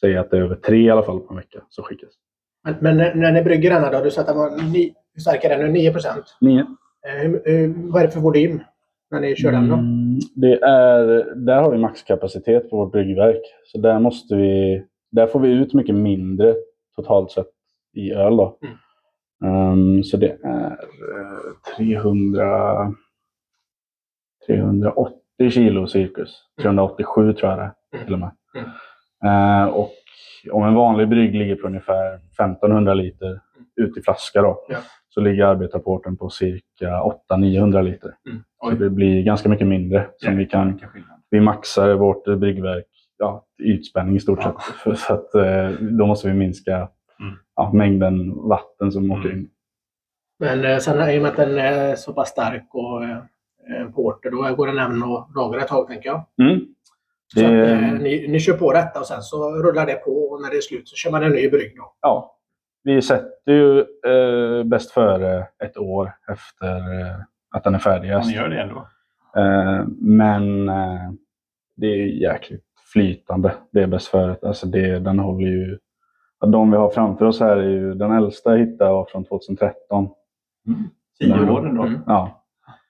[0.00, 2.10] säger att det är över tre i alla fall på en vecka som skickas.
[2.64, 5.20] Men, men när, när ni brygger denna då, du sa att den var ni, hur
[5.20, 5.72] stark är den nu?
[5.72, 6.36] 9 procent?
[6.40, 6.60] Nio.
[7.06, 8.60] Eh, hur- hur- vad är det för volym
[9.12, 9.74] när ni kör den då?
[9.74, 13.42] Mm, det är, där har vi maxkapacitet på vårt bryggverk.
[13.64, 16.54] Så där, måste vi, där får vi ut mycket mindre
[16.96, 17.46] totalt sett
[17.96, 18.36] i öl.
[18.36, 18.58] Då.
[19.44, 22.94] Ehm, så det är eh, 300,
[24.46, 26.36] 380 kilo cirkus.
[26.62, 28.04] 387 tror jag det är Mm.
[28.04, 28.30] till och med.
[28.54, 28.68] Mm.
[29.64, 29.90] Eh, och
[30.52, 33.40] om en vanlig brygg ligger på ungefär 1500 liter
[33.76, 34.76] ut i flaska då, Ja.
[35.08, 38.14] så ligger arbetarporten på cirka 800-900 liter.
[38.30, 38.42] Mm.
[38.62, 40.80] Så det blir ganska mycket mindre som vi kan
[41.30, 42.86] vi maxar vårt eh, bryggverk
[43.18, 44.60] ja, ytspänning i stort Ja.
[44.84, 44.98] sett.
[44.98, 46.76] Så att, eh, då måste vi minska
[47.20, 47.34] Mm.
[47.56, 49.38] ja, mängden vatten som åker Mm.
[49.38, 49.48] in.
[50.38, 53.04] Men eh, sen i och med att den är så pass stark och
[53.80, 56.24] en porter, då går den även att lagra ett tag tänker jag.
[56.42, 56.60] Mm.
[57.34, 60.10] Så att, Det- eh, ni, ni kör på detta och sen så rullar det på
[60.10, 61.92] och när det är slut så kör man en ny brygg då.
[62.00, 62.36] Ja,
[62.84, 67.16] vi sätter ju eh, bäst före ett år efter eh,
[67.52, 68.28] att den är Ja, färdigast.
[68.30, 68.86] ni gör det ändå.
[69.36, 71.10] Eh, men eh,
[71.76, 74.36] det är jäkligt flytande, det är bäst före.
[74.42, 75.78] Alltså det, den håller ju...
[76.40, 79.24] ja, De vi har framför oss här är ju den äldsta jag hittade var från
[79.24, 80.08] 2013.
[81.20, 81.50] Tio Mm.
[81.50, 81.82] år ändå.
[81.82, 82.00] Mm.
[82.06, 82.38] Ja,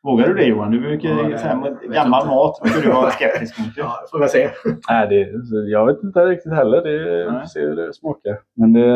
[0.02, 0.70] Vågar du det Johan?
[0.70, 2.34] Du brukar Ja, ju säga, vet gammal inte.
[2.34, 3.68] mat brukar du vara skeptisk mot.
[3.76, 4.50] Ja, får vi se.
[4.88, 6.82] Nej, det, så jag vet inte riktigt heller.
[6.82, 8.38] Det får se hur det smakar.
[8.56, 8.88] Men det,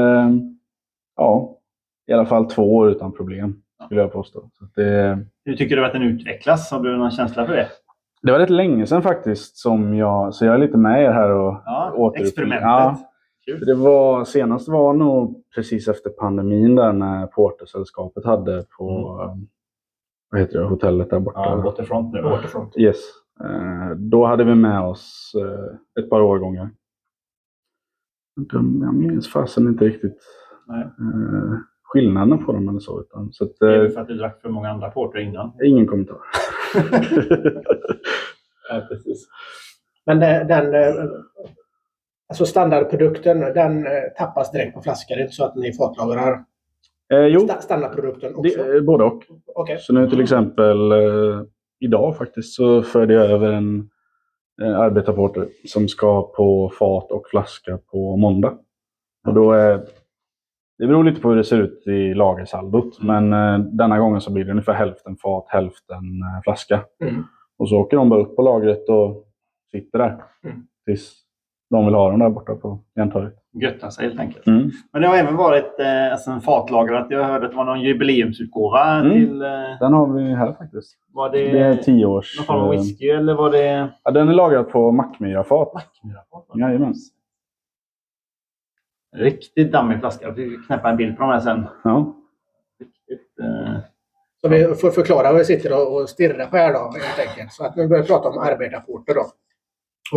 [1.17, 1.57] ja,
[2.07, 4.51] i alla fall två år utan problem skulle jag påstå.
[4.75, 6.71] Det, Hur tycker du att den utvecklas?
[6.71, 7.69] Har du någon känsla för det?
[8.23, 11.31] det var rätt länge sedan faktiskt som jag, så jag är lite med er här
[11.31, 12.63] och Ja, återupp- experimentet.
[12.63, 12.99] Ja,
[13.67, 19.47] det var, senast var nog precis efter pandemin där när Portersällskapet hade på, Mm.
[20.31, 21.41] vad heter det, hotellet där borta.
[21.45, 22.23] Ja, Waterfront nu.
[22.23, 22.77] Waterfront.
[22.77, 22.97] Yes.
[23.45, 26.71] Eh, då hade vi med oss eh, ett par årgångar.
[28.53, 30.19] Jag minns fasen inte riktigt
[30.67, 30.87] Nej.
[31.97, 33.01] Eh, skillnaden på dem eller så.
[33.01, 35.53] Utan, så att, Det är eh, för att du drack för många andra porter innan.
[35.65, 36.17] ingen kommentar.
[38.69, 39.29] Ja, precis.
[40.07, 41.05] Men det- den, eh,
[42.29, 45.15] alltså standardprodukten, den eh, tappas direkt på flaskor.
[45.15, 46.45] Det är inte så att ni fatlagrar
[47.13, 48.63] eh, jo, sta- standardprodukten också?
[48.63, 49.23] det, eh, både och.
[49.55, 49.79] Okej.
[49.81, 51.43] Så nu till exempel eh,
[51.81, 53.91] idag faktiskt så förde jag över en
[54.63, 58.59] eh, arbetarporter som ska på fat och flaska på måndag.
[59.27, 59.81] Och då är,
[60.79, 63.03] det beror lite på hur det ser ut i lagersaldot.
[63.03, 66.81] Men eh, denna gången så blir det ungefär hälften fat, hälften eh, flaska.
[67.03, 67.25] Mm.
[67.59, 69.25] Och så åker de bara upp på lagret och
[69.71, 70.23] sitter där.
[70.45, 70.57] Mm.
[70.85, 71.13] Tills
[71.71, 73.35] de vill ha dem där borta på Järntorget.
[73.63, 74.47] Götta sig helt enkelt.
[74.47, 74.71] Mm.
[74.93, 77.07] Men det har även varit eh, alltså en fatlagrat.
[77.11, 79.13] Jag hörde att det var någon jubileumsutgåva Mm.
[79.13, 79.43] till...
[79.43, 79.49] Eh,
[79.81, 80.97] Den har vi här faktiskt.
[81.13, 82.39] var det, Det är tio års...
[82.39, 83.89] någon form av eh, whisky eller var det...
[84.05, 85.73] Ja, den är lagrad på Mackmyrafat.
[86.55, 86.95] Jajamän.
[89.17, 90.27] Riktigt dammig flaska.
[90.27, 91.67] Jag fick knäppa en bild på de här sen.
[91.85, 92.15] Ja.
[92.81, 93.79] Riktigt, eh,
[94.41, 97.53] Så vi får förklara vad vi sitter och- stirrar på här då, helt enkelt.
[97.53, 99.27] Så att nu börjar vi prata om arbetarporter då.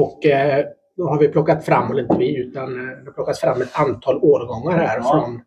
[0.02, 0.66] Och eh,
[0.98, 3.80] då har vi plockat fram, eller inte vi, utan eh, det har plockats fram ett
[3.80, 5.04] antal årgångar här Ja.
[5.24, 5.42] från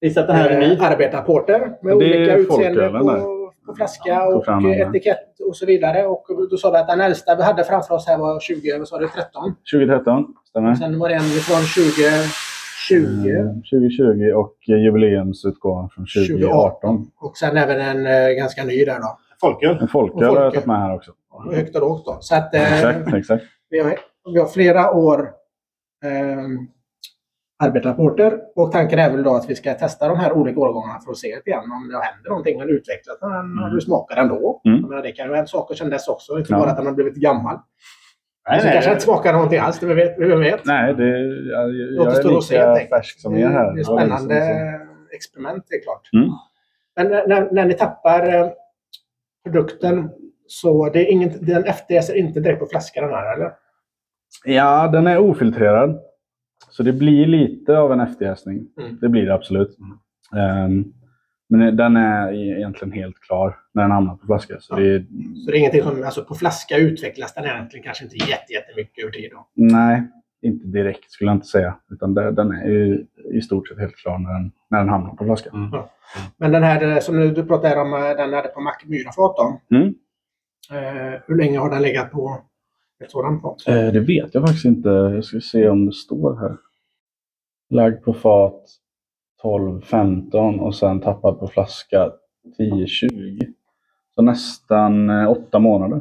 [0.00, 0.74] Visst att den här är ny?
[0.74, 6.06] eh, arbetarporter med olika utseende på, på flaska Ja, och fram etikett och så vidare.
[6.06, 8.88] Och då sa vi att den äldsta vi hade framför oss här var 20, vad
[8.88, 9.54] sa du, 13?
[9.72, 10.74] 2013, stämmer.
[10.74, 11.60] Sen var det en från
[12.88, 17.06] 2020 Eh, 2020 och jubileumsutgåvan från 2018.
[17.20, 19.18] och sen även en eh, ganska ny där då.
[19.40, 19.78] Folköl.
[19.80, 21.12] En folköl har jag tagit med här också.
[21.30, 22.18] Och högt och lågt då.
[22.20, 23.44] Så att, eh, Exakt, exakt.
[23.70, 23.94] Vi har,
[24.34, 25.20] vi har flera år
[26.04, 26.38] eh,
[27.64, 31.10] arbetarrapporter och tanken är väl då att vi ska testa de här olika årgångarna för
[31.12, 33.70] att se grann om det händer någonting eller utvecklas den, Mm.
[33.72, 34.60] hur smakar den då.
[34.64, 34.80] Mm.
[34.82, 36.58] Menar, det kan ju ha hänt saker sedan dess också, inte Ja.
[36.58, 37.58] bara att den har blivit gammal.
[38.48, 40.64] Nej, så nej, kanske inte smakar någonting alls, det vet, vem vet.
[40.64, 41.18] Nej, det,
[41.50, 43.74] jag, Låt jag stå är se, lika färsk som er här.
[43.74, 46.10] Det är spännande sedan, experiment, det är klart.
[46.12, 46.28] Mm.
[46.96, 48.48] Men när- när, ni tappar eh,
[49.44, 50.10] produkten
[50.46, 53.52] så det är inget, den efterjäser inte direkt på flaskan den här, eller?
[54.44, 56.00] Ja, den är ofiltrerad.
[56.70, 58.66] Så det blir lite av en efterjäsning.
[58.80, 58.98] Mm.
[59.00, 59.76] Det blir det absolut.
[60.36, 60.84] Ehm,
[61.52, 64.56] men den är egentligen helt klar när den hamnar på flaska.
[64.60, 64.80] Så Ja.
[64.80, 65.00] det är,
[65.44, 69.02] Så det är ingenting som, alltså på flaska utvecklas den egentligen kanske inte jätte, jättemycket
[69.04, 69.46] över tid då.
[69.54, 70.02] nej,
[70.42, 71.74] inte direkt skulle jag inte säga.
[71.90, 75.14] Utan det, den är ju i stort sett helt klar när den, när den hamnar
[75.14, 75.50] på flaska.
[75.50, 75.70] Mm.
[76.36, 79.60] Men den här eh, som du pratade om, eh, den hade på Mackmyrafat då.
[79.76, 79.94] Mm.
[80.70, 82.38] Eh, hur länge har den legat på
[83.04, 83.56] ett sådant fat?
[83.66, 84.88] Eh, det vet jag faktiskt inte.
[84.88, 86.56] Jag ska se om det står här.
[87.70, 88.60] Lagd på fat
[89.42, 92.10] 12-15 och sen tappad på flaska
[92.58, 93.40] 10-20.
[94.14, 96.00] Så nästan eh, åtta månader.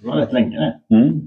[0.00, 0.56] Det var rätt länge
[0.88, 0.96] det.
[0.96, 1.20] Mm.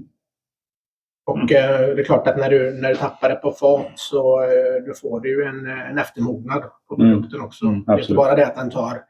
[1.26, 4.42] Och eh, det är klart att när du, när du tappar det på fat så
[4.42, 7.12] eh, då får du ju en, en eftermognad på Mm.
[7.12, 7.66] produkten också.
[7.66, 9.02] Mm, det är inte bara det att den tar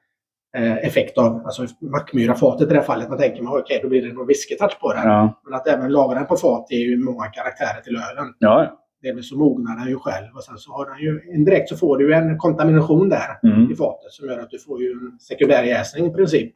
[0.57, 3.09] eh, effekt av alltså mackmyrafatet i det här fallet.
[3.09, 5.09] Man tänker man okej, då blir det någon whisketouch på den.
[5.09, 5.41] Ja.
[5.45, 8.35] Men att även lagra den på fat är ju många karaktärer till ölen.
[8.39, 8.79] Ja.
[9.03, 11.99] Delvis så mognar den ju själv och sen så har den ju indirekt så får
[11.99, 13.73] du en kontamination där Mm.
[13.73, 16.53] i fatet som gör att du får ju en sekundär jäsning i princip.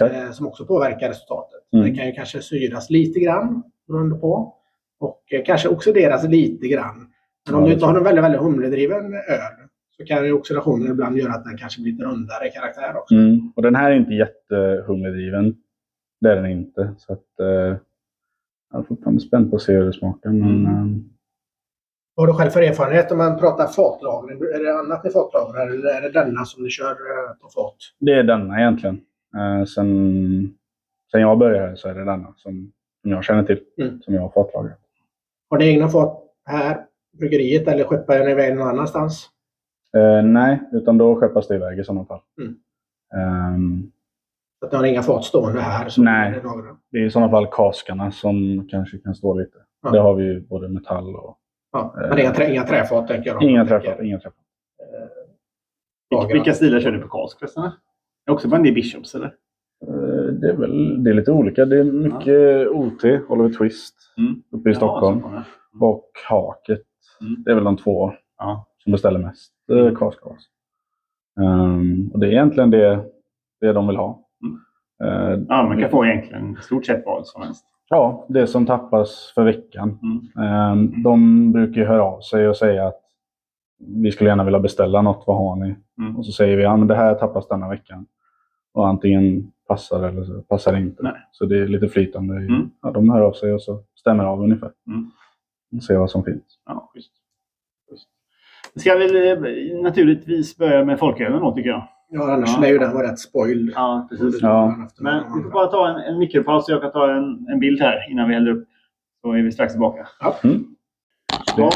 [0.00, 1.60] Eh, som också påverkar resultatet.
[1.72, 1.84] Mm.
[1.84, 4.54] Det kan ju kanske syras lite grann beroende på
[4.98, 7.12] och eh, kanske oxideras lite grann.
[7.46, 9.54] Men om Ja, du det inte har en väldigt, väldigt humledriven öl
[9.96, 13.14] så kan ju oxidationen ibland göra att den kanske blir lite rundare i karaktär också.
[13.14, 13.52] Mm.
[13.56, 15.54] Och den här är inte jättehumledriven.
[16.20, 16.94] Det är den inte.
[16.98, 17.46] Så att, eh,
[18.72, 20.30] jag är fortfarande spänd på att se hur det smakar.
[20.30, 20.66] Men, Mm.
[20.66, 20.98] eh,
[22.16, 24.38] Vad har du själv för erfarenhet om man pratar fatlagring?
[24.40, 27.76] Är det annat ni fatlagrar eller är det denna som ni kör eh, på fat?
[27.98, 29.00] det är denna egentligen.
[29.36, 30.56] Eh, sen,
[31.10, 33.60] sen jag började så är det denna som, jag känner till.
[33.78, 34.02] Mm.
[34.02, 34.78] Som jag har fatlagrat.
[35.50, 36.84] Har ni egna fat här,
[37.18, 39.30] bryggeriet, eller skeppar ni iväg någon annanstans?
[39.96, 42.20] Eh, nej, utan då skeppas det iväg i sådana fall.
[42.40, 42.56] Mm.
[44.60, 45.88] Så att ni har inga fat stående här?
[45.88, 46.40] Som Nej.
[46.90, 49.58] det är i sådana fall kaskarna som kanske kan stå lite.
[49.82, 49.90] Ja.
[49.90, 51.38] Det har vi ju både metall och...
[51.76, 53.40] Ja, men inga, trä, inga träfat tänker jag.
[53.40, 53.46] då.
[53.48, 54.02] Inga träffar.
[54.04, 54.38] Inga träffar.
[56.10, 57.62] Vilka, vilka stilar kör du på Karls förresten?
[57.64, 57.72] Är
[58.26, 59.26] det också del Bishops eller?
[59.86, 61.64] Eh, Det är, väl, det är lite olika.
[61.64, 64.42] Det är mycket OT, Oliver Twist, Mm.
[64.50, 65.20] uppe i Stockholm.
[65.24, 65.42] Ja,
[65.78, 66.82] så- Och Haket.
[67.20, 67.42] Mm.
[67.44, 68.66] Det är väl de två Ja.
[68.78, 69.94] som beställer mest eh, Mm.
[69.96, 70.38] kaskgas.
[71.40, 73.04] Um, och det är egentligen det,
[73.60, 74.28] det de vill ha.
[74.42, 74.60] Mm.
[75.04, 77.64] Eh, ja, man kan få egentligen stort sett vad som helst.
[77.88, 79.98] Ja, det som tappas för veckan.
[80.02, 80.48] Mm.
[80.48, 83.00] Ehm, De brukar ju höra av sig och säga att
[83.78, 85.76] vi skulle gärna vilja beställa något, vad har ni?
[85.98, 86.16] Mm.
[86.16, 88.06] Och så säger vi ja, men det här tappas denna veckan.
[88.74, 91.02] Och antingen passar eller så passar det inte.
[91.02, 91.12] Nej.
[91.32, 92.34] Så det är lite flytande.
[92.36, 92.70] Mm.
[92.82, 94.72] Ja, de hör av sig och så stämmer av ungefär.
[94.86, 95.10] Mm.
[95.76, 96.58] Och ser vad som finns.
[96.66, 97.12] Ja, schysst.
[98.74, 101.88] Vi ska väl eh, naturligtvis börja med folkölen då tycker jag.
[102.08, 102.60] Ja, annars Ja.
[102.60, 103.72] lär ju den vara rätt spoiled.
[103.74, 104.42] Ja, precis.
[104.42, 104.76] Ja.
[105.00, 107.80] Men vi får bara ta en, en mikropaus så jag kan ta en, en bild
[107.80, 108.68] här innan vi häller upp.
[109.22, 110.06] Så är vi strax tillbaka.
[110.44, 110.64] Mm.
[111.56, 111.70] Ja,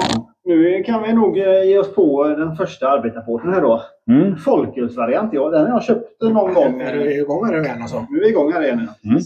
[0.45, 3.83] nu kan vi nog eh, ge oss på den första arbetarporten här då.
[4.11, 4.37] Mm.
[4.37, 5.51] Folkölsvariant, ja.
[5.51, 6.81] Den har jag köpt någon gång.
[6.81, 8.07] Är du igång här igen alltså?
[8.11, 8.79] Nu är vi igång här igen.
[9.05, 9.19] Mm.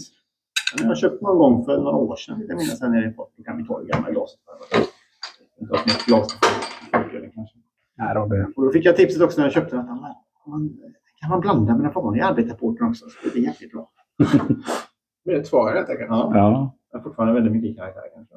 [0.77, 2.45] Den har jag köpt någon gång för några år sedan.
[2.47, 3.31] Jag minns i Port.
[3.37, 4.39] Då kan vi ta det gamla glaset.
[5.69, 6.49] Ta ett nytt glas till
[6.93, 7.57] folkölen kanske.
[7.97, 8.47] Nej, då, det.
[8.55, 9.85] Och då fick jag tipset också när jag köpte den.
[10.45, 10.77] Man,
[11.21, 13.05] kan man blanda med den vanliga arbetarporten också?
[13.09, 13.91] Så det blir jäkligt bra.
[15.25, 16.09] Det är ett svar helt enkelt.
[16.09, 16.31] Ja.
[16.33, 16.77] Ja.
[16.91, 18.35] Det är fortfarande väldigt mycket karaktär kanske.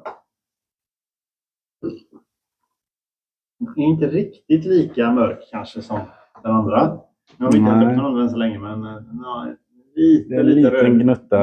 [3.75, 5.99] Är inte riktigt lika mörk kanske som
[6.43, 6.99] den andra.
[7.37, 7.85] Nu har vi inte Nej.
[7.85, 9.57] köpt den andra än så länge men eh, den har
[9.95, 11.39] lite, Det är en lite liten röd gnutta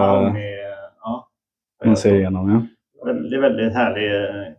[1.03, 1.29] ja.
[1.85, 2.51] man ser igenom.
[2.51, 2.63] Ja.
[3.05, 4.53] Väldigt, väldigt härlig eh,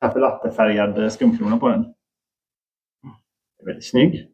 [0.00, 1.82] kaffe latte-färgad skumkrona på den.
[1.82, 4.33] Det är väldigt snygg.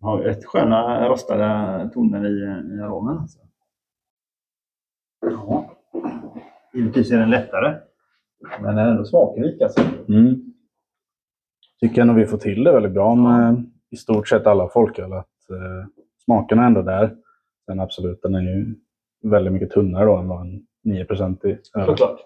[0.00, 2.40] Har rätt sköna rostade toner i,
[2.76, 3.18] i aromen.
[3.18, 3.38] Alltså.
[5.20, 5.76] Ja.
[6.74, 7.78] Givetvis är den lättare.
[8.60, 9.80] Men den är ändå smakrik alltså.
[10.08, 10.54] Mm.
[11.80, 15.12] Tycker nog vi får till det väldigt bra med i stort sett alla folköl.
[15.12, 15.86] Att, eh,
[16.24, 17.16] smaken är ändå där.
[17.66, 18.74] Sen absolut, den är ju
[19.22, 21.06] väldigt mycket tunnare då än vad en 9 i
[21.78, 21.86] öl.
[21.86, 22.20] Såklart.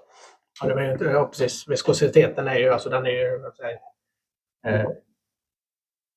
[0.63, 1.69] Ja, det var ju inte, ja, precis.
[1.69, 3.79] Viskositeten är ju, alltså den är ju, vad säger,
[4.67, 4.91] eh,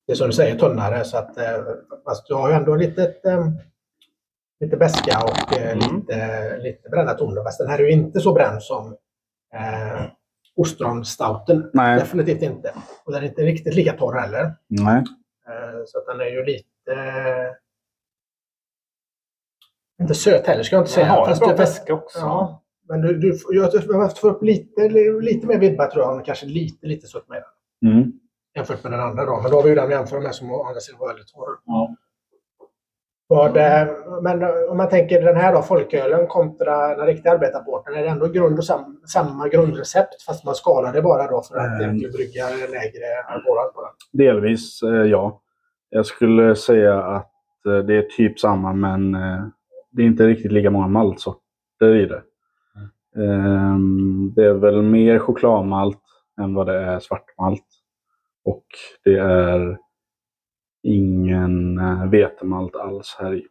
[0.08, 1.04] det är som du säger, tunnare.
[1.04, 1.62] Så att, eh,
[2.04, 3.46] fast du har ju ändå lite, eh,
[4.60, 5.96] lite beska och eh, Mm.
[5.96, 7.42] lite, lite brända toner.
[7.42, 8.96] Fast den här är ju inte så bränd som
[9.54, 10.02] eh,
[10.56, 11.70] ostronstouten.
[11.72, 11.98] Nej.
[11.98, 12.72] Definitivt inte.
[13.04, 14.54] Och den är inte riktigt lika torr heller.
[14.68, 14.96] Nej.
[15.48, 16.92] Eh, så att den är ju lite...
[16.92, 17.52] Eh,
[20.02, 21.06] inte söt heller ska jag inte Den säga.
[21.06, 22.18] har en Fast bra väska också.
[22.18, 24.88] Ja, men du, du, jag att få upp lite,
[25.20, 26.24] lite mer vibbar tror jag.
[26.24, 27.42] Kanske lite, lite sött med
[27.82, 27.92] den.
[27.92, 28.12] Mm.
[28.58, 29.40] Jämfört med den andra då.
[29.42, 31.28] Men då har vi ju den att jämföra med som å andra sidan var väldigt
[31.28, 31.58] torr.
[31.64, 31.94] Ja.
[33.30, 33.86] Vad, eh,
[34.22, 37.94] men eh, om man tänker den här då, folkölen kontra den riktiga arbetarporten.
[37.94, 41.56] Är det ändå grund och sam, samma grundrecept fast man skalar det bara då för
[41.56, 41.80] att Mm.
[41.80, 43.90] egentligen brygga lägre alkoholhalt på den?
[44.12, 45.40] Delvis, eh, ja.
[45.90, 47.32] Jag skulle säga att
[47.66, 49.44] eh, det är typ samma, men eh,
[49.90, 52.22] det är inte riktigt lika många maltsorter i det.
[53.16, 56.00] Ehm, det är väl mer chokladmalt
[56.40, 57.64] än vad det är svartmalt.
[58.50, 58.64] Och
[59.04, 59.78] det är
[60.82, 63.46] ingen eh, vetemalt alls här i.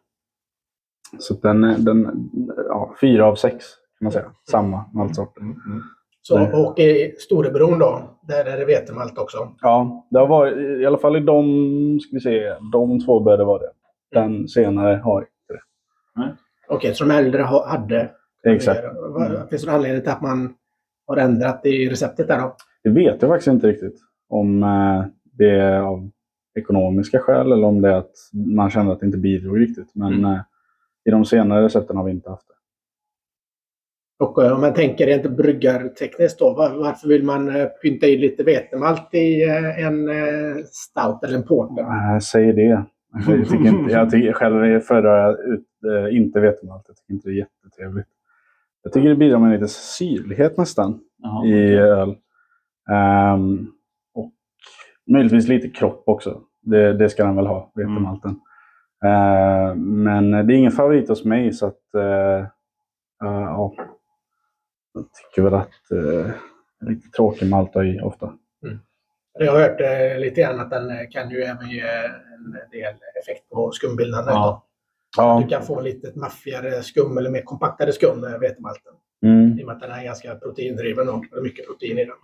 [1.18, 2.30] Så den, är- den
[2.68, 3.64] ja, fyra av sex
[3.98, 4.32] kan man säga.
[4.50, 5.42] Samma maltsorter.
[6.22, 6.52] Så, Nej.
[6.52, 9.54] och i Storebron då, där är det vetemalt också.
[9.60, 11.44] Ja, det har varit, i alla fall i de,
[12.00, 13.70] ska vi se, de två bör det vara det.
[14.12, 15.60] Den senare har inte det.
[16.68, 18.10] Okej, så de äldre ha- hade...
[18.44, 18.80] Exakt.
[19.08, 20.54] Vad- Finns det någon anledning till att man
[21.06, 22.56] har ändrat i receptet där då?
[22.82, 23.94] Det vet jag faktiskt inte riktigt.
[24.28, 26.10] Om eh, det är av
[26.58, 29.94] ekonomiska skäl eller om det är att man känner att det inte bidrog riktigt.
[29.94, 30.24] Men Mm.
[30.24, 30.40] eh,
[31.04, 32.54] i de senare recepten har vi inte haft det.
[34.24, 37.50] Och eh, om man tänker rent bryggartekniskt då, var, varför vill man
[37.82, 39.44] pynta i lite vetemalt i
[39.78, 40.08] en
[40.66, 42.20] stout eller en porter?
[42.20, 42.84] Säg det.
[43.26, 45.66] Jag tycker, inte, jag tycker själv föredrar jag ut,
[46.12, 46.84] inte vetemalt.
[46.88, 48.08] Jag tycker inte det är jättetrevligt.
[48.82, 52.08] Jag tycker det bidrar med lite syrlighet nästan Jaha, i öl.
[52.08, 52.18] Och
[55.08, 56.40] möjligtvis lite kropp också.
[56.60, 58.40] Det, det ska den väl ha, vetemalten.
[59.04, 62.46] Ehm, men det är ingen favorit hos mig så att eh,
[63.20, 63.74] ja,
[64.94, 66.30] jag tycker väl att eh,
[66.80, 68.32] lite tråkig malt att i ofta.
[69.40, 72.94] Jag har hört eh, lite grann att den eh, kan ju även ge en del
[73.22, 74.34] effekt på skumbildandet.
[74.34, 74.64] Ja.
[75.16, 75.40] Ja.
[75.42, 78.92] Du kan få lite maffigare skum eller mer kompaktare skum med vetemalten.
[79.22, 79.58] Mm.
[79.58, 82.14] I och med att den är ganska proteindriven och det är mycket protein i den.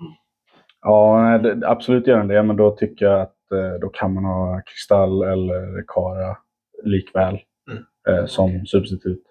[0.87, 4.63] Ja, absolut gör den det, men då tycker jag att eh, då kan man ha
[4.67, 6.37] kristall eller kara
[6.83, 7.39] likväl
[7.71, 7.85] Mm.
[8.19, 9.23] eh, som substitut.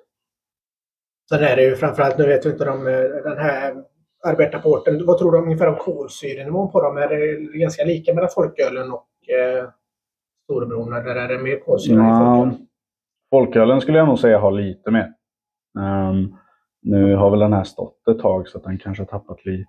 [1.30, 2.94] Sen är det ju framförallt, nu vet vi inte om eh,
[3.24, 3.76] den här
[4.28, 6.98] arbetarporten, vad tror du ungefär om kolsyrenivån på dem?
[6.98, 9.70] Är det ganska lika mellan folkölen och eh,
[10.44, 12.68] storebror eller är det mer kolsyra i Ja, folkölen?
[13.32, 15.14] folkölen skulle jag nog säga har lite mer.
[15.80, 16.36] Ehm,
[16.82, 19.68] nu har väl den här stått ett tag så att den kanske har tappat lite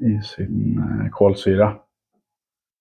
[0.00, 1.76] i sin eh, kolsyra.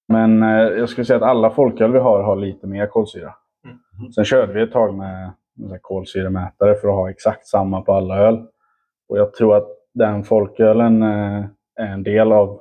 [0.08, 3.36] Men eh, jag skulle säga att alla folköl vi har har lite mer kolsyra.
[3.66, 4.12] Mm.
[4.12, 8.18] Sen körde vi ett tag med, med kolsyremätare för att ha exakt samma på alla
[8.18, 8.48] öl.
[9.10, 11.46] Och jag tror att den folkölen eh,
[11.76, 12.60] är en del av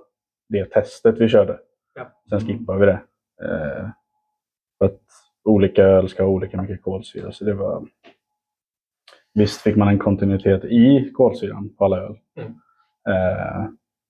[0.48, 1.58] det testet vi körde.
[1.94, 2.08] Ja.
[2.28, 3.00] Sen skippade vi det.
[4.78, 5.00] För att
[5.44, 7.32] olika öl ska ha olika mycket kolsyra.
[7.32, 7.86] Så det var...
[9.34, 12.18] Visst fick man en kontinuitet i kolsyran på alla öl.
[12.36, 12.52] Mm.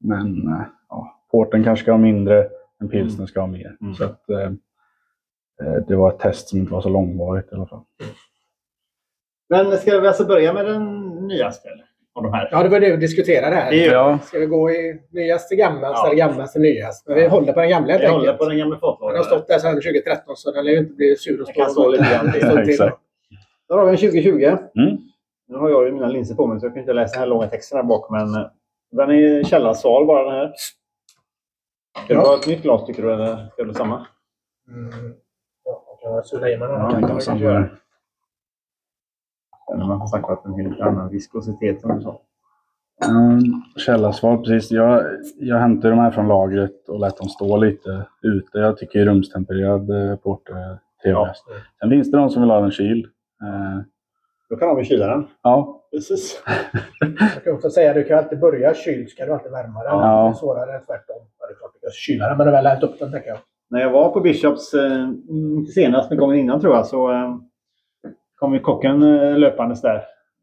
[0.02, 2.48] Men eh, ja, porten kanske ska ha mindre,
[2.80, 3.76] en pilsner ska ha mer.
[3.80, 3.94] Mm.
[3.94, 4.40] Så att, eh,
[5.62, 7.82] eh, det var ett test som inte var så långvarigt i alla fall.
[9.48, 11.68] Men ska vi alltså börja med den nyaste?
[11.68, 11.84] Eller?
[12.14, 12.48] Av de här?
[12.52, 13.70] Ja, det var det vi diskuterade här.
[13.70, 16.06] Det är ju- Ja, Ska vi gå i nyast till gammast Ja.
[16.06, 17.06] eller gammast till nyast?
[17.08, 18.38] Men vi håller på den gamla helt Jag håller enkelt.
[18.38, 19.24] på den gamla Den har fatlådan.
[19.24, 21.88] stått där sedan 2013 så den lär ju inte bli sur och Jag kan stå
[21.90, 22.32] lite grann
[22.64, 22.78] till.
[23.68, 24.44] Då har vi en 2020.
[24.80, 24.98] Mm.
[25.48, 27.26] Nu har jag ju mina linser på mig så jag kan inte läsa den här
[27.26, 28.10] långa texten här bak.
[28.10, 28.28] Men
[28.92, 30.52] den är källarsval bara den här.
[32.04, 32.20] Ska Ja.
[32.20, 34.06] du ha ett nytt glas tycker du eller ska du samma?
[34.68, 35.14] Mm.
[35.64, 36.80] Ja, jag kan sula i mig den.
[36.80, 37.68] Ja, det kan göra.
[39.76, 42.20] Men man har sagt att en helt annan viskositet som du sa.
[43.08, 43.40] Mm,
[43.76, 44.70] källarsvar, precis.
[44.70, 45.04] Jag,
[45.36, 48.58] jag hämtade de här från lagret och lät dem stå lite ute.
[48.58, 51.44] Jag tycker ju rumstempererad eh, porter är trevligast.
[51.48, 51.54] Ja.
[51.80, 53.04] Sen finns det de som vill ha den kyld.
[53.42, 53.80] Eh,
[54.50, 55.28] Då kan vi kyla den.
[55.42, 56.42] ja, Precis.
[57.34, 59.92] Jag kan också säga att du kan alltid börja kyld ska du alltid värma den.
[59.98, 60.24] Ja.
[60.24, 61.22] Det är svårare än tvärtom.
[61.40, 63.28] Ja, det är klart du kan kyla den men du väl hällt upp den tänker
[63.28, 63.38] jag.
[63.70, 65.08] När jag var på Bishops, eh,
[65.74, 67.34] senast men gången innan tror jag, så eh,
[68.36, 69.96] kom ju kocken eh, löpandes där.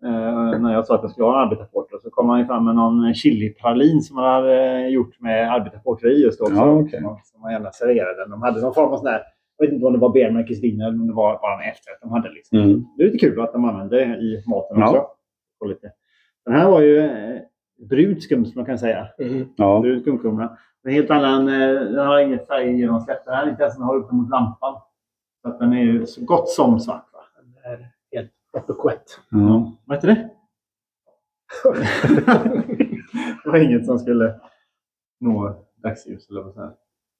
[0.05, 1.97] Eh, när jag sa att jag skulle ha en arbetarporter.
[2.03, 6.23] Så kom han ju fram med någon chilipralin som han hade gjort med arbetarporter i
[6.23, 6.53] just också.
[6.55, 6.99] Ja, okej.
[7.23, 8.29] som, man gärna serverade.
[8.29, 9.21] De hade någon form av sån där,
[9.57, 12.11] jag vet inte om det var benmärkesvin eller om det var bara en efterrätt de
[12.11, 12.29] hade.
[12.29, 12.57] Liksom.
[12.57, 12.85] mm.
[12.97, 14.89] Det är lite kul att de använder det i maten Ja.
[14.89, 15.05] också.
[15.59, 15.91] Och lite.
[16.45, 19.07] Den här var ju eh, skum som man kan säga.
[19.19, 19.49] Mm.
[19.55, 19.83] ja.
[20.01, 20.57] Skumkumla.
[20.83, 23.25] En helt annan, eh, den har ingen färggenomsläpp.
[23.25, 24.81] Den här är inte ens har uppe mot lampan.
[25.41, 27.05] Så att den är ju så gott som svart.
[27.13, 27.19] Va?
[27.35, 29.19] Den är helt öppekvätt.
[29.29, 29.71] Ja.
[29.85, 30.29] Vad heter det?
[33.43, 34.35] det var inget som skulle
[35.19, 36.71] nå dagsljus eller vad säger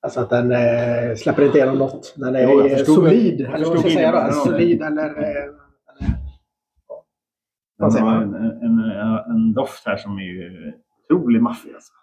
[0.01, 2.13] Alltså att den eh, släpper inte igenom något.
[2.17, 3.41] Den är Jo, solid.
[3.41, 4.31] Eller vad ska jag säga då?
[4.31, 5.09] Solid eller...
[5.09, 5.53] Eh,
[7.80, 8.36] Den säger har man?
[8.36, 10.73] en, en, en, doft här som är ju
[11.09, 11.73] otroligt maffig.
[11.73, 11.93] Alltså.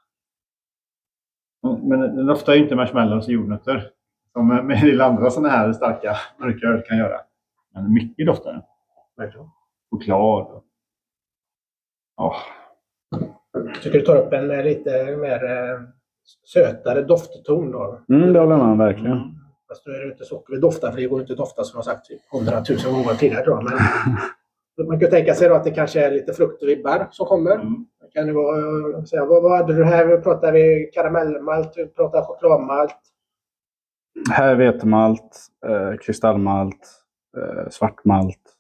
[1.83, 3.91] Men den doftar ju inte marshmallows och jordnötter.
[4.33, 7.21] Som med en del andra sådana här starka mörka öl kan göra.
[7.75, 8.63] Men mycket doftar den.
[9.17, 9.49] verkligen.
[9.91, 10.47] Choklad.
[10.47, 10.63] och-
[12.17, 12.37] Ja,
[13.53, 15.81] Jag tycker du tar upp en eh, lite mer eh,
[16.45, 18.01] sötare doftton då.
[18.09, 19.13] Mm, det håller jag med om, verkligen.
[19.17, 19.29] Mm.
[19.69, 21.79] Fast nu är det inte socker vi doftar, för det går inte att dofta som
[21.79, 23.65] jag sagt typ hundratusen gånger tidigare tror jag.
[23.65, 23.73] Men
[24.79, 27.55] man kan tänka sig då att det kanske är lite fruktvibbar som kommer.
[27.55, 27.87] Mm.
[28.01, 30.17] Det Kan det vara, eh, säga, vad, vad hade du här?
[30.17, 31.73] Pratar vi karamellmalt?
[31.77, 32.97] Vi pratar chokladmalt?
[34.31, 37.03] Här är vetemalt, eh, kristallmalt,
[37.37, 38.57] eh, svartmalt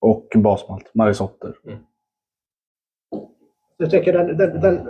[0.00, 1.54] och basmalt, marisotter.
[3.76, 4.88] Jag tycker den, den, den,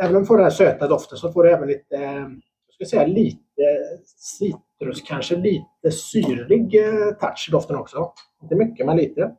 [0.00, 2.26] även om du får den här söta doften så får du även lite eh,
[2.74, 3.62] ska säga lite
[4.16, 8.12] citrus, kanske lite syrlig eh, touch i doften också.
[8.42, 9.36] Inte mycket, men lite.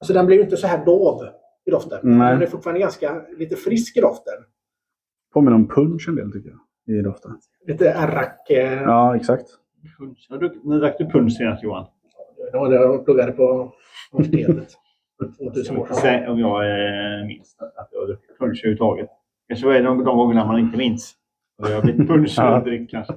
[0.00, 1.20] Alltså den blir ju inte så här dov
[1.66, 1.98] i doften.
[2.02, 2.32] Nej.
[2.32, 4.34] Den är fortfarande ganska lite frisk i doften.
[5.34, 6.50] Påminner om punch en del tycker
[6.86, 6.96] jag.
[6.98, 7.30] I doften.
[7.66, 8.50] Lite arrak.
[8.50, 9.46] Eh, Ja, exakt.
[9.98, 10.26] Punch.
[10.30, 11.86] Ja, du- När drack du punch senast Johan?
[12.52, 13.72] Det jag pluggade på
[14.12, 14.68] universitetet.
[15.18, 15.96] för 2000 år sedan.
[15.96, 16.64] Säg Om jag
[17.20, 19.08] eh, minns att jag druckit punch överhuvudtaget.
[19.48, 21.14] Kanske var det de, de gångerna man inte minns.
[21.58, 22.14] Jag har blivit Ja.
[22.14, 23.14] punchdryck kanske.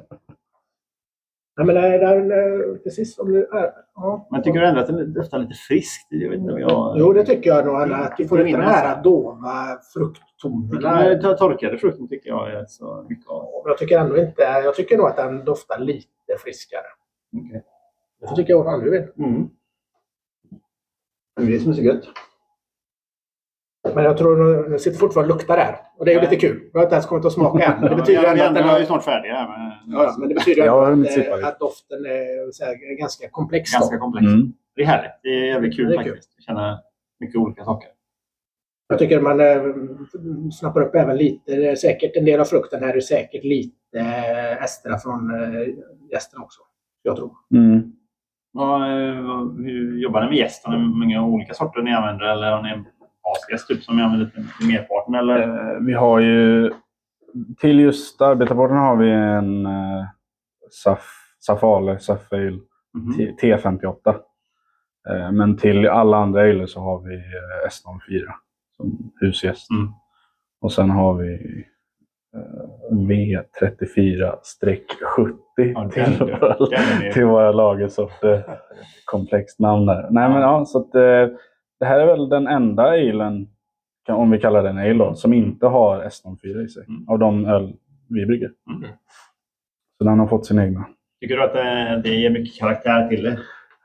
[1.66, 3.72] Nej, men det är eh, precis som det är.
[3.96, 4.28] Ja.
[4.32, 6.08] Men tycker du ändå att den doftar lite friskt?
[6.10, 6.96] Jag vet inte om jag...
[6.98, 7.76] Jo, det tycker jag nog.
[7.76, 11.04] Att du får Det inte den här dova frukttonerna.
[11.04, 13.48] Den tor- torkade frukten tycker jag är så mycket av.
[13.66, 14.42] Jag tycker ändå inte...
[14.42, 16.08] Jag tycker nog att den doftar lite
[16.44, 16.82] friskare.
[17.48, 17.64] Okej.
[18.22, 19.08] Det tycker jag fan du vill.
[19.18, 19.50] Mm.
[21.36, 22.04] Det är det som är så gött.
[23.96, 25.76] Men jag tror den sitter fortfarande och luktar där.
[25.98, 26.70] Och det är ju lite kul.
[26.74, 27.80] Jag har inte ens kommit att smaka än.
[27.82, 28.86] Men det betyder ja, vi att den ändå är ju har...
[28.86, 29.48] snart färdiga.
[29.48, 29.94] Men...
[29.94, 33.74] Ja, men det betyder har att, eh, att doften är så här, ganska komplex.
[33.74, 34.02] Ganska då.
[34.02, 34.28] komplext.
[34.28, 34.54] Mm.
[34.76, 35.12] Det är härligt.
[35.24, 36.12] Det är jävligt kul Det är kul.
[36.14, 36.44] faktiskt.
[36.46, 36.80] Känna
[37.20, 37.90] mycket olika saker.
[38.90, 39.64] Jag tycker man eh,
[40.52, 41.56] snappar upp även lite.
[41.56, 45.68] Det är säkert en del av frukten här är säkert lite eh, ester från eh,
[46.12, 46.62] gästen också.
[47.04, 47.32] Jag tror.
[47.54, 47.76] Mm.
[48.58, 50.66] Eh, vad- hur jobbar ni med gäst?
[50.66, 52.26] Har ni många olika sorter ni använder?
[52.26, 52.84] Eller har ni
[53.32, 54.26] basgäst typ, som ni använder
[54.60, 55.16] till merparten?
[55.16, 55.40] Eller?
[55.42, 56.72] Eh, Vi har ju...
[57.60, 60.06] Till just arbetarporten har vi en eh,
[60.84, 61.06] Saf,
[61.40, 62.60] Safale, Safale.
[63.18, 64.16] T- T58.
[65.10, 68.32] Eh, men till alla andra ale så har vi eh, S04
[68.78, 69.70] som husgäst.
[69.72, 69.92] Mm.
[70.62, 71.34] Och sen har vi
[72.36, 74.32] eh, V34-70
[75.58, 76.56] Ja, till, våra,
[77.14, 78.44] till våra lagersorter.
[79.06, 80.08] Komplext namn där.
[80.12, 80.96] Nej, men ja, så att,
[81.82, 82.94] det här är väl den enda
[84.06, 86.86] kan- om vi kallar den ale då, som inte har S04 i sig.
[86.88, 87.10] Mm.
[87.10, 87.74] Av de öl
[88.10, 88.52] vi brygger.
[88.70, 88.90] Mm.
[89.98, 90.86] Så den har fått sin egna.
[91.22, 93.32] Tycker du att det, det ger mycket karaktär till det?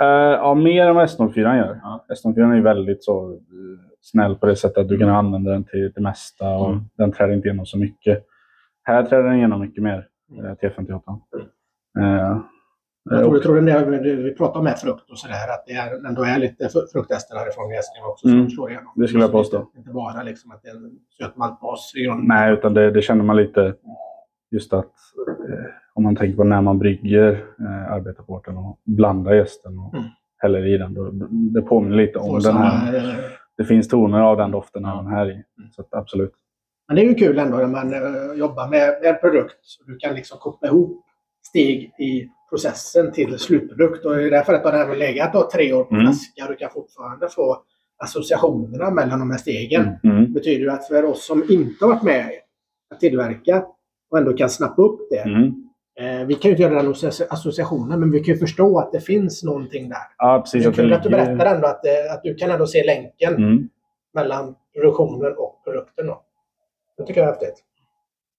[0.01, 1.81] Eh, ja, mer än vad S04 gör.
[1.83, 2.05] Ja.
[2.25, 3.39] S04 är väldigt så eh,
[4.01, 6.81] snäll på det sättet att du kan använda den till det mesta och Mm.
[6.99, 8.25] den träder inte igenom så mycket.
[8.83, 10.07] Här träder den igenom mycket mer,
[10.39, 11.03] eh, T58.
[11.99, 12.39] Eh,
[13.11, 13.85] Jag tror, jag tror den där,
[14.23, 17.71] vi pratar här frukt och sådär, att det är, ändå är lite fr- fruktester härifrån
[17.71, 18.41] gästen också Mm.
[18.41, 18.93] som slår igenom.
[18.97, 19.57] Det skulle jag påstå.
[19.59, 22.27] Inte, inte bara liksom att det är en söt maltbas i grunden.
[22.29, 23.75] nej, utan det, det känner man lite
[24.51, 24.85] just att
[25.49, 30.07] eh, om man tänker på när man brygger eh, arbetarporten och blandar gästen och Mm.
[30.39, 30.95] häller i den.
[30.95, 32.95] Då, det påminner lite om den här.
[32.97, 33.03] eh,
[33.57, 35.43] Det finns toner av den doften även här i.
[35.73, 36.33] Så att, absolut.
[36.89, 39.57] Men det är ju kul ändå när man eh, jobbar med en produkt.
[39.63, 41.05] Så du kan liksom koppla ihop
[41.49, 44.05] steg i processen till slutprodukt.
[44.05, 46.07] Och i det här fallet har det även legat då tre år på Mm.
[46.07, 46.47] flaska.
[46.49, 47.63] Du kan fortfarande få
[47.99, 49.89] associationerna mellan de här stegen.
[50.05, 50.25] Mm.
[50.25, 52.31] Det betyder ju att för oss som inte har varit med
[52.95, 53.65] att tillverka
[54.11, 55.19] och ändå kan snappa upp det.
[55.19, 55.63] Mm.
[56.01, 58.93] Eh, vi kan ju inte göra den associ- associationen, men vi kan ju förstå att
[58.93, 59.99] det finns någonting där.
[60.19, 60.63] Ja, precis.
[60.65, 63.35] Det är kul att du berättar ändå att, eh, att du kan ändå se länken
[63.35, 63.69] Mm.
[64.15, 66.07] mellan produktionen och produkten.
[66.07, 66.23] Då.
[66.97, 67.63] Det tycker jag är häftigt.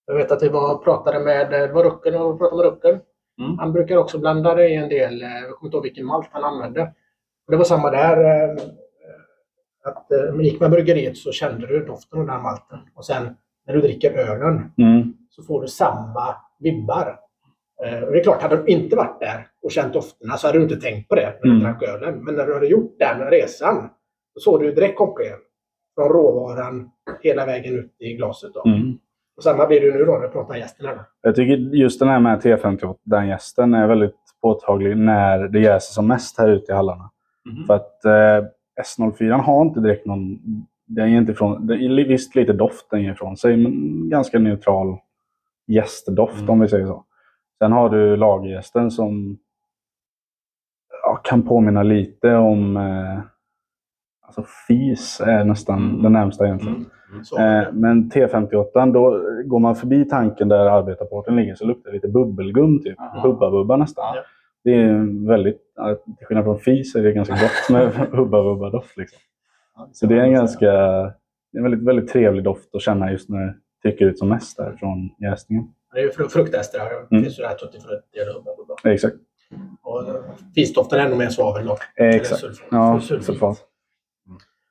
[0.05, 2.99] Jag vet att vi var pratade med, det var Rucken och pratade med Rucken.
[3.39, 3.57] Mm.
[3.59, 6.27] Han brukar också blanda det i en del, eh, jag kommer inte ihåg vilken malt
[6.31, 6.81] han använde.
[7.45, 8.17] Och det var samma där.
[8.49, 8.55] eh,
[9.83, 12.79] Att eh, man gick med bryggeriet så kände du doften av den här malten.
[12.95, 13.35] Och sen
[13.67, 15.13] när du dricker ölen Mm.
[15.29, 17.19] så får du samma vibbar.
[18.05, 20.63] Och det är klart, hade du inte varit där och känt dofterna så hade du
[20.63, 21.63] inte tänkt på det när du Mm.
[21.63, 22.23] drack ölen.
[22.23, 23.89] Men när du hade gjort den resan
[24.33, 25.37] så såg du direkt kopplingen
[25.95, 26.89] från råvaran
[27.21, 28.53] hela vägen ut i glaset.
[28.53, 28.63] Då.
[28.65, 28.97] Mm.
[29.37, 30.85] Och samma blir det nu då när vi pratar gästen.
[30.85, 30.99] Här.
[31.21, 35.93] Jag tycker just den här med T58, den gästen, är väldigt påtaglig när det jäser
[35.93, 37.09] som mest här ute i hallarna.
[37.45, 37.65] Mhm.
[37.65, 38.47] För att eh,
[38.97, 40.39] S04 har inte direkt någon...
[40.85, 43.73] Den ger inte ifrån, den visst lite doft den ger ifrån sig, men
[44.09, 44.97] ganska neutral
[45.67, 46.49] gästdoft Mm.
[46.49, 47.03] om vi säger så.
[47.59, 49.37] Sen har du lagergästen som
[51.03, 52.77] ja, kan påminna lite om...
[52.77, 53.19] Eh,
[54.27, 56.03] alltså fis är nästan Mm.
[56.03, 56.75] det närmsta egentligen.
[56.75, 56.87] Mm.
[57.37, 57.61] Mm.
[57.63, 62.07] Eh, men T58, då går man förbi tanken där arbetarporten ligger så luktar det lite
[62.07, 62.97] bubbelgum, typ.
[63.23, 64.15] Hubba-bubba nästan.
[64.15, 64.21] Ja.
[64.63, 65.61] Det är väldigt,
[66.17, 68.97] till skillnad från fis är det ganska gott med hubba-bubba-doft.
[68.97, 69.19] Liksom.
[69.75, 70.71] Ja, Så det är en ganska,
[71.57, 74.75] en väldigt, väldigt trevlig doft att känna just när det trycker ut som mest där
[74.79, 75.67] från jäsningen.
[75.93, 76.79] det är ju fru- fruktester.
[76.79, 76.89] här.
[76.89, 77.23] Det Mm.
[77.23, 78.75] finns ju det här tutti frutti eller hubba bubba.
[78.83, 79.15] Eh, Exakt.
[79.83, 80.03] Och
[80.55, 81.77] fisdoften är ännu mer svavel då.
[82.03, 82.41] Eh, exakt.
[82.41, 82.67] sulfat.
[82.71, 83.57] Ja, sulfat.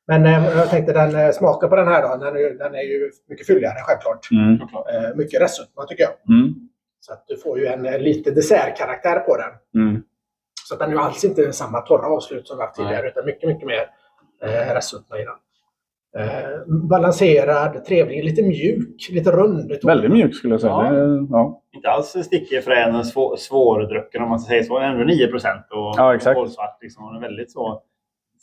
[0.06, 2.74] Men eh, jag tänkte den eh, smaken på den här då, den är, ju- den
[2.74, 4.28] är ju mycket fylligare självklart.
[4.32, 4.52] Mm.
[4.62, 6.36] Eh, mycket restsötma tycker jag.
[6.36, 6.54] Mm.
[7.00, 9.82] Så att du får ju en eh, lite dessertkaraktär på den.
[9.82, 10.02] Mm.
[10.68, 12.86] Så att den är ju alls inte samma torra avslut som vi haft Nej.
[12.86, 13.86] tidigare utan mycket, mycket mer
[14.42, 15.34] eh, restsötma i den.
[16.18, 19.72] Eh, balanserad, trevlig, lite mjuk, lite rund.
[19.84, 20.72] Väldigt mjuk skulle jag säga.
[20.72, 20.90] Ja.
[20.90, 21.62] Det, ja.
[21.72, 24.78] Inte alls stickig, frän och svår, svårdrucken om man säga så.
[24.78, 26.36] Ändå 9 procent och Ja, exakt.
[26.36, 26.78] kolsvart.
[26.82, 27.04] Liksom.
[27.16, 27.82] Och väldigt så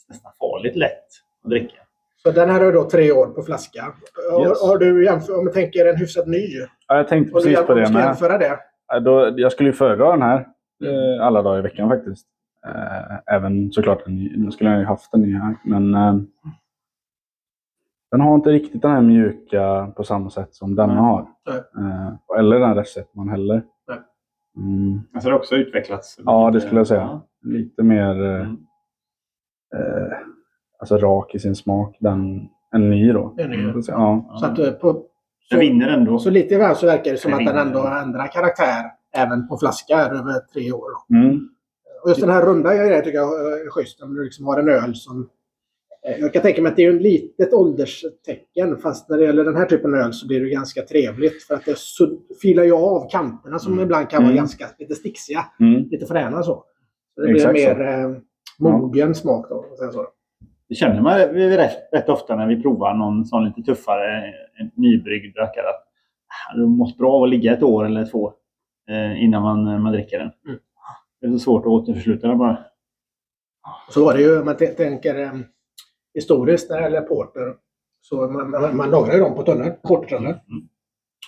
[0.08, 1.06] nästan farligt lätt
[1.44, 1.76] att dricka.
[2.22, 3.94] Så den här har då tre år på flaska.
[4.32, 4.62] Har, Yes.
[4.68, 6.46] har du jämför, om du tänker en hyfsat ny,
[6.88, 8.58] Ja, jag tänkte och du precis på om du det ska jämföra det.
[8.88, 10.38] Ja, Då, jag skulle ju föredra den här
[10.84, 12.26] eh, alla dagar i veckan faktiskt.
[12.66, 15.54] Eh, även såklart, nu skulle jag ju haft den nya.
[15.64, 16.14] Men eh,
[18.10, 21.02] den har inte riktigt den här mjuka på samma sätt som denna Nej.
[21.02, 22.38] har.
[22.38, 23.62] Eller den receptman heller.
[23.88, 23.98] Nej.
[24.56, 26.18] Mm, Alltså det har också utvecklats.
[26.24, 27.00] Ja, det skulle jag säga.
[27.00, 27.26] Ja.
[27.42, 28.56] lite mer eh, Mm.
[29.76, 30.16] eh,
[30.92, 31.96] alltså rak i sin smak.
[32.00, 33.34] Den, en ny då.
[33.38, 33.72] En ny.
[33.86, 34.36] Ja.
[34.40, 35.02] Så, att, eh, på,
[35.50, 36.18] Den vinner ändå.
[36.18, 38.84] så lite grann så verkar det som Den att den ändå ändrar karaktär
[39.16, 40.88] även på flaska här över tre år.
[40.90, 41.16] Då.
[41.16, 41.48] Mm.
[42.02, 43.28] Och just den här runda grejen tycker jag
[43.60, 44.00] är schysst.
[44.00, 45.28] När du liksom har en öl som...
[46.08, 48.76] eh, Jag kan tänka mig att det är ett litet ålderstecken.
[48.76, 51.42] Fast när det gäller den här typen av öl så blir det ganska trevligt.
[51.42, 52.08] För att det så
[52.42, 53.84] filar ju av kanterna som Mm.
[53.84, 54.36] ibland kan vara Mm.
[54.36, 55.44] ganska lite stixiga.
[55.60, 55.82] Mm.
[55.90, 56.64] Lite fräna så.
[57.14, 57.68] så det blir Exakt så.
[57.78, 58.16] mer eh,
[58.58, 59.54] mogen smak då.
[59.54, 60.06] och Sen så.
[60.68, 65.36] Det känner man rätt, rätt ofta när vi provar någon sån lite tuffare en nybryggd
[65.36, 65.68] rackare.
[65.68, 65.84] att,
[66.50, 68.32] ah, Det måste bra att ligga ett år eller två
[68.90, 70.30] eh, innan man, man dricker den.
[70.48, 70.60] Mm.
[71.20, 72.64] Det är så svårt att återförsluta den bara.
[73.90, 75.32] Så var det ju om man tänker eh,
[76.14, 77.54] historiskt när det gäller porter.
[78.00, 80.30] Så man, man, man lagrar ju dem på tunnor, portertunnor.
[80.30, 80.68] Mm.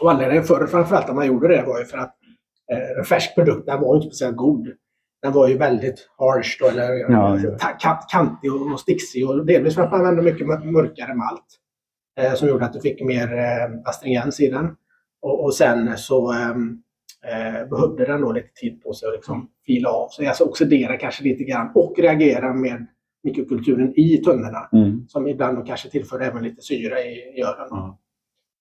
[0.03, 2.17] Och anledningen förr framförallt att man gjorde det var ju för att
[2.73, 4.69] eh, en färsk produkt den var ju inte speciellt god.
[5.23, 7.59] Den var ju väldigt harsh då, eller Ja, ja.
[7.59, 9.29] ta- kant, kantig och, och sticksig.
[9.31, 11.47] Och delvis för att man använde mycket mör- mörkare malt.
[12.21, 14.77] Eh, som gjorde att du fick mer eh, astringens i den.
[15.23, 16.83] Och, och sen så ehm,
[17.25, 20.27] eh, behövde den då lite tid på sig att liksom fila av sig.
[20.27, 22.87] Alltså oxidera kanske lite grann och reagera med
[23.25, 24.69] mikrokulturen i tunnorna.
[24.73, 25.09] Mm.
[25.09, 27.69] Som ibland kanske tillför även lite syra i, i ölen.
[27.71, 27.99] Ja.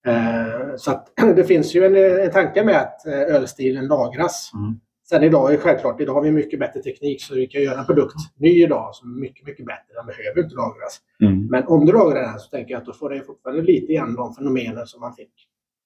[0.08, 4.52] Eh, så att det finns ju en, en tanke med att eh, ölstilen lagras.
[4.54, 4.80] Mm.
[5.10, 7.86] Sen idag är självklart, idag har vi mycket bättre teknik så vi kan göra en
[7.86, 9.94] produkt ny idag som är mycket, mycket bättre.
[9.96, 11.02] Den behöver inte lagras.
[11.22, 11.48] Mm.
[11.48, 14.16] Men om du lagrar den så tänker jag att då får det fortfarande lite igen
[14.16, 15.32] de fenomenen som man fick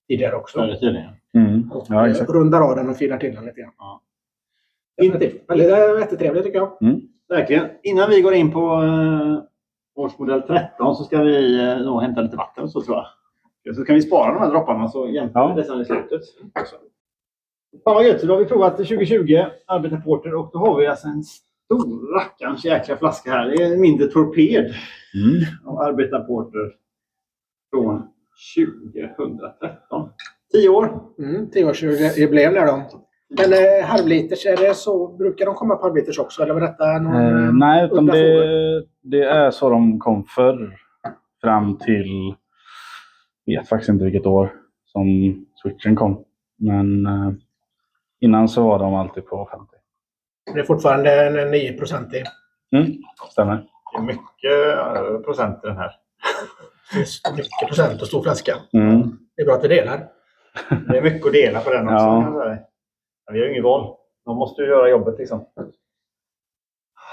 [0.08, 0.60] tidigare också.
[0.60, 1.04] Förr i tiden.
[1.36, 1.72] Mm.
[1.72, 2.30] Och Ja, eh, exakt.
[2.30, 3.72] rundar av den och filar till den lite grann.
[3.78, 4.02] Ja.
[4.98, 5.44] Definitivt.
[5.48, 6.78] Men det är jättetrevligt tycker jag.
[7.30, 7.66] Verkligen.
[7.84, 9.40] Innan vi går in på uh,
[9.96, 12.98] årsmodell 13 så ska vi uh, nog hämta lite vatten och så tror
[13.64, 13.76] jag.
[13.76, 15.54] Så kan vi spara de här dropparna så jämför Ja.
[15.56, 16.24] vi det sen i slutet.
[16.66, 16.76] Så.
[17.84, 18.22] Fan vad gött!
[18.22, 22.66] Då har vi provat 2020 Arbetar Porter och då har vi alltså en stor rackarns
[22.66, 23.48] jäkla flaska här.
[23.50, 24.74] Det är en mindre torped
[25.16, 25.44] Mm.
[25.66, 26.76] av Arbetar Porter
[27.74, 28.04] från
[28.56, 30.10] 2013.
[30.54, 31.00] 10 år.
[31.20, 32.84] Mm, Tioårsjubileum där då.
[33.38, 36.44] Men eh, halvliters, är det så, brukar de komma på halvliters också?
[36.44, 37.16] Eller var detta någon...
[37.16, 40.76] Eh, eh, nej, utan det, det är så de kom förr.
[41.42, 42.36] Fram till,
[43.46, 44.54] jag vet faktiskt inte vilket år
[44.86, 45.06] som
[45.56, 46.24] switchen kom.
[46.58, 47.32] Men eh,
[48.20, 49.76] innan så var de alltid på 50.
[50.54, 52.24] Det är fortfarande en 9 procentig.
[52.76, 52.92] Mm,
[53.32, 53.56] stämmer.
[53.92, 55.92] Det är mycket eh, procent i den här.
[57.36, 58.56] Mycket procent och stor flaska.
[58.74, 59.18] Mm.
[59.36, 60.08] Det är bra att vi delar.
[60.88, 62.06] Det är mycket att dela på den också.
[62.06, 62.20] Ja.
[63.26, 63.96] Men vi har ju ingen val.
[64.26, 65.46] De måste ju göra jobbet liksom.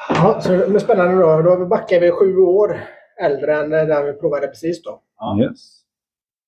[0.09, 1.43] Ja, så det är spännande då.
[1.43, 2.81] Då backar vi sju år
[3.21, 5.03] äldre än den vi provade precis då.
[5.19, 5.39] Ja.
[5.41, 5.86] Yes.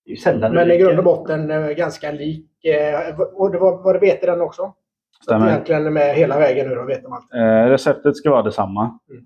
[0.08, 2.64] Det är sällan Men det i grund och botten eh, ganska lik.
[2.64, 4.74] eh, Och det var, var det vete den också?
[5.22, 5.48] Stämmer.
[5.48, 7.22] Egentligen med hela vägen nu då, vet man.
[7.34, 8.98] Eh, receptet ska vara detsamma.
[9.10, 9.22] Mm.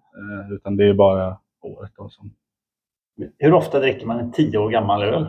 [0.47, 2.33] Eh, utan det är bara året då som...
[3.39, 5.27] Hur ofta dricker man en tio år gammal öl?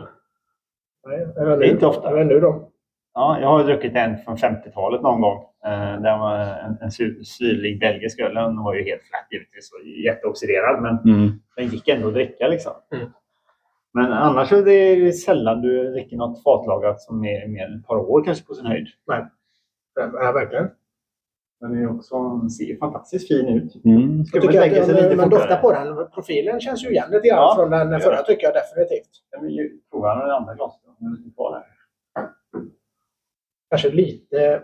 [1.06, 2.10] Nej, Det är inte ofta.
[2.10, 2.70] Men nu då?
[3.14, 5.42] Ja, jag har druckit en från 50-talet någon gång.
[5.66, 8.34] Eh, den var en, en sy- syrlig belgisk öl.
[8.34, 10.82] Den var ju helt flat givetvis och jätteoxiderad.
[10.82, 11.32] Men Mm.
[11.56, 12.72] den gick ändå att dricka liksom.
[12.94, 13.06] Mm.
[13.94, 17.96] Men annars är det sällan du dricker något fatlagrat som är mer än ett par
[17.96, 18.86] år kanske på sin höjd.
[19.96, 20.68] Ja, verkligen.
[21.60, 22.14] Den är också,
[22.58, 23.84] ser fantastiskt fin ut.
[23.84, 24.24] Mm.
[24.24, 27.28] Ska Jag tycker lägga sig lite man doftar på den, profilen känns ju igen lite
[27.28, 29.10] grann Ja, från den det förra tycker jag definitivt.
[29.30, 30.54] Jag vill ju prova den andra
[31.34, 32.28] kvar här.
[33.70, 34.62] Kanske lite,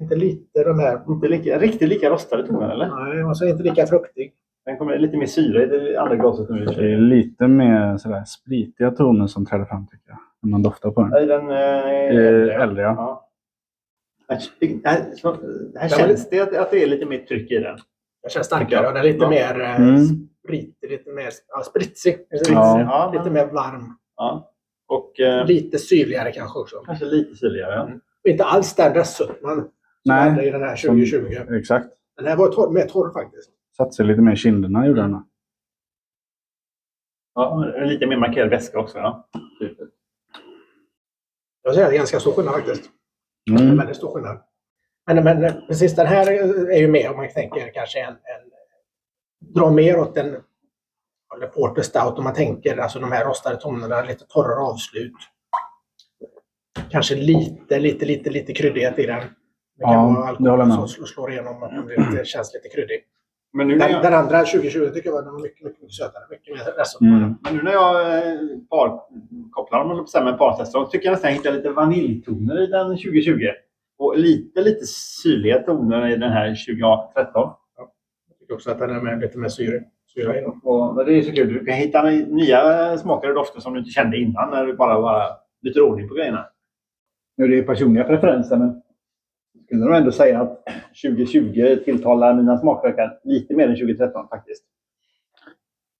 [0.00, 2.88] inte lite de här, Inte lika, riktigt lika rostade toner eller?
[2.88, 4.34] nej, alltså inte lika fruktig.
[4.64, 6.64] Den kommer lite mer syra i det andra glaset nu.
[6.64, 10.18] Det är lite mer sådär spritiga toner som träder fram tycker jag.
[10.42, 11.22] När man doftar på den.
[11.22, 12.94] I den eh, Eh, äldre ja.
[12.96, 13.28] Ja.
[14.28, 17.78] Här, så- känns det att, att det är lite mer tryck i den.
[18.22, 19.30] Den känns starkare och den är lite Ja.
[19.30, 20.00] mer eh, Mm.
[20.44, 22.16] spritig, lite mer ja, spritsig.
[22.30, 22.80] Ja.
[22.80, 23.96] Ja, Lite men- mer varm.
[24.16, 24.50] Ja.
[24.88, 26.76] Och eh, Lite syrligare kanske också.
[26.86, 27.74] kanske lite syrligare.
[27.74, 28.30] Ja.
[28.30, 29.70] Inte alls den röstsötman som
[30.04, 30.30] Nej.
[30.30, 31.54] hade i den här 2020.
[31.58, 31.86] Exakt.
[32.16, 33.50] Den här var torr, mer torr faktiskt.
[33.76, 35.22] Satte sig lite mer i kinderna gjorde den.
[37.34, 38.98] Ja, lite mer markerad väska också.
[38.98, 39.28] Ja.
[41.62, 42.90] Jag säger att det är ganska stor skillnad faktiskt.
[43.50, 43.76] Mm.
[43.78, 44.42] Väldigt stor skillnad.
[45.06, 46.26] Men, men precis den här
[46.70, 48.50] är ju mer om man tänker kanske en, en
[49.54, 50.26] drar mer åt en
[51.36, 55.12] eller Porter Stout om man tänker alltså de här rostade tonerna, lite torrare avslut.
[56.90, 59.20] Kanske lite, lite, lite, lite kryddighet i den.
[59.76, 61.06] Det kan Ja, vara det alkohol jag som om.
[61.06, 63.04] slår, igenom blir lite, känns lite kryddig.
[63.56, 65.94] Men nu Den, jag, den andra 2020 tycker jag var den var mycket, mycket, mycket
[65.94, 66.22] sötare.
[66.30, 67.08] Mycket mer restsötare.
[67.08, 67.34] Mm.
[67.42, 68.40] men nu när jag eh,
[68.70, 72.88] parkopplar dem, eller på med partester, tycker jag nästan jag hittar lite vaniljtoner i den
[72.88, 73.48] 2020.
[73.98, 74.86] Och lite, lite
[75.22, 77.50] syrliga toner i den här 2013.
[78.28, 79.84] Jag tycker också att den är med lite mer syre.
[80.62, 81.52] Och men det är så kul.
[81.52, 85.00] Du kan hitta nya smaker och dofter som du inte kände innan när du bara
[85.00, 85.22] var
[85.62, 86.46] lite ordning på grejerna.
[87.36, 88.82] Nu är det personliga preferenser, men
[89.64, 90.64] skulle nog ändå säga att
[91.02, 94.64] 2020 tilltalar mina smaklökar lite mer än 2013 faktiskt.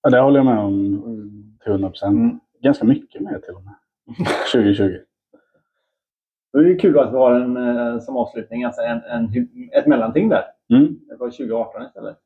[0.03, 2.17] Ja, det håller jag med om till 100 procent.
[2.17, 2.41] Mm.
[2.61, 3.75] Ganska mycket mer till och med.
[4.53, 4.99] 2020.
[6.53, 9.87] Då är det kul att vi har en eh, som avslutning, alltså en, en, ett
[9.87, 10.45] mellanting där.
[10.71, 11.01] Mm.
[11.09, 12.17] Det var 2018 istället.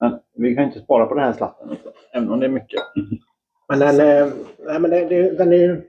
[0.00, 2.80] Men vi kan inte spara på den här slatten, också, även om det är mycket.
[3.68, 4.32] Men den, eh,
[4.66, 5.82] nej, men det, det, den är ju...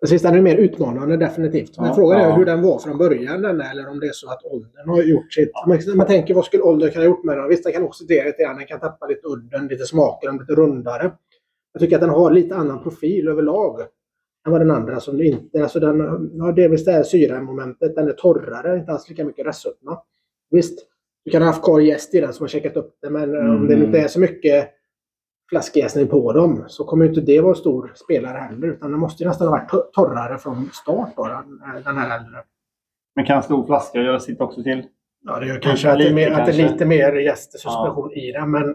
[0.00, 1.78] Precis, den är mer utmanande definitivt.
[1.78, 2.36] Men Ja, frågan är ja.
[2.36, 5.32] hur den var från början den eller om det är så att åldern har gjort
[5.32, 5.50] sitt.
[5.66, 7.48] Man, man tänker vad skulle åldern kunna ha gjort med den?
[7.48, 8.56] Visst, den kan oxidera lite grann.
[8.56, 11.12] Den kan tappa lite udden, lite smaken, lite rundare.
[11.72, 13.80] Jag tycker att den har lite annan profil överlag
[14.46, 15.62] än vad den andra som inte...
[15.62, 16.00] Alltså den
[16.40, 17.94] har delvis det här syramomentet.
[17.94, 19.98] Den är torrare, inte alls lika mycket restsötma.
[20.50, 20.78] Visst,
[21.24, 23.54] du kan ha haft kvar jäst i den som har checkat upp det, men eh,
[23.54, 23.86] om det Mm.
[23.86, 24.68] inte är så mycket
[25.50, 28.68] flaskjäsning på dem så kommer ju inte det vara en stor spelare heller.
[28.68, 31.24] Utan det måste ju nästan ha varit to- torrare från start då,
[31.84, 32.42] den, här äldre.
[33.16, 34.86] Men kan en stor flaska göra sitt också till?
[35.24, 36.72] Ja, det gör kanske att det är, mer, lite att det är kanske.
[36.72, 38.74] lite mer jästesuspension i den, men...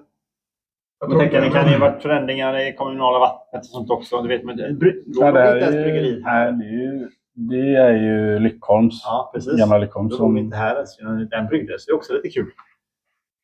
[1.00, 4.22] Jag tänker, det kan ju ha varit förändringar i kommunala vattnet och sånt också.
[4.22, 6.52] Du vet, men det, bry, Ja, det, inte ens bryggeriet ju, här.
[6.52, 9.02] det, är ju, det är ju Lyckholms.
[9.06, 9.60] Ja, precis.
[9.60, 10.12] Gamla Lyckholms.
[10.12, 10.98] Då Som, inte här ens.
[11.30, 11.86] Den bryggdes.
[11.86, 12.52] Det är också lite kul.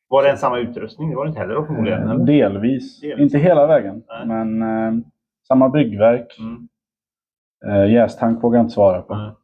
[0.08, 1.10] Var det en samma utrustning?
[1.10, 2.08] Det var det inte heller då förmodligen.
[2.08, 3.00] eh, delvis.
[3.00, 3.22] Delvis.
[3.22, 4.02] Inte hela vägen.
[4.08, 4.26] Nej.
[4.26, 5.04] Men eh,
[5.48, 6.38] samma bryggverk.
[6.38, 6.68] Mm.
[7.66, 9.14] Eh, jästank vågar jag inte svara på.
[9.14, 9.34] Mm.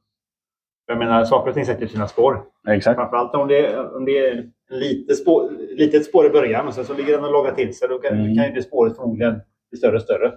[0.86, 2.44] Jag menar, saker och ting sätter sina spår.
[2.68, 2.96] Exakt.
[3.00, 6.94] Framförallt om det, om det är lite spår, litet spår i början och sen så
[6.94, 7.88] ligger den och loggar till sig.
[7.88, 8.34] Då kan, Mm.
[8.36, 9.40] kan ju det spåret förmodligen
[9.70, 10.32] bli större och större.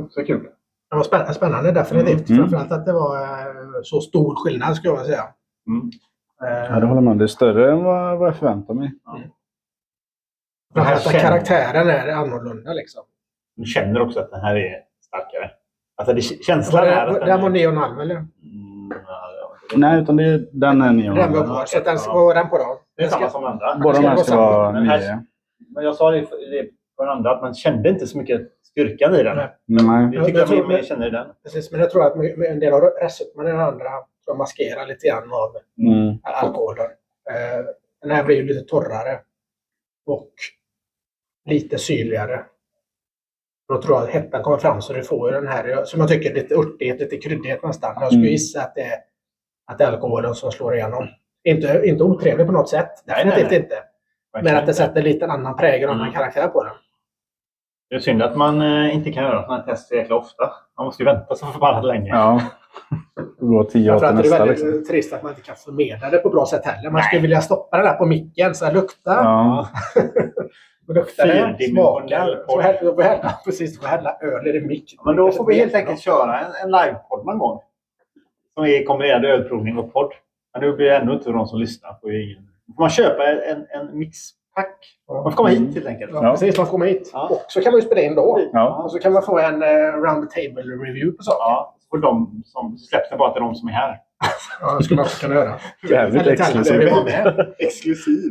[0.00, 0.42] Också kul.
[0.90, 2.30] Det var spä- spännande definitivt.
[2.30, 2.40] Mm.
[2.40, 5.28] Framförallt att det var eh, så stor skillnad skulle jag vilja säga.
[5.68, 5.90] Mm.
[6.44, 7.18] Eh, Ja, det håller jag med.
[7.18, 8.92] Det är större än vad, vad jag förväntar mig.
[10.74, 13.02] Framförallt att känner- karaktären är annorlunda liksom.
[13.56, 15.50] Du känner också att den här är starkare.
[15.96, 17.68] Alltså det, känslan är att det, den den var är...
[17.68, 18.14] 9,5 eller?
[18.14, 18.28] Mm,
[19.06, 21.12] ja, Nej, utan det, den är nio.
[21.14, 21.64] Den var kvar.
[21.66, 22.14] Så att den, Ja.
[22.14, 22.80] var den på då?
[22.96, 23.78] Det är Den samma ska- som andra.
[23.82, 24.72] Båda de här ska ska vara.
[24.72, 25.24] Men här- nio.
[25.74, 29.14] Men jag sa det det på den andra att man kände inte så mycket styrkan
[29.14, 29.36] i den.
[29.36, 29.48] Nej.
[29.66, 30.06] Nej.
[30.18, 31.26] Det tycker Jag jag, man mer känner i den.
[31.42, 33.88] Precis, men jag tror att med med en del av restsötman i den andra
[34.26, 36.18] jag maskerar lite grann av Mm.
[36.22, 36.86] alkoholen.
[37.30, 37.64] Eh,
[38.02, 39.20] Den här blir ju lite torrare
[40.06, 40.30] och
[41.50, 42.44] lite syrligare.
[43.68, 46.08] Då tror jag att hettan kommer fram så du får ju den här, som jag
[46.08, 47.94] tycker, lite örtighet, lite kryddighet nästan.
[48.00, 48.32] Jag skulle Mm.
[48.32, 48.98] gissa att det, är,
[49.66, 51.08] att det är alkoholen som slår igenom.
[51.44, 53.62] Inte, inte otrevlig på något sätt, Nej, definitivt nej, nej.
[53.62, 53.82] inte.
[54.42, 56.14] Men att det sätter lite annan prägel och annan Mm.
[56.14, 56.74] karaktär på den.
[57.90, 60.52] Det är synd att man eh, inte kan göra sådana här test så jäkla ofta.
[60.76, 62.08] Man måste ju vänta så förbannat länge.
[62.10, 62.40] Ja.
[63.40, 64.38] Det år till Framförallt är det nästa.
[64.44, 64.84] väldigt Liksom.
[64.84, 66.90] trist att man inte kan förmedla det på bra sätt heller.
[66.90, 67.02] Man Nej.
[67.04, 69.10] skulle vilja stoppa den där på micken så här lukta.
[69.10, 69.68] Ja.
[70.88, 72.36] Luktar det, Fyrdimensionell smakar.
[72.46, 72.54] podd.
[72.54, 74.96] Så hälla, så hälla, precis, så hälla öl i det mick.
[75.04, 77.60] Men då får vi helt enkelt köra en, en livepodd någon gång.
[78.54, 80.12] Som är kombinerad ölprovning och podd.
[80.52, 81.96] Men nu blir det ändå inte de som lyssnar.
[82.00, 82.48] Får ju ingen...
[82.66, 84.78] Då får man köpa en, en mixpack.
[85.08, 86.12] Man får komma hit helt enkelt.
[86.14, 86.30] Ja, Ja.
[86.30, 86.56] precis.
[86.56, 87.10] Man får komma hit.
[87.12, 87.28] Ja.
[87.30, 88.40] Och så kan man ju spela in då.
[88.52, 88.82] Ja.
[88.84, 91.70] Och så kan man få en eh, round table review på saker.
[91.94, 93.98] Får de som släpps det bara till de som är här.
[94.60, 95.58] Ja, det skulle man också kunna göra.
[95.90, 96.92] Jävligt exklusivt.
[97.58, 98.30] Exklusiv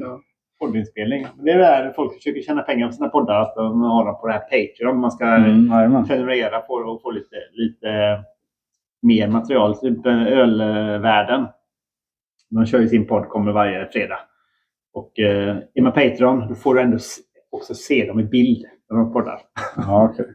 [0.59, 1.28] poddinspelning.
[1.36, 3.41] Men Det är där folk försöker tjäna pengar på sina poddar.
[3.41, 4.99] Att de har dem på det här Patreon.
[4.99, 8.20] Man ska Mm, prenumerera på och få lite, lite
[9.01, 9.78] mer material.
[9.78, 11.47] Typ eh, ölvärlden.
[12.49, 14.20] De kör ju sin podd, kommer varje fredag.
[14.93, 16.97] Och eh, är man Patreon då får du ändå
[17.51, 19.41] också se dem i bild när de poddar.
[19.78, 20.26] Ja, okej.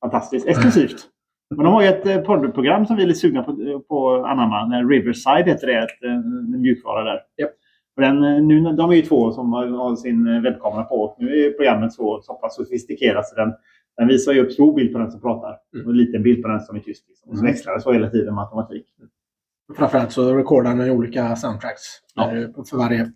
[0.00, 0.48] Fantastiskt.
[0.48, 1.09] Exklusivt.
[1.56, 4.24] Men de har ju ett eh, poddprogram som vi är lite sugna på, på att
[4.26, 4.78] anamma.
[4.78, 5.78] Eh, Riverside heter det.
[5.78, 7.20] Ett, eh, en mjukvara där.
[7.36, 7.50] Japp.
[7.96, 11.16] Och den, eh, nu, de är ju två som har, har sin eh, webbkamera på.
[11.18, 13.52] Nu är programmet så, så pass sofistikerat så den,
[13.96, 15.86] den visar ju upp stor bild på den som pratar Mm.
[15.86, 17.08] och en liten bild på den som är tyst.
[17.08, 17.30] Liksom.
[17.30, 17.52] Och så Mm.
[17.52, 18.86] växlar det så hela tiden med automatik.
[19.76, 21.82] Framförallt så recordar man olika soundtracks
[22.14, 22.30] Ja.
[22.70, 23.10] för varje,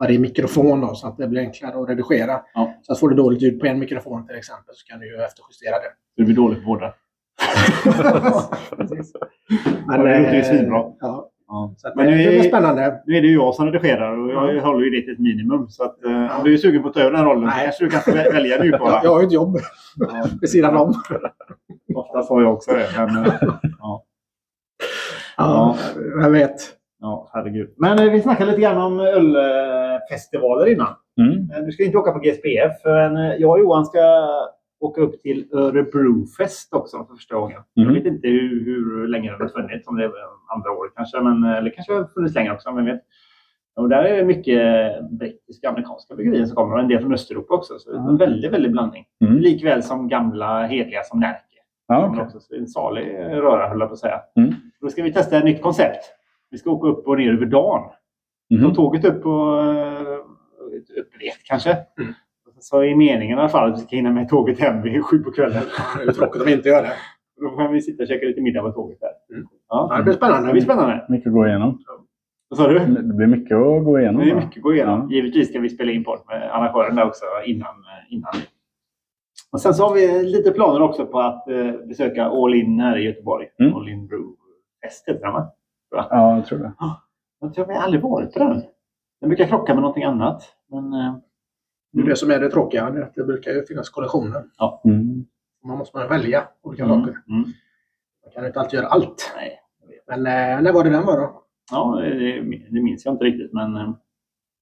[0.00, 2.40] varje mikrofon då, så att det blir enklare att redigera.
[2.54, 2.74] Ja.
[2.82, 5.22] Så att får du dåligt ljud på en mikrofon till exempel så kan du ju
[5.22, 5.92] efterjustera det.
[6.16, 6.94] Det blir dåligt på båda.
[7.84, 8.50] Ja,
[9.88, 10.84] det låter ju eh, svinbra.
[11.00, 11.74] Ja, Ja.
[11.76, 13.00] så Men det, nu det är- blir spännande.
[13.06, 14.62] Nu är det ju jag som redigerar och jag Ja.
[14.64, 15.68] håller ju det till ett minimum.
[15.68, 17.64] Så att, eh, om du är sugen på att ta över den rollen Nej.
[17.64, 19.00] kanske du kan få vä- välja nu Jag, bara.
[19.04, 19.56] jag har ju ett jobb
[19.96, 20.24] Ja.
[20.40, 20.94] vid sidan om.
[21.94, 22.86] Oftast har jag också det.
[22.96, 23.32] Men, eh,
[25.36, 25.76] Ja,
[26.22, 26.56] jag vet.
[27.00, 27.74] ja, herregud.
[27.76, 30.94] Men eh, vi snackade lite grann om ölfestivaler innan.
[31.20, 31.64] Mm.
[31.66, 32.72] Du ska inte åka på GSPF.
[32.84, 33.98] Men jag och Johan ska
[34.82, 37.60] åka upp till Örebrofest också för första gången.
[37.74, 37.94] Jag Mhm.
[37.94, 39.88] vet inte hur, hur länge den har funnits.
[39.88, 40.12] Om det är
[40.54, 41.20] andra året kanske.
[41.20, 42.72] Men, eh, eller kanske har funnits längre också.
[42.72, 43.00] Men vet.
[43.76, 44.60] Och där är det mycket
[45.10, 46.74] brittiska och amerikanska bryggerier som kommer.
[46.74, 47.78] Och en del från Östeuropa också.
[47.78, 48.16] Så det är en Mm.
[48.16, 49.04] väldigt, väldigt blandning.
[49.24, 49.38] Mm.
[49.38, 51.38] Likväl som gamla hedliga som Närke.
[51.88, 54.20] Ja, också, så det är en salig röra höll jag på att säga.
[54.36, 54.54] Mm.
[54.80, 56.04] Då ska vi testa ett nytt koncept.
[56.50, 57.82] Vi ska åka upp och ner över dagen.
[58.62, 60.18] Ta tåget upp på eh,
[61.00, 61.70] upp ett kanske.
[61.70, 62.12] Mm.
[62.62, 65.18] Så är meningen i alla fall att vi ska hinna med tåget hem vid sju
[65.18, 65.62] på kvällen.
[65.98, 66.92] Det är tråkigt om vi inte gör det.
[67.40, 69.34] Då kan vi sitta och käka lite middag på tåget där.
[69.36, 69.48] Mm.
[69.68, 69.94] Ja.
[69.96, 70.52] Det blir Det spännande.
[70.52, 71.06] blir spännande.
[71.08, 71.78] Mycket att gå igenom.
[72.48, 72.78] Vad sa du?
[72.78, 74.24] Det blir mycket att gå igenom.
[74.24, 75.00] Det är mycket att gå igenom.
[75.10, 75.16] Ja.
[75.16, 77.74] Givetvis ska vi spela in podd med arrangören där också innan.
[78.10, 78.32] innan.
[79.52, 82.96] Och sen så har vi lite planer också på att eh, besöka All In här
[82.98, 83.46] i Göteborg.
[83.60, 83.74] Mm.
[83.74, 84.24] All In Brew
[84.84, 85.52] Fest heter den va?
[85.90, 86.72] Ja, jag tror det.
[87.40, 88.62] Jag tror vi har aldrig varit på den.
[89.20, 90.42] Den brukar krocka med någonting annat.
[90.70, 91.14] Men, eh,
[91.92, 92.90] Det är det som är det tråkiga.
[92.90, 94.44] det är att Det brukar ju finnas kollektioner.
[94.84, 95.24] Mm.
[95.64, 97.18] Man måste man välja olika mm, saker.
[97.28, 97.42] mm.
[98.24, 99.32] Man kan inte alltid göra allt.
[99.36, 99.58] Nej.
[100.08, 101.42] Men eh, när var det den var då?
[101.70, 102.40] Ja, det,
[102.70, 103.92] det minns jag inte riktigt, men eh,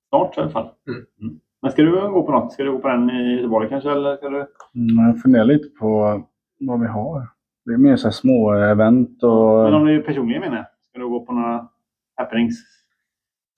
[0.08, 0.68] snart i alla fall.
[0.88, 1.38] Mm.
[1.62, 2.52] Men ska du gå på något?
[2.52, 3.90] Ska du gå på den i Göteborg kanske?
[3.90, 4.36] Eller ska du...
[4.36, 6.22] Mm, Jag funderar lite på
[6.60, 7.28] vad vi har.
[7.64, 11.08] Det är mer så här små event och Men om du personligen menar, ska du
[11.08, 11.68] gå på några
[12.16, 12.54] happenings?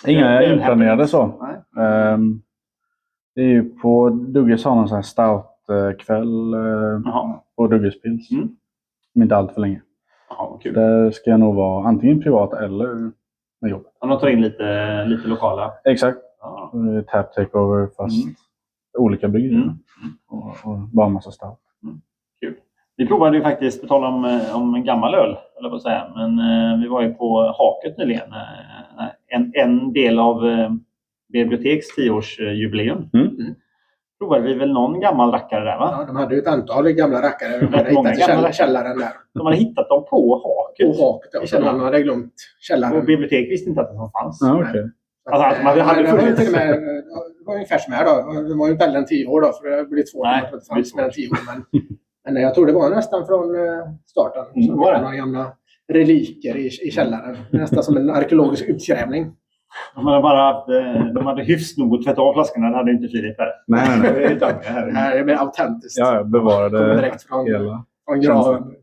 [0.07, 1.27] inga inplanerade så.
[1.27, 1.57] Nej.
[3.35, 8.31] Det är ju på Dugges har någon sån här stout-kväll eh, Jaha, på Dugges Pils.
[8.31, 8.49] Mm.
[9.15, 9.83] Om inte allt för länge.
[10.29, 10.75] Jaha kul.
[10.75, 13.11] Där ska jag nog vara antingen privat eller
[13.61, 13.93] med jobbet.
[13.99, 15.73] Om de tar in lite, lite lokala.
[15.85, 16.19] Exakt.
[16.41, 16.73] Ja.
[17.13, 18.35] Tap takeover fast Mm.
[18.99, 19.59] olika bryggerier.
[19.63, 19.79] Mm.
[20.29, 21.59] Och, och bara en massa stout.
[22.97, 25.83] Vi provade ju faktiskt, på tal om, eh, om en gammal öl, eller på att
[25.83, 26.05] säga.
[26.17, 28.33] Men eh, vi var ju på Haket nyligen.
[28.33, 30.71] Eh, en, en del av eh,
[31.33, 33.11] biblioteks tioårsjubileum.
[33.15, 33.55] Mm.
[34.19, 35.95] Provade vi väl någon gammal rackare där va?
[35.99, 37.59] Ja, de hade ju ett antal gamla rackare.
[37.61, 39.09] De hade många hittat i gamla käll- källaren där.
[39.35, 40.97] De hade hittat dem på Haket.
[40.99, 41.31] På haket.
[41.33, 41.47] Ja.
[41.47, 43.07] Så man hade glömt Och källaren.
[43.07, 44.39] bibliotek visste inte att de fanns.
[44.41, 44.91] Ja, okej.
[45.31, 46.39] Alltså, att man hade det var ju funnits.
[46.41, 48.43] till och med, det var ungefär som här då.
[48.49, 50.43] Det var ju inte äldre än tio år då, för det har blivit svårt Nej,
[50.45, 51.39] att det fanns mer än tio år.
[51.47, 51.65] Men,
[52.35, 54.45] men jag tror det var nästan från eh, starten.
[54.55, 55.01] Mm, Så var det?
[55.01, 55.53] några gamla
[55.93, 57.37] reliker i, i källaren.
[57.51, 59.33] Nästan som en arkeologisk utgrävning.
[59.95, 62.71] De hade bara haft, eh, de hade hyfs nog att tvätta av flaskorna.
[62.71, 63.53] Det hade inte Filip här.
[63.67, 64.13] Nej, nej, nej.
[64.13, 64.87] Det är Dagge här.
[64.87, 65.99] Det här är mer autentiskt.
[65.99, 67.85] Ja, jag Kommer bevarade direkt från, hela.
[68.07, 68.75] från graven.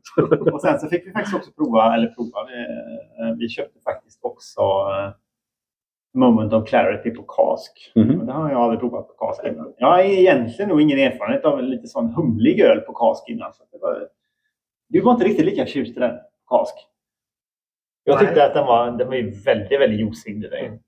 [0.53, 4.61] Och sen så fick vi faktiskt också prova, eller prova, eh, vi köpte faktiskt också
[4.61, 5.11] eh,
[6.13, 7.91] Moment of Clarity på Cask.
[8.19, 9.73] Och Det har jag aldrig provat på Cask innan.
[9.77, 13.53] Jag har egentligen nog ingen erfarenhet av lite sån humlig öl på Cask innan.
[13.53, 14.07] Så det var,
[14.89, 16.15] du var inte riktigt lika tjust i den
[16.49, 16.73] Cask.
[18.09, 18.25] Jag Nej.
[18.25, 20.25] tyckte att den var, den var ju väldigt, väldigt.
[20.41, 20.57] Det där.
[20.57, 20.79] Mm.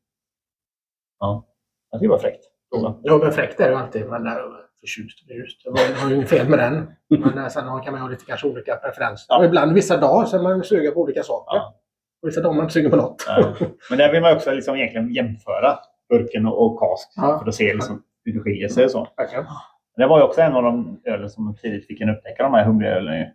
[1.19, 1.47] Ja,
[1.91, 2.43] jag tyckte det var fräckt.
[2.71, 2.99] Prova.
[3.03, 4.05] Ja, men fräckt är det ju alltid.
[4.09, 4.33] Men äh,
[4.79, 5.63] förtjust och förtjust.
[5.63, 5.69] Det
[6.03, 6.91] var, ju inget fel med den.
[7.07, 9.25] Men äh, sen kan man ha lite kanske olika preferenser.
[9.29, 9.37] Ja.
[9.37, 11.55] Och ibland vissa dagar så är man sugen på olika saker.
[11.57, 11.75] Ja.
[12.21, 13.25] Och vissa dagar man inte sugen på något.
[13.27, 13.69] Nej.
[13.89, 15.79] Men där vill man också liksom egentligen jämföra
[16.09, 17.13] burken och, och Cask.
[17.15, 17.39] Ja.
[17.39, 19.07] För att se liksom hur det skiljer sig och så.
[19.97, 22.65] Det var ju också en av de ölen som tidigt fick en upptäcka, de här
[22.65, 23.27] hungriga ölen.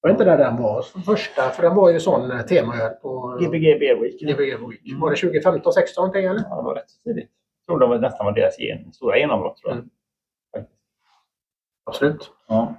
[0.00, 1.42] Var inte där den var första?
[1.42, 4.20] För den var ju sån eh, temaöl på Gbg Beer Week.
[4.20, 4.86] Gbg Week.
[4.88, 5.00] Mm.
[5.00, 6.40] Var det 2015, 16 någonting eller?
[6.50, 7.30] Ja, det var rätt tidigt.
[7.66, 9.56] Jag tror det var nästan var deras gen, stora genombrott.
[9.56, 9.78] Tror jag.
[9.78, 9.90] Mm.
[11.84, 12.30] Absolut.
[12.48, 12.74] Ja.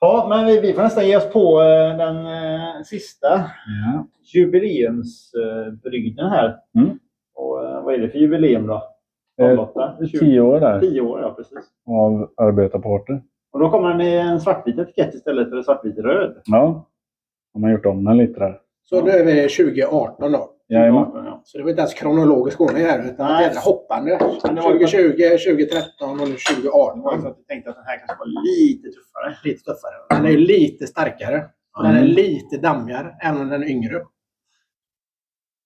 [0.00, 3.28] ja, men vi, vi får nästan ge oss på eh, den eh, sista
[3.84, 4.06] Ja.
[4.34, 6.56] jubileumsbrygden här.
[6.78, 6.98] Mm.
[7.34, 8.82] Och, eh, vad är det för jubileum då?
[9.40, 9.96] Eh, 08?
[10.10, 11.58] 20 Tio år där Tio år, ja precis.
[11.86, 13.22] av arbetarporter.
[13.58, 16.42] Och då kommer den i en svartvit etikett istället för en svartvit röd.
[16.44, 16.86] Ja,
[17.54, 18.60] de har gjort om den lite där.
[18.84, 20.50] Så nu är vi 2018 då.
[20.68, 21.06] Jajamän.
[21.14, 21.40] Ja.
[21.44, 23.48] Så det var inte ens kronologisk ordning här utan Nej.
[23.48, 24.18] det är hoppande.
[24.44, 27.18] Men det var ju- 2020, 2013 och nu Det var 2018.
[27.18, 29.36] att jag tänkte att den här kanske var lite tuffare.
[29.44, 29.94] Lite tuffare.
[30.10, 31.44] Den är ju lite starkare.
[31.76, 33.94] Och Den är lite dammigare, även om den är yngre.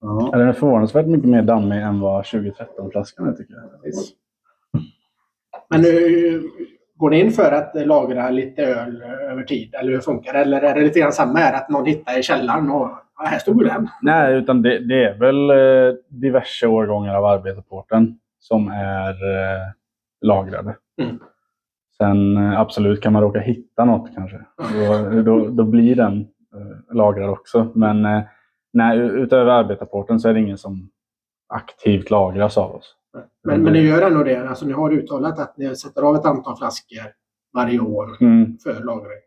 [0.00, 0.28] Ja.
[0.32, 3.92] Ja, Den är förvånansvärt mycket mer dammig än vad 2013-flaskan är tycker jag.
[5.70, 5.88] Men nu
[7.02, 10.38] går ni in för att lagra lite öl över tid, eller hur funkar det?
[10.38, 13.38] Eller är det lite grann samma här, att någon hittar i källaren och ja, här
[13.38, 13.88] stod den.
[14.02, 19.62] Nej, utan det, det är väl eh, diverse årgångar av arbetarporten som är eh,
[20.20, 20.76] lagrade.
[21.02, 21.18] Mm.
[21.96, 24.40] Sen eh, absolut kan man råka hitta något kanske.
[24.56, 26.20] Då, då, då blir den
[26.54, 27.72] eh, lagrad också.
[27.74, 28.22] Men eh,
[28.72, 30.90] nej, utöver arbetarporten så är det ingen som
[31.48, 32.96] aktivt lagras av oss.
[33.44, 34.48] Men, men ni gör ändå det.
[34.48, 36.98] Alltså, ni har uttalat att ni sätter av ett antal flaskor
[37.54, 38.58] varje år Mm.
[38.64, 39.18] för lagring.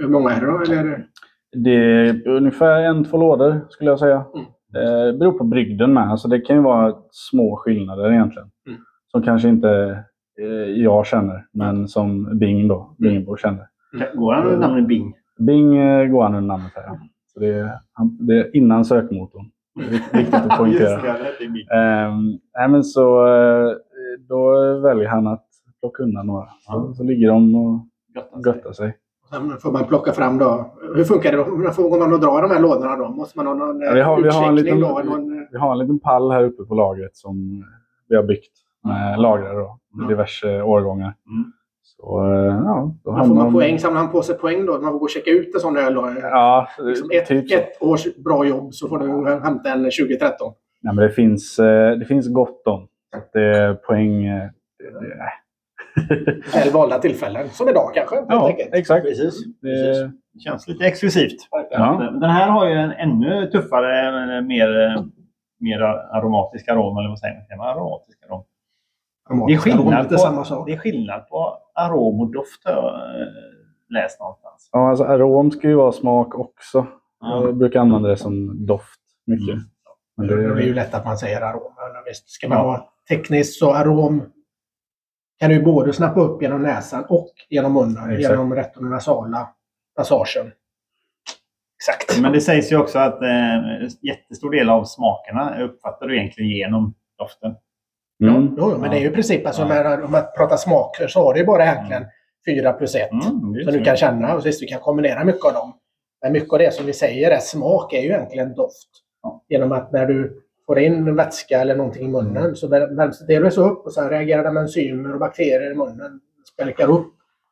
[0.00, 0.58] Hur många är det då?
[0.58, 1.06] Eller
[1.52, 1.74] det...
[1.74, 4.24] Är ungefär en, två lådor skulle jag säga.
[4.34, 4.46] Mm.
[4.68, 6.10] Det beror på brygden med.
[6.10, 8.48] Alltså det kan ju vara små skillnader egentligen.
[8.66, 8.80] Mm.
[9.10, 10.04] Som kanske inte
[10.40, 13.66] eh, jag känner, men som Bing då, Bingbo känner.
[14.14, 15.14] Går han under namnet Bing?
[15.38, 16.98] Bing eh, går han under namnet här.
[17.32, 17.78] Så det, är,
[18.18, 19.50] det är innan sökmotorn.
[19.80, 21.02] Det är vik- viktigt att poängtera.
[21.02, 21.74] Det, det.
[21.76, 23.72] Ehm, nej, men så, eh,
[24.28, 25.46] då väljer han att
[25.80, 26.46] plocka undan några.
[26.46, 26.94] Så, Ja.
[26.96, 27.86] så ligger de och
[28.46, 28.96] Göttar sig.
[29.30, 30.74] Sen får man plocka fram då.
[30.96, 31.36] Hur funkar det?
[31.36, 31.44] då?
[31.44, 33.08] Hur får man att dra de här lådorna då?
[33.08, 35.00] Måste man ha någon Ja, vi har- vi har en liten- då?
[35.04, 37.64] Någon, Vi har en liten pall här uppe på lagret som
[38.08, 38.52] vi har byggt
[38.84, 40.08] med lagrare då, med Ja.
[40.08, 41.14] diverse årgångar.
[41.30, 41.52] Mm.
[41.86, 44.72] Så eh, ja, då då får man poäng, samlar man på sig poäng då?
[44.72, 45.94] Man får gå och checka ut en sån öl?
[46.22, 50.52] Ja, Liksom ett, typ ett års bra jobb så får du hämta en 2013.
[50.82, 52.88] Nej, men det, finns, eh, det finns gott om.
[53.16, 54.26] Att det är poäng...
[54.26, 54.48] eh.
[56.54, 57.48] Väl valda tillfällen.
[57.48, 58.16] Som idag kanske.
[58.28, 59.06] ja, exakt.
[59.06, 59.44] Precis.
[59.60, 61.36] Det, Det känns lite exklusivt.
[61.70, 62.08] ja.
[62.20, 65.04] Den här har ju en ännu tuffare, eh, mer, eh,
[65.60, 65.80] mer
[66.12, 66.98] aromatisk arom.
[66.98, 67.44] Eller vad säger man?
[67.44, 68.44] Säger man Aromatisk arom.
[69.28, 70.66] Det är, skillnad Lite samma på, sak.
[70.66, 73.26] det är skillnad på arom och doft har jag eh,
[73.88, 74.68] läst någonstans.
[74.72, 76.86] ja, alltså arom ska ju vara smak också.
[77.20, 77.44] Ja.
[77.44, 79.54] Jag brukar använda det som doft mycket.
[79.54, 79.64] Mm.
[80.16, 81.72] Men Det är ju lätt att man säger arom.
[81.76, 82.64] Men Visst, ska man Ja.
[82.64, 84.22] vara tekniskt så arom
[85.40, 88.10] kan du både snappa upp genom näsan och genom munnen.
[88.10, 88.30] Exakt.
[88.30, 89.48] Genom retonasala
[89.96, 90.52] passagen.
[91.76, 92.20] Exakt.
[92.22, 96.94] Men det sägs ju också att eh, jättestor del av smakerna uppfattar du egentligen genom
[97.18, 97.54] doften.
[98.22, 98.54] Mm.
[98.58, 101.34] Jo, jo, men det är ju i princip, alltså, om man pratar smaker så har
[101.34, 102.04] det ju bara egentligen
[102.46, 103.70] 4 plus 1 Mm, som så.
[103.70, 104.34] du kan känna.
[104.34, 105.72] Och visst, du kan kombinera mycket av dem.
[106.22, 108.88] Men mycket av det som vi säger är smak är ju egentligen doft.
[109.48, 113.26] Genom att när du får in vätska eller någonting i munnen så vär- värms det
[113.34, 116.20] delvis upp och sen reagerar det med enzymer och bakterier i munnen.
[116.52, 117.06] Spälkar upp,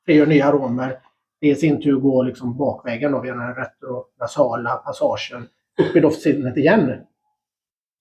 [0.07, 0.99] frigör nya aromer.
[1.41, 5.47] Det i sin tur går liksom bakvägen då, via den retronasala passagen
[5.81, 6.93] upp i doftsinnet igen.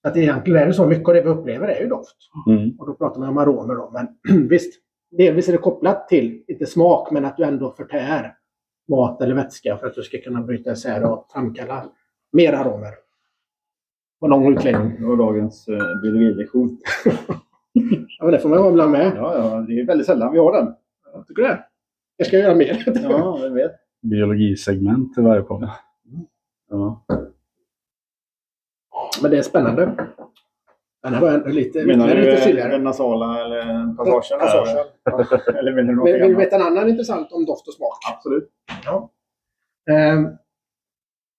[0.03, 2.17] Att egentligen är det så mycket av det vi upplever är ju doft.
[2.47, 2.75] Mm.
[2.79, 3.91] Och då pratar man om aromer då.
[3.93, 4.73] Men visst,
[5.11, 8.35] delvis är det kopplat till, inte smak, men att du ändå förtär
[8.89, 11.85] mat eller vätska för att du ska kunna bryta isär och framkalla
[12.31, 12.93] mer aromer.
[14.21, 14.95] Och lång utläggning.
[14.99, 16.77] Det var dagens eh, biologilektion.
[18.19, 19.11] Ja, men det får man vara ibland med.
[19.15, 20.73] Ja, ja, det är väldigt sällan vi har den.
[21.13, 21.65] Jag tycker det.
[22.17, 22.83] Jag ska göra mer.
[22.85, 23.71] Ja, jag vet.
[24.01, 25.69] Biologisegment i varje podd.
[26.69, 27.05] Ja.
[29.21, 30.07] Men det är spännande.
[31.03, 32.71] Den här var lite, Menar den är du lite eh, syrligare.
[32.71, 34.39] den nasala eller passagen?
[34.39, 34.85] Passagen.
[35.05, 37.73] Eller, eller vill du något Vill vill du veta en annan intressant om doft och
[37.73, 37.97] smak?
[38.13, 38.49] Absolut.
[39.91, 40.29] Ehm,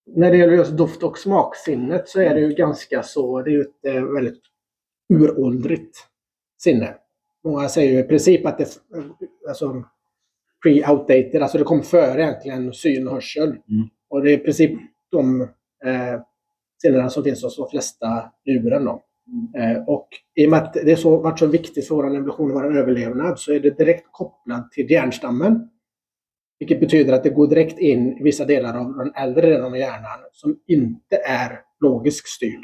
[0.06, 3.52] när det gäller just doft och smaksinnet så är det ju ganska så, det är
[3.52, 4.40] ju ett eh, väldigt
[5.14, 5.96] uråldrigt
[6.62, 6.94] sinne.
[7.44, 9.02] Många säger ju i princip att det är
[9.48, 9.84] alltså,
[10.66, 13.56] pre-outdated, alltså det kom före egentligen syn och hörsel.
[14.10, 14.80] Och det är i princip
[15.10, 15.40] de
[15.84, 16.20] eh,
[16.82, 18.84] sinnena som finns hos de flesta djuren.
[18.84, 19.02] Då.
[19.58, 22.54] Eh, och i och med att det har varit så viktigt för vår evolution och
[22.54, 25.68] vår överlevnad så är det direkt kopplat till hjärnstammen.
[26.58, 29.76] Vilket betyder att det går direkt in i vissa delar av den äldre delen av
[29.76, 32.60] hjärnan som inte är logiskt styrd.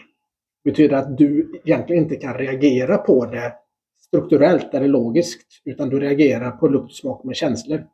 [0.64, 3.52] Det betyder att du egentligen inte kan reagera på det
[4.06, 7.84] strukturellt eller logiskt, utan du reagerar på lukt, smak med känslor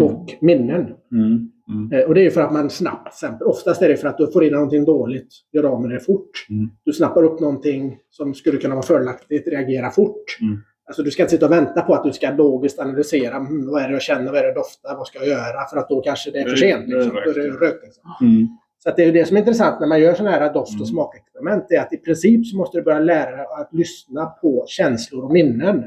[0.00, 0.94] och minnen.
[1.12, 1.50] Mm.
[1.68, 1.92] Mm.
[1.92, 3.14] Eh, Och det är för att man snabbt,
[3.44, 6.30] oftast är det för att du får in någonting dåligt, gör av med det fort.
[6.50, 6.70] Mm.
[6.84, 10.38] Du snappar upp någonting som skulle kunna vara fördelaktigt, reagera fort.
[10.40, 10.58] Mm.
[10.88, 13.82] Alltså du ska inte sitta och vänta på att du ska logiskt analysera, mm, vad
[13.82, 15.66] är det jag känner, vad är det jag doftar, vad ska jag göra?
[15.70, 16.88] För att då kanske det är för sent.
[16.88, 17.14] Liksom.
[17.14, 17.80] Då är det.
[17.84, 18.02] Liksom.
[18.20, 18.48] Mm.
[18.78, 20.82] Så det är det som är intressant när man gör sådana här doft Mm.
[20.82, 21.64] och smakexperiment.
[21.68, 25.24] Det är att i princip så måste du börja lära dig att lyssna på känslor
[25.24, 25.84] och minnen.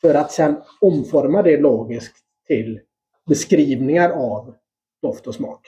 [0.00, 2.16] För att sen omforma det logiskt
[2.46, 2.80] till
[3.28, 4.54] beskrivningar av
[5.02, 5.60] doft och smak.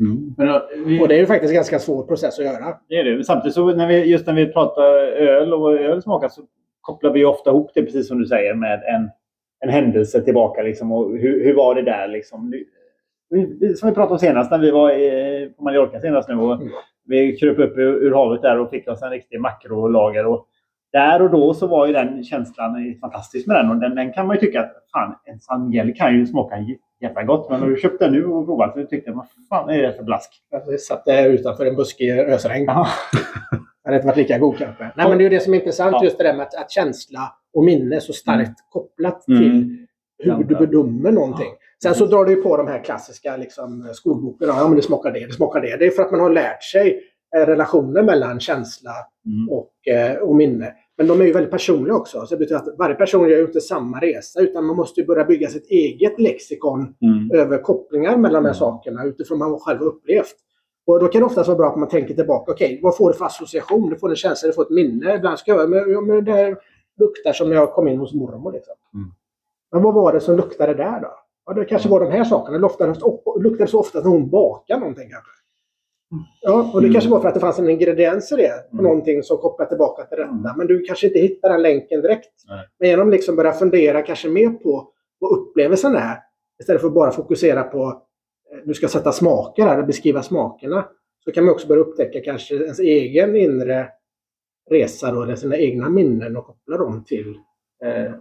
[0.00, 0.34] Mm.
[0.36, 2.78] Men, då, vi, Och det är ju faktiskt en ganska svår process att göra.
[2.88, 3.24] det är det.
[3.24, 6.42] Samtidigt så när vi, just när vi pratar öl och vad öl smakar så
[6.80, 9.10] kopplar vi ofta ihop det, precis som du säger, med en,
[9.60, 10.62] en händelse tillbaka.
[10.62, 12.08] Liksom, och hur, hur var det där?
[12.08, 12.50] Liksom?
[13.30, 16.34] Vi, som vi pratade om senast när vi var i, på Mallorca senast nu.
[16.34, 16.72] Och Mm.
[17.04, 20.26] Vi kröp upp ur, ur havet där och fick oss en riktig makrolager.
[20.26, 20.46] Och
[20.92, 23.70] där och då så var ju den känslan fantastisk med den.
[23.70, 26.54] Och den, den kan man ju tycka att fan, en sån gel kan ju smaka
[26.56, 27.50] jä- jävla gott.
[27.50, 29.92] Men när du köpte den nu och provat så tyckte jag, vad fan är det
[29.92, 30.30] för blask?
[30.68, 32.64] Vi satt där utanför en buskig ösregn.
[32.66, 32.86] Ja.
[33.84, 34.90] hade inte varit lika god kanske.
[34.96, 36.04] Nej, men det är ju det som är intressant, Ja.
[36.04, 39.40] just det där med att, att känsla och minne är så starkt kopplat Mm.
[39.40, 39.86] till
[40.22, 41.48] hur du bedömer någonting.
[41.82, 44.52] Sen så drar du ju på de här klassiska liksom, skolbokerna.
[44.56, 45.76] Ja, men det smakar det, det smakar det.
[45.76, 47.00] Det är för att man har lärt sig
[47.36, 48.90] relationen mellan känsla
[49.26, 49.48] Mm.
[49.50, 50.74] och, eh, och minne.
[50.98, 52.26] Men de är ju väldigt personliga också.
[52.26, 55.06] Så det betyder att varje person gör ju inte samma resa, utan man måste ju
[55.06, 57.30] börja bygga sitt eget lexikon Mm.
[57.34, 60.34] över kopplingar mellan de här sakerna utifrån vad man själv har upplevt.
[60.86, 62.52] Och då kan det oftast vara bra att man tänker tillbaka.
[62.52, 63.90] Okej, vad får du för association?
[63.90, 65.14] Du får en känsla, du får ett minne.
[65.16, 66.56] Ibland ska jag, men, men det
[67.00, 68.52] luktar som när jag kom in hos mormor.
[68.52, 68.74] Liksom.
[68.94, 69.08] Mm.
[69.72, 71.10] Men vad var det som luktade där då?
[71.46, 72.58] Ja, det kanske var de här sakerna.
[72.58, 75.30] Det luktade så ofta när hon bakade någonting kanske.
[76.40, 76.92] Ja, och det Mm.
[76.92, 78.52] kanske var för att det fanns en ingrediens i det.
[78.72, 78.84] Mm.
[78.84, 80.30] någonting som kopplar tillbaka till detta.
[80.30, 80.56] Mm.
[80.56, 82.32] Men du kanske inte hittar den länken direkt.
[82.48, 82.66] Nej.
[82.78, 86.18] Men genom liksom börja fundera kanske mer på vad upplevelsen är.
[86.60, 87.84] Istället för att bara fokusera på
[88.52, 90.88] eh, du ska sätta smaker här, beskriva smakerna.
[91.24, 93.88] Så kan man också börja upptäcka kanske ens egen inre
[94.70, 97.34] resa eller sina egna minnen och koppla dem till
[97.84, 98.12] eh,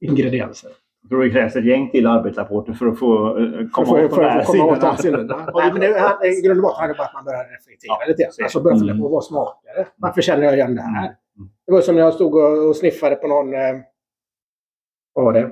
[0.00, 0.70] ingredienser.
[1.02, 4.10] Jag tror det krävs ett gäng till arbetarrapporter för att få eh, komma För- åt
[4.10, 4.96] de här att sidorna.
[4.96, 5.50] sidorna.
[5.54, 7.96] Nej, men det, han- I grund och botten handlar det bara att man börjar reflektera
[8.00, 8.32] Ja, lite grann.
[8.32, 9.02] så- Alltså börja fundera Mm.
[9.02, 9.86] på vad smakar det?
[9.96, 11.04] Varför känner jag igen det här?
[11.06, 11.48] Mm.
[11.66, 13.54] Det var som när jag stod och, och sniffade på någon...
[13.54, 13.60] Eh,
[15.12, 15.50] vad var det?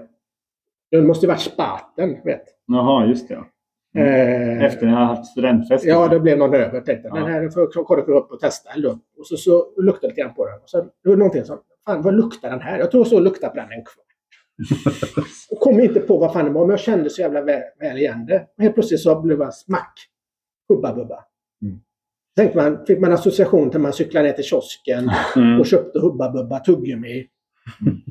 [0.90, 2.44] Det måste ju varit spaten, vet.
[2.66, 3.35] Jaha, just det.
[3.35, 3.44] ja.
[4.01, 5.85] Eh, Efter ni har haft studentfest.
[5.85, 6.81] Ja, det blev någon över.
[6.81, 7.09] Tänkte.
[7.09, 7.14] Ja.
[7.14, 8.70] Den här får jag kolla upp och testa.
[8.70, 8.90] Eller.
[8.90, 10.55] Och så, så luktade jag lite grann på den.
[10.55, 12.78] Och så, det var någonting som, fan vad luktar den här?
[12.78, 14.06] Jag tror så och luktade på den en kvart.
[15.70, 18.26] Kom inte på vad fan det var, men jag kände så jävla väl, väl igen
[18.26, 18.47] det.
[18.56, 19.92] Och helt plötsligt så blev det smack.
[20.68, 21.24] Hubba bubba.
[21.62, 21.80] Mm.
[22.36, 25.60] Tänkte man, fick man association till man cyklade ner till kiosken Mm.
[25.60, 27.26] och köpte Hubba Bubba tuggummi.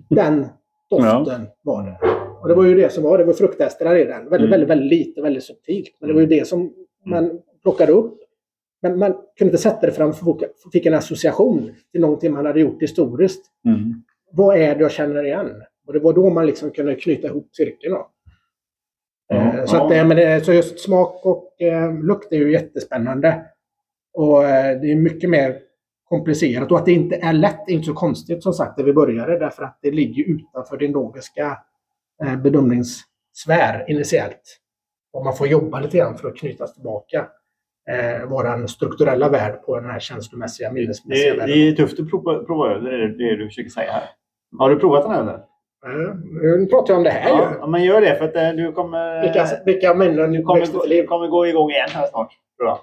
[0.10, 0.46] Den
[0.90, 1.98] doften var det.
[2.42, 4.30] Och det var ju det som var, det var fruktesterna i den.
[4.30, 4.50] Väldigt, Mm.
[4.50, 5.98] väldigt, väldigt lite, väldigt subtilt.
[6.00, 6.74] Men det var ju det som
[7.06, 8.20] man plockade upp.
[8.82, 12.46] Men man kunde inte sätta det fram för folk fick en association till någonting man
[12.46, 13.46] hade gjort historiskt.
[13.66, 14.04] Mm.
[14.32, 15.64] Vad är det jag känner igen?
[15.90, 17.94] Och det var då man liksom kunde knyta ihop cirkeln.
[17.94, 18.12] Ja,
[19.34, 19.86] Eh, så, ja.
[19.86, 23.46] att, eh, men det, så just smak och eh, lukt är ju jättespännande.
[24.14, 25.60] Och eh, det är mycket mer
[26.04, 26.72] komplicerat.
[26.72, 29.40] Och att det inte är lätt är inte så konstigt som sagt när vi började.
[29.40, 31.58] Därför att det ligger utanför din logiska
[32.24, 34.60] eh, bedömningssfär initiellt.
[35.14, 37.28] Och man får jobba lite grann för att knytas tillbaka.
[37.90, 41.58] Eh, vår strukturella värld på den här känslomässiga, minnesmässiga Det, världen.
[41.58, 44.10] det är tufft att prova, prova över, det är det du försöker säga här.
[44.60, 45.49] Har du provat den här eller?
[46.42, 47.58] Nu pratar jag om det här Ja, ju.
[47.60, 49.22] ja, men gör det för att eh, du kommer...
[49.22, 52.30] Vilka, vilka minnen Du kommer, växte gå- kommer gå igång igen här snart.
[52.58, 52.80] Jag.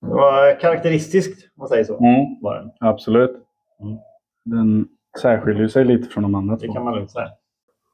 [0.00, 1.98] Det var karaktäristiskt, om man säger så.
[1.98, 2.40] Mm.
[2.42, 2.70] Var den.
[2.80, 3.30] Absolut.
[3.82, 3.96] Mm.
[4.44, 4.88] Den
[5.20, 6.72] särskiljer sig lite från de andra Det två.
[6.72, 7.28] kan man lugnt säga.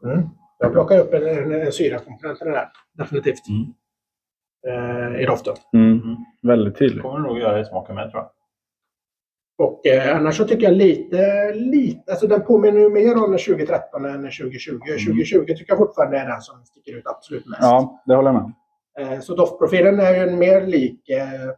[0.05, 0.23] Mm.
[0.59, 2.69] Jag plockar upp en, en, en syrakomponent i den här.
[2.99, 3.41] Definitivt.
[3.49, 3.65] Mm.
[5.15, 5.55] Eh, I doften.
[5.73, 5.93] Mm.
[5.93, 6.17] Mm.
[6.43, 7.03] Väldigt tydligt.
[7.03, 8.31] kommer du nog göra i smaken med tror jag.
[9.59, 14.05] Och eh, annars så tycker jag lite, lite, alltså den påminner ju mer om 2013
[14.05, 14.79] än 2020.
[15.07, 17.63] 2020 tycker jag fortfarande är den som sticker ut absolut mest.
[17.63, 18.53] Ja, det håller jag med.
[18.99, 21.51] Eh, så doftprofilen är ju mer lik eh,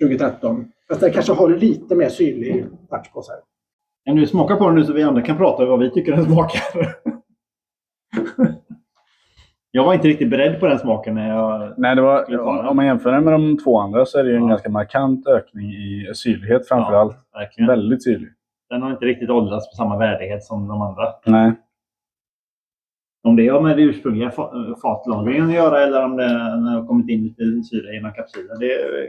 [0.00, 0.72] 2013.
[0.88, 3.36] Fast den kanske har lite mer syrlig touch på sig.
[4.04, 6.12] Kan du smaka på den nu så vi andra kan prata om vad vi tycker
[6.12, 6.62] den smakar?
[9.70, 11.74] jag var inte riktigt beredd på den smaken när jag...
[11.76, 12.38] Nej, det var,
[12.68, 14.48] om man jämför den med de två andra så är det ju en Ja.
[14.48, 17.14] ganska markant ökning i syrlighet framför Ja.
[17.34, 17.68] Verkligen.
[17.68, 18.28] Väldigt syrlig.
[18.70, 21.04] Den har inte riktigt åldrats på samma värdighet som de andra.
[21.26, 21.52] Nej.
[23.24, 26.28] Om det har med det ursprungliga fa- fatlagringen att göra eller om det
[26.70, 28.58] har kommit in lite syra genom kapsylen.
[28.60, 28.68] Det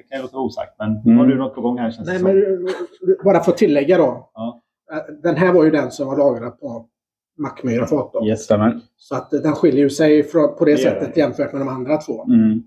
[0.09, 0.75] kan ju låta osagt.
[0.79, 1.17] Men Mm.
[1.17, 2.67] har du något på gång här känns Nej, det men som.
[3.09, 4.29] eh, bara för att tillägga då.
[4.33, 4.61] Ja.
[4.91, 6.85] Eh, Den här var ju den som var lagrad på
[7.37, 8.13] Mackmyra fat.
[8.13, 8.27] då.
[8.27, 8.47] Yes.
[8.97, 12.23] Så att eh, den skiljer sig på det, Det sättet jämfört med de andra två.
[12.23, 12.63] Mm.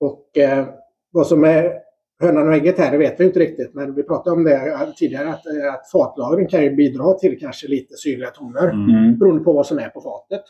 [0.00, 0.66] Och eh,
[1.12, 1.72] vad som är
[2.20, 3.74] hönan och ägget här, det vet vi inte riktigt.
[3.74, 7.38] Men vi pratade om det eh, tidigare, att, eh, att fatlagring kan ju bidra till
[7.40, 8.68] kanske lite syrliga toner.
[8.68, 9.18] Mm.
[9.18, 10.42] Beroende på vad som är på fatet.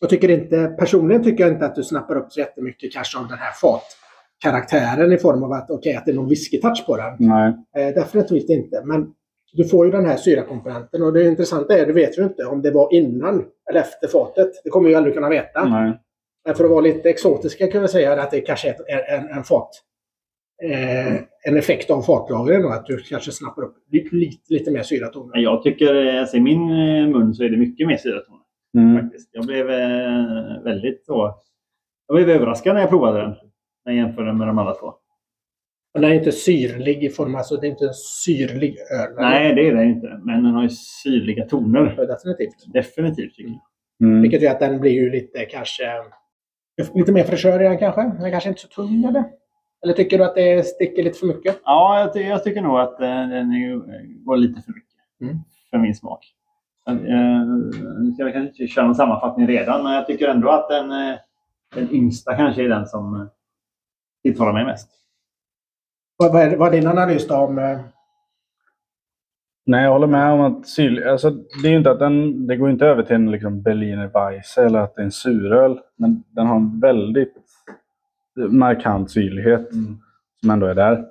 [0.00, 3.28] Jag tycker inte, personligen tycker jag inte att du snappar upp så jättemycket kanske av
[3.28, 7.16] den här fatkaraktären i form av att, okej, att det är någon whisky-touch på den.
[7.18, 7.54] Nej.
[7.76, 8.82] Eh, definitivt inte.
[8.84, 9.12] Men
[9.52, 12.62] du får ju den här syrakomponenten och det intressanta är, det vet vi inte om
[12.62, 14.50] det var innan eller efter fatet.
[14.64, 15.64] Det kommer vi aldrig kunna veta.
[15.64, 15.98] Nej.
[16.44, 19.36] Men för att vara lite exotiska kan vi säga att det kanske är en, en,
[19.36, 19.70] en fat.
[20.62, 21.14] Eh,
[21.44, 25.38] en effekt av fatlagringen då, att du kanske snappar upp lite, lite, lite mer syratoner.
[25.38, 28.40] Jag tycker, eh, alltså, i min eh, mun så är det mycket mer syratoner.
[28.78, 29.02] Mm.
[29.02, 29.28] Faktiskt.
[29.32, 31.34] Jag blev eh, väldigt så...
[32.06, 33.34] Jag blev överraskad när jag provade den.
[33.84, 34.94] När jag jämförde med de andra två.
[35.94, 39.14] Och den är inte syrlig i form, alltså det är inte en syrlig öl.
[39.16, 40.20] Nej, det är den inte.
[40.24, 41.94] Men den har ju syrliga toner.
[41.96, 42.72] Ja, Definitivt.
[42.72, 43.60] Definitivt tycker jag.
[44.08, 44.22] Mm.
[44.22, 45.84] Vilket gör att den blir ju lite kanske...
[46.94, 48.02] Lite mer fräschör i den kanske.
[48.02, 49.24] Den är kanske inte så tung eller?
[49.84, 51.60] Eller tycker du att det sticker lite för mycket?
[51.64, 55.20] Ja, jag, ty jag tycker nog att eh, den är, går lite för mycket.
[55.20, 55.38] Mm.
[55.70, 56.34] För min smak.
[56.88, 60.68] Eh, Nu ska jag kanske inte köra en sammanfattning redan, men jag tycker ändå att
[60.68, 61.14] den, eh,
[61.74, 63.26] den yngsta kanske är den som eh,
[64.22, 64.90] tilltalar mig mest.
[66.22, 67.58] Vad, vad, är, vad är din analys då om...
[67.58, 67.78] eh,
[69.66, 71.30] Nej, jag håller med om att syl, alltså,
[71.62, 74.78] det är inte att den, det går inte över till en liksom Berliner Weisse eller
[74.78, 75.80] att det är en suröl.
[75.96, 77.34] Men den har en väldigt
[78.48, 79.68] markant syrlighet
[80.40, 81.04] som ändå är där.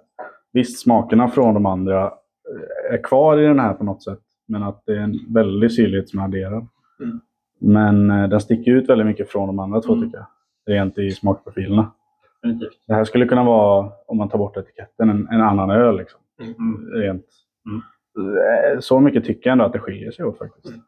[0.53, 4.19] Visst, smakerna från de andra eh, är kvar i den här på något sätt.
[4.47, 6.67] Men att det är en väldig syrlighet som är adderad.
[7.03, 7.19] Mm.
[7.59, 10.05] Men eh, den sticker ut väldigt mycket från de andra två Mm.
[10.05, 10.27] tycker jag.
[10.75, 11.91] Rent i smakprofilerna.
[12.43, 12.83] Definitivt.
[12.87, 15.97] Det här skulle kunna vara, om man tar bort etiketten, en, en annan öl.
[15.97, 16.19] Liksom.
[16.41, 16.89] Mm.
[16.93, 17.25] Rent.
[17.69, 17.81] Mm.
[18.73, 20.67] Eh, Så mycket tycker jag ändå att det skiljer sig åt faktiskt.
[20.67, 20.81] Mm.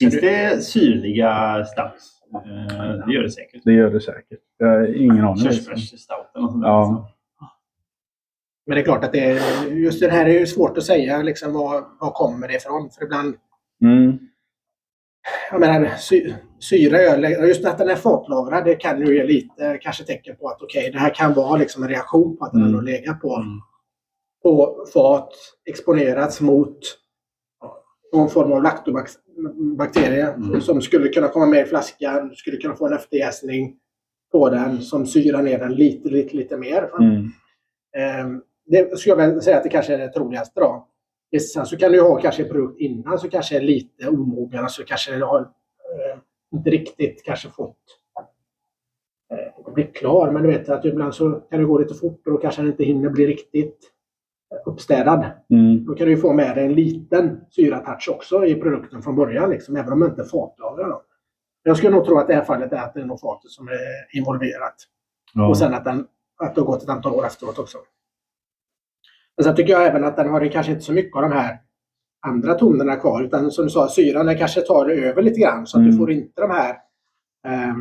[0.00, 2.12] Finns det syrliga stouts?
[2.34, 3.62] Eh, Det gör det säkert.
[3.64, 4.40] Det gör det säkert.
[4.58, 5.36] Jag har ingen aning.
[5.44, 6.64] Körsbärsstout eller något sånt.
[6.64, 7.12] Ja.
[8.66, 11.22] Men det är klart att det är, just det här är ju svårt att säga
[11.22, 12.90] liksom vad, vad kommer det ifrån.
[12.98, 13.34] För ibland,
[13.82, 14.18] Mm.
[15.50, 19.24] Jag menar, sy, syra i öl, just att den är fatlagrad, det kan ju ge
[19.24, 22.52] lite kanske tecken på att okej, det här kan vara liksom en reaktion på att
[22.52, 22.72] den Mm.
[22.72, 23.48] ändå legat på, Mm.
[24.42, 25.32] på fat,
[25.64, 26.78] exponerats mot
[28.12, 30.60] någon form av laktobakterie Mm.
[30.60, 33.76] som skulle kunna komma med i flaskan, skulle kunna få en efterjäsning
[34.32, 36.90] på den som syrar ner den lite, lite, lite mer.
[37.00, 37.30] Mm.
[37.96, 40.88] Ehm, Det skulle jag väl säga att det kanske är det troligaste då.
[41.52, 44.82] Sen så kan du ha kanske en produkt innan som kanske är lite omogen, alltså
[44.86, 46.18] kanske har eh,
[46.54, 47.76] inte riktigt kanske fått
[49.32, 50.30] eh, bli klar.
[50.30, 52.70] Men du vet att ibland så kan det gå lite fort och då kanske den
[52.70, 53.78] inte hinner bli riktigt
[54.52, 55.24] eh, uppstädad.
[55.50, 55.84] Mm.
[55.84, 59.50] Då kan du ju få med dig en liten syratouch också i produkten från början,
[59.50, 60.90] liksom, även om inte är fatlagrad.
[60.90, 61.02] då.
[61.62, 63.68] Jag skulle nog tro att det här fallet är att det är nog fatet som
[63.68, 64.74] är involverat.
[65.34, 65.48] Ja.
[65.48, 67.78] Och sen att, den, att det har gått ett antal år efteråt också.
[69.36, 71.58] Men sen tycker jag även att den har kanske inte så mycket av de här
[72.26, 73.22] andra tonerna kvar.
[73.22, 75.66] Utan som du sa, syran den kanske tar över lite grann.
[75.66, 75.90] Så att Mm.
[75.92, 76.76] du får inte de här
[77.46, 77.80] ehm,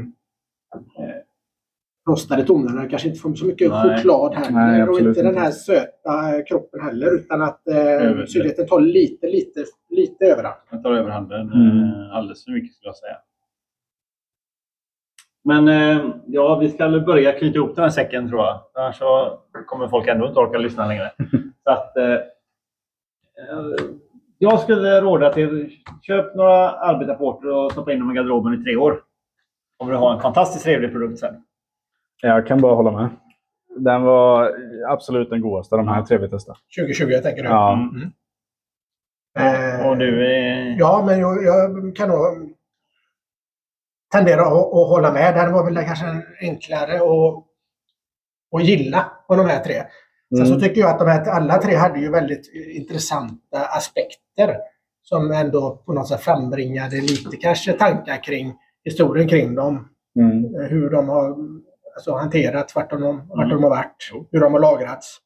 [1.00, 1.16] eh,
[2.10, 2.82] rostade tonerna.
[2.82, 3.98] Du kanske inte får så mycket Nej.
[3.98, 4.52] choklad heller.
[4.52, 5.42] Nej, och absolut inte den inte.
[5.42, 7.16] här söta eh, kroppen heller.
[7.16, 10.56] Utan att eh, syrligheten tar lite, lite, lite överhand.
[10.72, 11.78] Den tar överhanden Mm.
[11.78, 13.16] eh, alldeles för mycket skulle jag säga.
[15.46, 18.60] Men eh, ja, vi ska börja knyta ihop den här säcken tror jag.
[18.74, 21.12] Annars så kommer folk ändå inte orka lyssna längre.
[21.64, 22.20] så att, eh, eh,
[24.38, 25.70] jag skulle råda till
[26.02, 29.02] köp några arbetarporter och stoppa in dem i garderoben i tre år.
[29.78, 31.36] Kommer du ha en fantastiskt trevlig produkt sen.
[32.22, 33.10] Jag kan bara hålla med.
[33.78, 34.52] Den var
[34.88, 36.58] absolut den godaste av de här tre vi testade.
[36.78, 37.50] 2020 tänker du?
[37.50, 37.74] Ja.
[37.74, 38.12] Mm.
[39.40, 40.76] Eh, Och du är...
[40.80, 42.55] Ja, men jag, jag kan nog
[44.18, 45.34] tendera att, att hålla med.
[45.34, 46.06] Det här var väl kanske
[46.42, 47.44] enklare att,
[48.56, 49.84] att gilla av de här tre.
[50.38, 50.60] Sen så Mm.
[50.64, 54.58] tycker jag att de här, alla tre hade ju väldigt intressanta aspekter
[55.04, 59.90] som ändå på något sätt frambringade lite kanske tankar kring historien kring dem.
[60.20, 60.70] Mm.
[60.70, 61.36] Hur de har
[61.96, 63.50] alltså, hanterats, vart de, vart Mm.
[63.50, 65.18] de har varit, hur de har lagrats.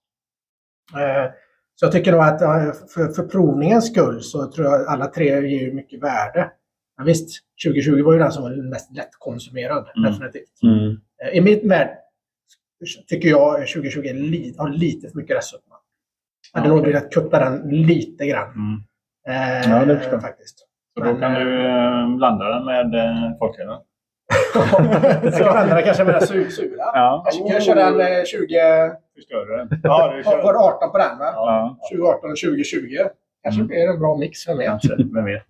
[0.93, 1.31] Eh,
[1.75, 5.05] Så jag tycker nog att eh, för, för provningens skull så tror jag att alla
[5.07, 6.51] tre ger mycket värde.
[6.99, 10.11] Men visst, 2020 var ju den som var mest lättkonsumerad, Mm.
[10.11, 10.63] definitivt.
[10.63, 10.97] Mm.
[11.23, 11.89] Eh, I mitt värld
[13.07, 15.75] tycker jag 2020 är li, har lite för mycket restsötma.
[16.53, 18.49] Jag hade Ja, nog velat kutta den lite grann.
[18.51, 18.83] Mm.
[19.29, 20.21] Eh, Ja, det förstår jag.
[20.21, 20.59] faktiskt.
[20.97, 23.77] Så då kan eh, du eh, blanda den med eh, folkölen.
[25.39, 26.75] Jag använder kanske med den su- sura.
[26.77, 27.21] Ja.
[27.25, 28.47] Kanske kan jag köra en eh, 20...
[29.15, 29.79] Förstör du den?
[29.83, 30.43] Ja, du kör.
[30.43, 31.25] var det 18 på den va?
[31.35, 31.77] Ja.
[31.91, 32.97] 2018 och 2020.
[33.43, 33.67] Kanske Mm.
[33.67, 34.67] blir det en bra mix, vem vet?
[34.67, 35.43] Kanske, vem vet.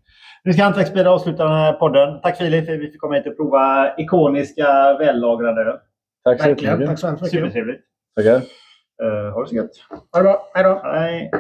[0.44, 2.22] Vi ska hantverksbida avsluta den här podden.
[2.22, 5.78] Tack Filip för att vi fick komma hit och prova ikoniska vällagrade öl.
[6.24, 6.88] Tack så jättemycket.
[6.88, 7.40] Tack så hemskt mycket.
[7.40, 7.84] Supertrevligt.
[8.16, 8.36] Tackar.
[9.04, 9.72] Uh, ha det så gött.
[9.90, 10.52] Ha det bra.
[10.54, 10.82] Hej då.
[10.84, 11.32] Hej.